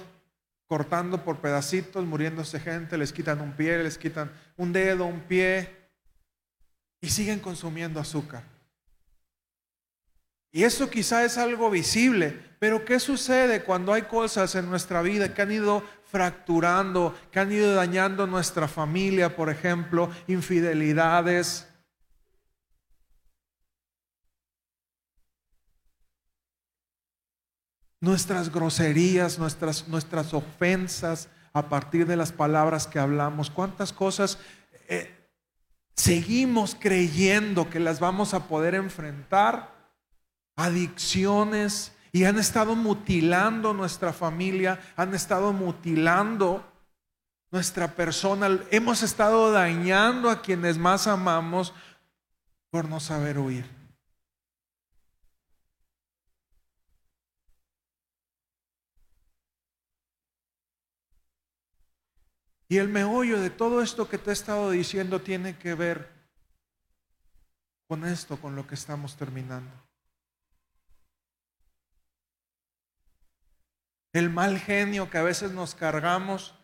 cortando 0.66 1.26
por 1.26 1.41
pedacitos, 1.41 2.06
muriéndose 2.06 2.58
gente, 2.58 2.98
les 2.98 3.12
quitan 3.12 3.41
un 3.41 3.52
pie, 3.52 3.84
les 3.84 3.98
quitan 3.98 4.32
un 4.56 4.72
dedo, 4.72 5.06
un 5.06 5.20
pie, 5.20 5.70
y 7.02 7.10
siguen 7.10 7.39
consumiendo 7.39 8.00
azúcar. 8.00 8.43
Y 10.56 10.64
eso 10.64 10.89
quizá 10.89 11.26
es 11.26 11.38
algo 11.38 11.70
visible, 11.70 12.39
pero 12.60 12.86
¿qué 12.86 12.97
sucede 13.01 13.64
cuando 13.64 13.91
hay 13.91 14.03
cosas 14.03 14.56
en 14.56 14.70
nuestra 14.70 15.01
vida 15.01 15.34
que 15.34 15.41
han 15.41 15.51
ido 15.51 15.84
fracturando, 16.06 17.14
que 17.30 17.41
han 17.41 17.51
ido 17.51 17.76
dañando 17.76 18.26
nuestra 18.26 18.70
familia, 18.70 19.36
por 19.36 19.49
ejemplo, 19.49 20.10
infidelidades. 20.28 21.68
Nuestras 27.99 28.49
groserías, 28.49 29.38
nuestras, 29.38 29.89
nuestras 29.89 30.34
ofensas 30.34 31.28
a 31.51 31.68
partir 31.68 32.08
de 32.08 32.16
las 32.16 32.32
palabras 32.32 32.88
que 32.88 32.99
hablamos. 32.99 33.49
¿Cuántas 33.49 33.91
cosas 33.91 34.38
eh, 34.88 35.14
seguimos 35.97 36.78
creyendo 36.80 37.70
que 37.70 37.82
las 37.82 37.99
vamos 37.99 38.34
a 38.34 38.47
poder 38.47 38.74
enfrentar? 38.74 39.74
Adicciones, 40.56 41.95
y 42.16 42.24
han 42.24 42.39
estado 42.39 42.78
mutilando 42.78 43.74
nuestra 43.74 44.14
familia, 44.14 44.80
han 44.95 45.14
estado 45.14 45.51
mutilando 45.51 46.66
nuestra 47.51 47.93
persona, 47.93 48.62
hemos 48.72 49.03
estado 49.03 49.51
dañando 49.51 50.30
a 50.30 50.41
quienes 50.41 50.78
más 50.78 51.08
amamos 51.08 51.74
por 52.70 52.88
no 52.88 53.01
saber 53.01 53.38
huir. 53.38 53.70
Y 62.70 62.78
el 62.78 62.88
meollo 62.88 63.41
de 63.41 63.49
todo 63.49 63.82
esto 63.82 64.08
que 64.08 64.18
te 64.18 64.30
he 64.30 64.34
estado 64.34 64.72
diciendo 64.72 65.20
tiene 65.20 65.58
que 65.58 65.76
ver 65.76 66.10
con 67.89 68.06
esto, 68.06 68.38
con 68.39 68.56
lo 68.56 68.66
que 68.66 68.76
estamos 68.76 69.18
terminando. 69.18 69.85
El 74.16 74.30
mal 74.30 74.59
genio 74.59 75.09
que 75.09 75.18
a 75.18 75.24
veces 75.24 75.51
nos 75.51 75.76
cargamos 75.76 76.55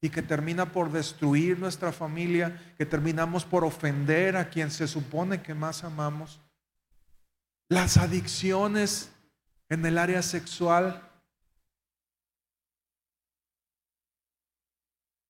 y 0.00 0.10
que 0.10 0.22
termina 0.22 0.70
por 0.70 0.92
destruir 0.92 1.58
nuestra 1.58 1.90
familia, 1.90 2.72
que 2.78 2.86
terminamos 2.86 3.44
por 3.44 3.64
ofender 3.64 4.36
a 4.36 4.48
quien 4.48 4.70
se 4.70 4.86
supone 4.86 5.42
que 5.42 5.54
más 5.54 5.82
amamos. 5.82 6.40
Las 7.68 7.96
adicciones 7.96 9.10
en 9.68 9.84
el 9.84 9.98
área 9.98 10.22
sexual. 10.22 11.02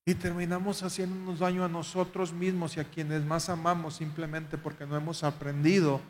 Y 0.04 0.14
terminamos 0.16 0.82
haciéndonos 0.82 1.38
daño 1.38 1.64
a 1.64 1.68
nosotros 1.68 2.34
mismos 2.34 2.76
y 2.76 2.80
a 2.80 2.90
quienes 2.90 3.24
más 3.24 3.48
amamos 3.48 3.96
simplemente 3.96 4.58
porque 4.58 4.84
no 4.84 4.98
hemos 4.98 5.24
aprendido 5.24 6.02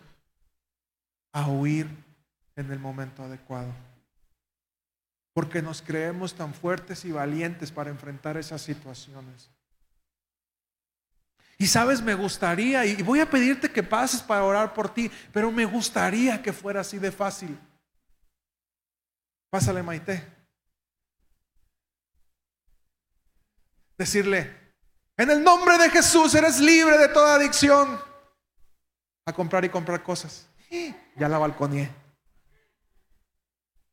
a 1.33 1.49
huir 1.49 1.89
en 2.57 2.73
el 2.73 2.81
momento 2.81 3.23
adecuado 3.23 3.73
porque 5.41 5.63
nos 5.63 5.81
creemos 5.81 6.35
tan 6.35 6.53
fuertes 6.53 7.03
y 7.07 7.13
valientes 7.13 7.73
para 7.73 7.89
enfrentar 7.89 8.37
esas 8.37 8.61
situaciones. 8.61 9.49
Y 11.57 11.67
sabes, 11.67 12.03
me 12.03 12.15
gustaría, 12.15 12.85
y 12.85 13.01
voy 13.01 13.21
a 13.21 13.31
pedirte 13.31 13.73
que 13.73 13.83
pases 13.83 14.21
para 14.21 14.45
orar 14.45 14.75
por 14.75 14.93
ti, 14.93 15.11
pero 15.33 15.51
me 15.51 15.65
gustaría 15.65 16.43
que 16.43 16.53
fuera 16.53 16.83
así 16.83 16.99
de 16.99 17.11
fácil. 17.11 17.59
Pásale, 19.49 19.83
Maite. 19.83 20.23
Decirle, 23.97 24.55
en 25.17 25.31
el 25.31 25.43
nombre 25.43 25.79
de 25.79 25.89
Jesús 25.89 26.35
eres 26.35 26.61
libre 26.61 26.99
de 26.99 27.09
toda 27.09 27.37
adicción 27.37 27.99
a 29.25 29.33
comprar 29.33 29.65
y 29.65 29.71
comprar 29.71 30.03
cosas. 30.03 30.47
Ya 31.17 31.31
la 31.31 31.39
balconeé. 31.39 32.10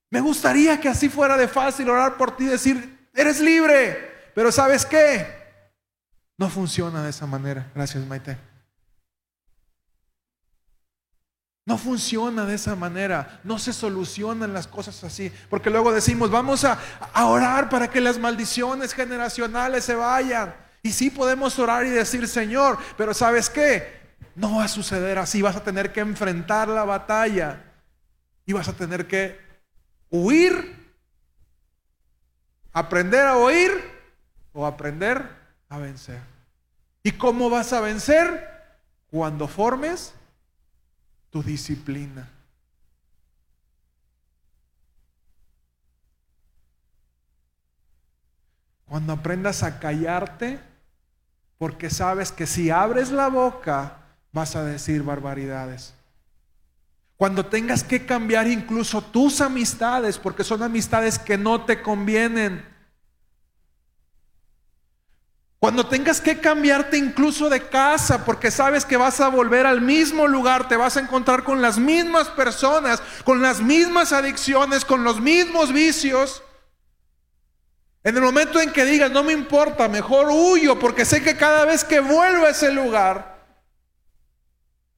Me 0.09 0.21
gustaría 0.21 0.79
que 0.79 0.89
así 0.89 1.09
fuera 1.09 1.35
de 1.37 1.47
fácil 1.47 1.89
orar 1.89 2.15
por 2.17 2.35
ti 2.35 2.45
y 2.45 2.47
decir, 2.47 3.09
eres 3.13 3.39
libre. 3.39 4.31
Pero 4.33 4.51
¿sabes 4.51 4.85
qué? 4.85 5.27
No 6.37 6.49
funciona 6.49 7.03
de 7.03 7.09
esa 7.09 7.25
manera. 7.25 7.71
Gracias, 7.73 8.05
Maite. 8.05 8.37
No 11.65 11.77
funciona 11.77 12.45
de 12.45 12.55
esa 12.55 12.75
manera. 12.75 13.41
No 13.43 13.59
se 13.59 13.73
solucionan 13.73 14.53
las 14.53 14.67
cosas 14.67 15.03
así. 15.03 15.31
Porque 15.49 15.69
luego 15.69 15.91
decimos, 15.91 16.31
vamos 16.31 16.63
a, 16.63 16.79
orar 17.25 17.67
para 17.67 17.89
que 17.89 17.99
las 17.99 18.17
maldiciones 18.17 18.93
generacionales 18.93 19.83
se 19.83 19.95
vayan. 19.95 20.55
Y 20.81 20.93
sí 20.93 21.09
podemos 21.09 21.59
orar 21.59 21.85
y 21.85 21.89
decir, 21.89 22.25
Señor, 22.29 22.77
pero 22.95 23.13
¿sabes 23.13 23.49
qué? 23.49 23.97
No 24.35 24.57
va 24.57 24.65
a 24.65 24.69
suceder 24.69 25.17
así. 25.17 25.41
Vas 25.41 25.57
a 25.57 25.63
tener 25.63 25.91
que 25.91 25.99
enfrentar 25.99 26.69
la 26.69 26.85
batalla. 26.85 27.63
Y 28.45 28.53
vas 28.53 28.69
a 28.69 28.73
tener 28.73 29.07
que 29.07 29.46
huir, 30.09 30.75
aprender 32.73 33.25
a 33.25 33.37
oír 33.37 33.71
o 34.53 34.65
aprender 34.65 35.27
a 35.69 35.77
vencer. 35.77 36.19
¿Y 37.03 37.11
cómo 37.13 37.49
vas 37.49 37.73
a 37.73 37.81
vencer? 37.81 38.55
Cuando 39.09 39.47
formes 39.47 40.13
tu 41.29 41.41
disciplina. 41.43 42.29
Cuando 48.85 49.13
aprendas 49.13 49.63
a 49.63 49.79
callarte, 49.79 50.59
porque 51.57 51.89
sabes 51.89 52.31
que 52.31 52.47
si 52.47 52.69
abres 52.69 53.11
la 53.11 53.27
boca 53.27 53.97
vas 54.31 54.55
a 54.55 54.63
decir 54.63 55.03
barbaridades. 55.03 55.96
Cuando 57.17 57.47
tengas 57.47 57.83
que 57.83 58.05
cambiar 58.05 58.47
incluso 58.47 59.01
tus 59.01 59.41
amistades, 59.41 60.19
porque 60.19 60.43
son 60.43 60.61
amistades 60.61 61.17
que 61.17 61.35
no 61.37 61.65
te 61.65 61.81
convienen. 61.81 62.63
Cuando 65.57 65.87
tengas 65.87 66.21
que 66.21 66.39
cambiarte 66.39 66.97
incluso 66.99 67.49
de 67.49 67.67
casa, 67.67 68.23
porque 68.23 68.51
sabes 68.51 68.85
que 68.85 68.95
vas 68.95 69.19
a 69.19 69.29
volver 69.29 69.65
al 69.65 69.81
mismo 69.81 70.27
lugar, 70.27 70.67
te 70.67 70.77
vas 70.77 70.95
a 70.95 70.99
encontrar 70.99 71.43
con 71.43 71.63
las 71.63 71.79
mismas 71.79 72.27
personas, 72.27 73.01
con 73.23 73.41
las 73.41 73.61
mismas 73.61 74.13
adicciones, 74.13 74.85
con 74.85 75.03
los 75.03 75.19
mismos 75.19 75.73
vicios. 75.73 76.43
En 78.03 78.15
el 78.15 78.21
momento 78.21 78.61
en 78.61 78.71
que 78.71 78.85
digas, 78.85 79.09
no 79.09 79.23
me 79.23 79.33
importa, 79.33 79.89
mejor 79.89 80.27
huyo, 80.29 80.77
porque 80.77 81.03
sé 81.03 81.23
que 81.23 81.35
cada 81.35 81.65
vez 81.65 81.83
que 81.83 81.99
vuelvo 81.99 82.45
a 82.45 82.51
ese 82.51 82.71
lugar, 82.71 83.36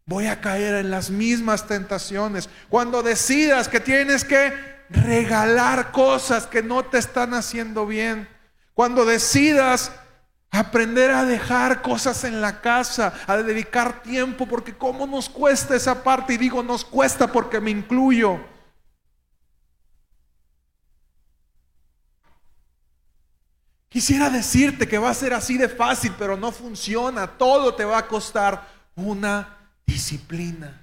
voy 0.10 0.26
a 0.26 0.42
caer 0.42 0.74
en 0.74 0.90
las 0.90 1.12
mismas 1.12 1.68
tentaciones. 1.68 2.50
Cuando 2.68 3.04
decidas 3.04 3.68
que 3.68 3.80
tienes 3.80 4.26
que 4.26 4.52
regalar 4.90 5.92
cosas 5.92 6.48
que 6.48 6.64
no 6.64 6.84
te 6.84 6.98
están 6.98 7.36
haciendo 7.36 7.86
bien. 7.86 8.28
Cuando 8.74 9.06
decidas 9.06 9.92
aprender 10.50 11.12
a 11.12 11.26
dejar 11.26 11.84
cosas 11.84 12.24
en 12.24 12.42
la 12.42 12.60
casa, 12.60 13.14
a 13.28 13.38
dedicar 13.38 14.02
tiempo, 14.02 14.48
porque 14.48 14.76
cómo 14.76 15.06
nos 15.06 15.30
cuesta 15.30 15.76
esa 15.76 16.04
parte. 16.04 16.34
Y 16.34 16.38
digo, 16.38 16.64
nos 16.64 16.84
cuesta 16.84 17.28
porque 17.32 17.62
me 17.62 17.70
incluyo. 17.70 18.40
Quisiera 23.90 24.32
decirte 24.32 24.88
que 24.88 24.98
va 24.98 25.12
a 25.12 25.14
ser 25.14 25.36
así 25.36 25.56
de 25.56 25.70
fácil, 25.70 26.16
pero 26.18 26.36
no 26.36 26.52
funciona. 26.52 27.28
Todo 27.28 27.76
te 27.76 27.86
va 27.86 28.00
a 28.00 28.08
costar 28.08 28.68
una 28.96 29.59
disciplina. 29.90 30.80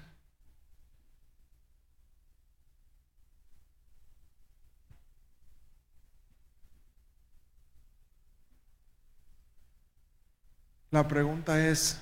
La 10.90 11.06
pregunta 11.06 11.64
es, 11.68 12.00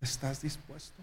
¿estás 0.00 0.42
dispuesto? 0.42 1.02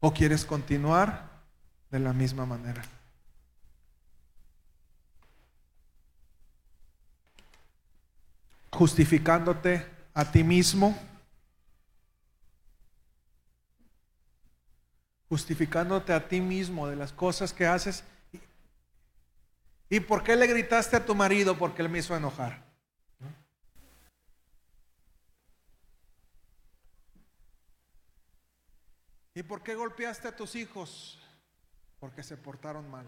¿O 0.00 0.12
quieres 0.12 0.44
continuar 0.44 1.30
de 1.90 1.98
la 1.98 2.12
misma 2.12 2.44
manera? 2.44 2.97
Justificándote 8.72 9.86
a 10.14 10.30
ti 10.30 10.44
mismo, 10.44 10.98
justificándote 15.28 16.12
a 16.12 16.28
ti 16.28 16.40
mismo 16.40 16.86
de 16.88 16.96
las 16.96 17.12
cosas 17.12 17.52
que 17.52 17.66
haces. 17.66 18.04
¿Y 19.90 20.00
por 20.00 20.22
qué 20.22 20.36
le 20.36 20.46
gritaste 20.46 20.96
a 20.96 21.04
tu 21.04 21.14
marido? 21.14 21.56
Porque 21.56 21.82
él 21.82 21.88
me 21.88 21.98
hizo 21.98 22.16
enojar. 22.16 22.66
¿Y 29.34 29.42
por 29.44 29.62
qué 29.62 29.76
golpeaste 29.76 30.26
a 30.26 30.34
tus 30.34 30.56
hijos? 30.56 31.16
Porque 32.00 32.24
se 32.24 32.36
portaron 32.36 32.90
mal. 32.90 33.06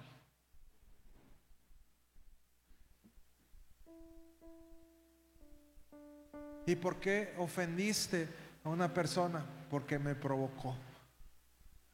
¿Y 6.67 6.77
por 6.77 7.01
qué 7.01 7.35
ofendiste 7.39 8.29
a 8.65 8.69
una 8.69 8.93
persona? 8.93 9.45
Porque 9.71 9.99
me 9.99 10.15
provocó. 10.15 10.77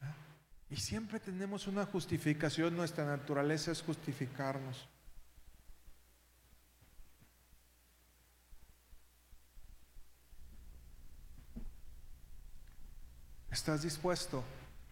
¿Ah? 0.01 0.13
Y 0.69 0.75
siempre 0.77 1.19
tenemos 1.19 1.67
una 1.67 1.85
justificación, 1.85 2.75
nuestra 2.75 3.05
naturaleza 3.05 3.71
es 3.71 3.81
justificarnos. 3.81 4.87
¿Estás 13.49 13.81
dispuesto 13.81 14.43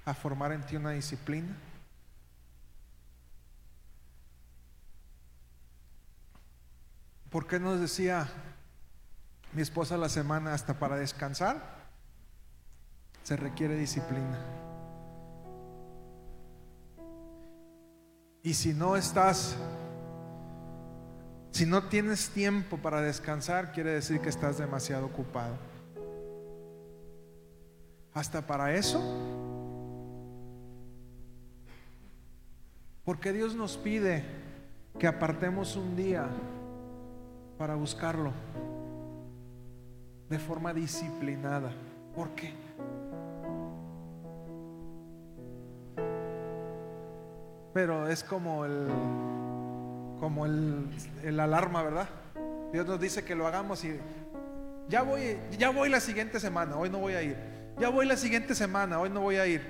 a 0.06 0.14
formar 0.14 0.52
en 0.52 0.66
ti 0.66 0.76
una 0.76 0.92
disciplina? 0.92 1.56
¿Por 7.30 7.46
qué 7.46 7.60
nos 7.60 7.80
decía 7.80 8.28
mi 9.56 9.62
esposa 9.62 9.96
la 9.96 10.10
semana 10.10 10.54
hasta 10.54 10.74
para 10.74 10.98
descansar, 10.98 11.86
se 13.24 13.38
requiere 13.38 13.78
disciplina. 13.78 14.38
Y 18.44 18.54
si 18.54 18.74
no 18.74 18.98
estás, 18.98 19.56
si 21.52 21.66
no 21.66 21.86
tienes 21.86 22.32
tiempo 22.32 22.78
para 22.78 23.02
descansar, 23.02 23.72
quiere 23.72 23.92
decir 23.92 24.20
que 24.20 24.28
estás 24.28 24.58
demasiado 24.58 25.06
ocupado. 25.06 25.56
Hasta 28.14 28.46
para 28.46 28.76
eso. 28.76 29.00
Porque 33.06 33.32
Dios 33.32 33.56
nos 33.56 33.78
pide 33.78 34.26
que 35.00 35.08
apartemos 35.08 35.78
un 35.78 35.96
día 35.96 36.28
para 37.58 37.76
buscarlo 37.76 38.34
de 40.30 40.40
forma 40.40 40.74
disciplinada. 40.74 41.72
¿Por 42.16 42.30
qué? 42.36 42.54
pero 47.76 48.08
es 48.08 48.24
como 48.24 48.64
el 48.64 48.88
como 50.22 50.46
el, 50.46 50.88
el 51.24 51.38
alarma, 51.42 51.84
¿verdad? 51.84 52.08
Dios 52.72 52.88
nos 52.88 53.02
dice 53.02 53.26
que 53.26 53.36
lo 53.36 53.46
hagamos 53.46 53.84
y 53.84 54.00
ya 54.88 55.02
voy, 55.02 55.38
ya 55.60 55.72
voy 55.72 55.90
la 55.90 56.00
siguiente 56.00 56.40
semana, 56.40 56.78
hoy 56.78 56.90
no 56.90 57.00
voy 57.00 57.16
a 57.16 57.22
ir. 57.22 57.36
Ya 57.78 57.90
voy 57.90 58.06
la 58.06 58.16
siguiente 58.16 58.56
semana, 58.56 58.98
hoy 58.98 59.10
no 59.10 59.20
voy 59.20 59.36
a 59.36 59.46
ir. 59.46 59.62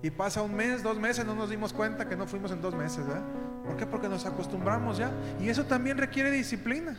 Y 0.00 0.10
pasa 0.10 0.40
un 0.42 0.54
mes, 0.54 0.80
dos 0.84 0.96
meses, 0.96 1.26
no 1.26 1.34
nos 1.34 1.50
dimos 1.50 1.72
cuenta 1.72 2.08
que 2.08 2.14
no 2.14 2.28
fuimos 2.28 2.52
en 2.52 2.62
dos 2.62 2.72
meses, 2.72 3.04
¿verdad? 3.04 3.24
¿Por 3.64 3.76
qué? 3.76 3.86
Porque 3.86 4.08
nos 4.08 4.24
acostumbramos 4.24 4.96
ya. 4.96 5.10
Y 5.40 5.48
eso 5.48 5.64
también 5.64 5.98
requiere 5.98 6.30
disciplina. 6.30 6.96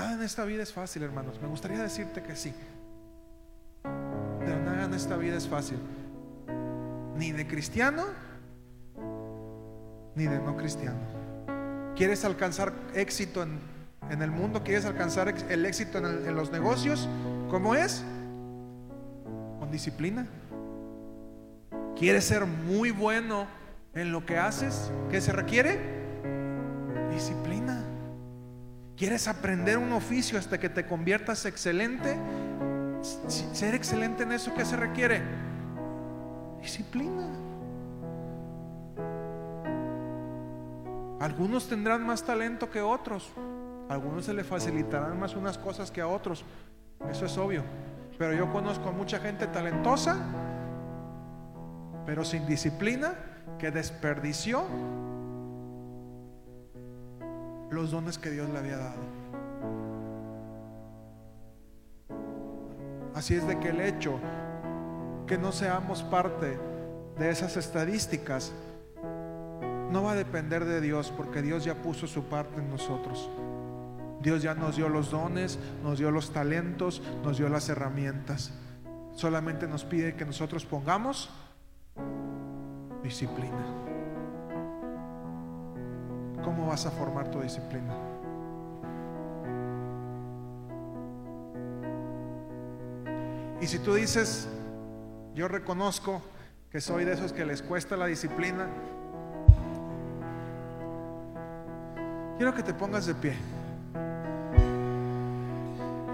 Nada 0.00 0.14
en 0.14 0.22
esta 0.22 0.46
vida 0.46 0.62
es 0.62 0.72
fácil, 0.72 1.02
hermanos. 1.02 1.38
Me 1.42 1.48
gustaría 1.48 1.78
decirte 1.78 2.22
que 2.22 2.34
sí. 2.34 2.54
Pero 3.82 4.58
nada 4.64 4.86
en 4.86 4.94
esta 4.94 5.18
vida 5.18 5.36
es 5.36 5.46
fácil. 5.46 5.76
Ni 7.16 7.32
de 7.32 7.46
cristiano, 7.46 8.06
ni 10.14 10.24
de 10.24 10.38
no 10.38 10.56
cristiano. 10.56 10.96
¿Quieres 11.94 12.24
alcanzar 12.24 12.72
éxito 12.94 13.42
en, 13.42 13.60
en 14.08 14.22
el 14.22 14.30
mundo? 14.30 14.62
¿Quieres 14.64 14.86
alcanzar 14.86 15.28
el 15.28 15.66
éxito 15.66 15.98
en, 15.98 16.06
en 16.06 16.34
los 16.34 16.50
negocios? 16.50 17.06
¿Cómo 17.50 17.74
es? 17.74 18.02
Con 19.58 19.70
disciplina. 19.70 20.26
¿Quieres 21.94 22.24
ser 22.24 22.46
muy 22.46 22.90
bueno 22.90 23.46
en 23.92 24.12
lo 24.12 24.24
que 24.24 24.38
haces? 24.38 24.90
¿Qué 25.10 25.20
se 25.20 25.32
requiere? 25.32 25.78
Disciplina. 27.10 27.59
¿Quieres 29.00 29.28
aprender 29.28 29.78
un 29.78 29.94
oficio 29.94 30.38
hasta 30.38 30.60
que 30.60 30.68
te 30.68 30.84
conviertas 30.84 31.46
excelente? 31.46 32.18
Ser 33.00 33.74
excelente 33.74 34.24
en 34.24 34.32
eso, 34.32 34.52
¿qué 34.52 34.62
se 34.62 34.76
requiere? 34.76 35.22
Disciplina. 36.60 37.26
Algunos 41.18 41.66
tendrán 41.66 42.04
más 42.04 42.22
talento 42.22 42.70
que 42.70 42.82
otros. 42.82 43.32
Algunos 43.88 44.26
se 44.26 44.34
les 44.34 44.46
facilitarán 44.46 45.18
más 45.18 45.34
unas 45.34 45.56
cosas 45.56 45.90
que 45.90 46.02
a 46.02 46.06
otros. 46.06 46.44
Eso 47.10 47.24
es 47.24 47.38
obvio. 47.38 47.64
Pero 48.18 48.34
yo 48.34 48.52
conozco 48.52 48.90
a 48.90 48.92
mucha 48.92 49.18
gente 49.18 49.46
talentosa, 49.46 50.18
pero 52.04 52.22
sin 52.22 52.46
disciplina, 52.46 53.14
que 53.58 53.70
desperdició 53.70 54.66
los 57.70 57.90
dones 57.90 58.18
que 58.18 58.30
Dios 58.30 58.48
le 58.50 58.58
había 58.58 58.76
dado. 58.76 59.00
Así 63.14 63.34
es 63.34 63.46
de 63.46 63.58
que 63.58 63.68
el 63.68 63.80
hecho 63.80 64.18
que 65.26 65.38
no 65.38 65.52
seamos 65.52 66.02
parte 66.02 66.58
de 67.18 67.30
esas 67.30 67.56
estadísticas 67.56 68.52
no 69.90 70.02
va 70.02 70.12
a 70.12 70.14
depender 70.14 70.64
de 70.64 70.80
Dios 70.80 71.12
porque 71.16 71.42
Dios 71.42 71.64
ya 71.64 71.74
puso 71.74 72.06
su 72.06 72.24
parte 72.24 72.60
en 72.60 72.70
nosotros. 72.70 73.28
Dios 74.22 74.42
ya 74.42 74.54
nos 74.54 74.76
dio 74.76 74.88
los 74.88 75.10
dones, 75.10 75.58
nos 75.82 75.98
dio 75.98 76.10
los 76.10 76.32
talentos, 76.32 77.02
nos 77.24 77.38
dio 77.38 77.48
las 77.48 77.68
herramientas. 77.68 78.52
Solamente 79.14 79.66
nos 79.66 79.84
pide 79.84 80.14
que 80.14 80.24
nosotros 80.24 80.64
pongamos 80.64 81.30
disciplina. 83.02 83.89
¿Cómo 86.44 86.66
vas 86.66 86.86
a 86.86 86.90
formar 86.90 87.30
tu 87.30 87.40
disciplina? 87.40 87.94
Y 93.60 93.66
si 93.66 93.78
tú 93.78 93.94
dices, 93.94 94.48
yo 95.34 95.46
reconozco 95.46 96.22
que 96.70 96.80
soy 96.80 97.04
de 97.04 97.12
esos 97.12 97.32
que 97.32 97.44
les 97.44 97.60
cuesta 97.60 97.96
la 97.96 98.06
disciplina, 98.06 98.66
quiero 102.38 102.54
que 102.54 102.62
te 102.62 102.72
pongas 102.72 103.04
de 103.04 103.14
pie. 103.14 103.36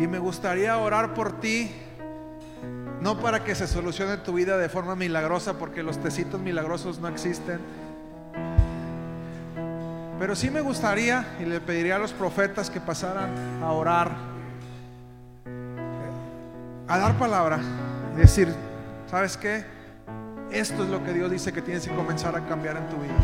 Y 0.00 0.08
me 0.08 0.18
gustaría 0.18 0.76
orar 0.76 1.14
por 1.14 1.38
ti, 1.38 1.70
no 3.00 3.20
para 3.20 3.44
que 3.44 3.54
se 3.54 3.68
solucione 3.68 4.16
tu 4.18 4.32
vida 4.32 4.58
de 4.58 4.68
forma 4.68 4.96
milagrosa, 4.96 5.56
porque 5.56 5.84
los 5.84 5.98
tecitos 5.98 6.40
milagrosos 6.40 6.98
no 6.98 7.06
existen. 7.06 7.60
Pero 10.18 10.34
sí 10.34 10.50
me 10.50 10.60
gustaría, 10.60 11.36
y 11.40 11.44
le 11.44 11.60
pediría 11.60 11.96
a 11.96 11.98
los 11.98 12.12
profetas 12.12 12.70
que 12.70 12.80
pasaran 12.80 13.62
a 13.62 13.70
orar, 13.72 14.12
a 16.88 16.98
dar 16.98 17.18
palabra 17.18 17.58
y 18.14 18.18
decir, 18.18 18.52
¿sabes 19.10 19.36
qué? 19.36 19.64
Esto 20.50 20.84
es 20.84 20.90
lo 20.90 21.04
que 21.04 21.12
Dios 21.12 21.30
dice 21.30 21.52
que 21.52 21.60
tienes 21.60 21.86
que 21.86 21.94
comenzar 21.94 22.34
a 22.36 22.46
cambiar 22.46 22.76
en 22.76 22.88
tu 22.88 22.96
vida. 22.96 23.14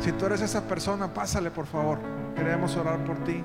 Si 0.00 0.10
tú 0.12 0.26
eres 0.26 0.40
esa 0.40 0.62
persona, 0.62 1.12
pásale 1.12 1.50
por 1.50 1.66
favor. 1.66 1.98
Queremos 2.34 2.76
orar 2.76 2.98
por 3.04 3.22
ti. 3.24 3.44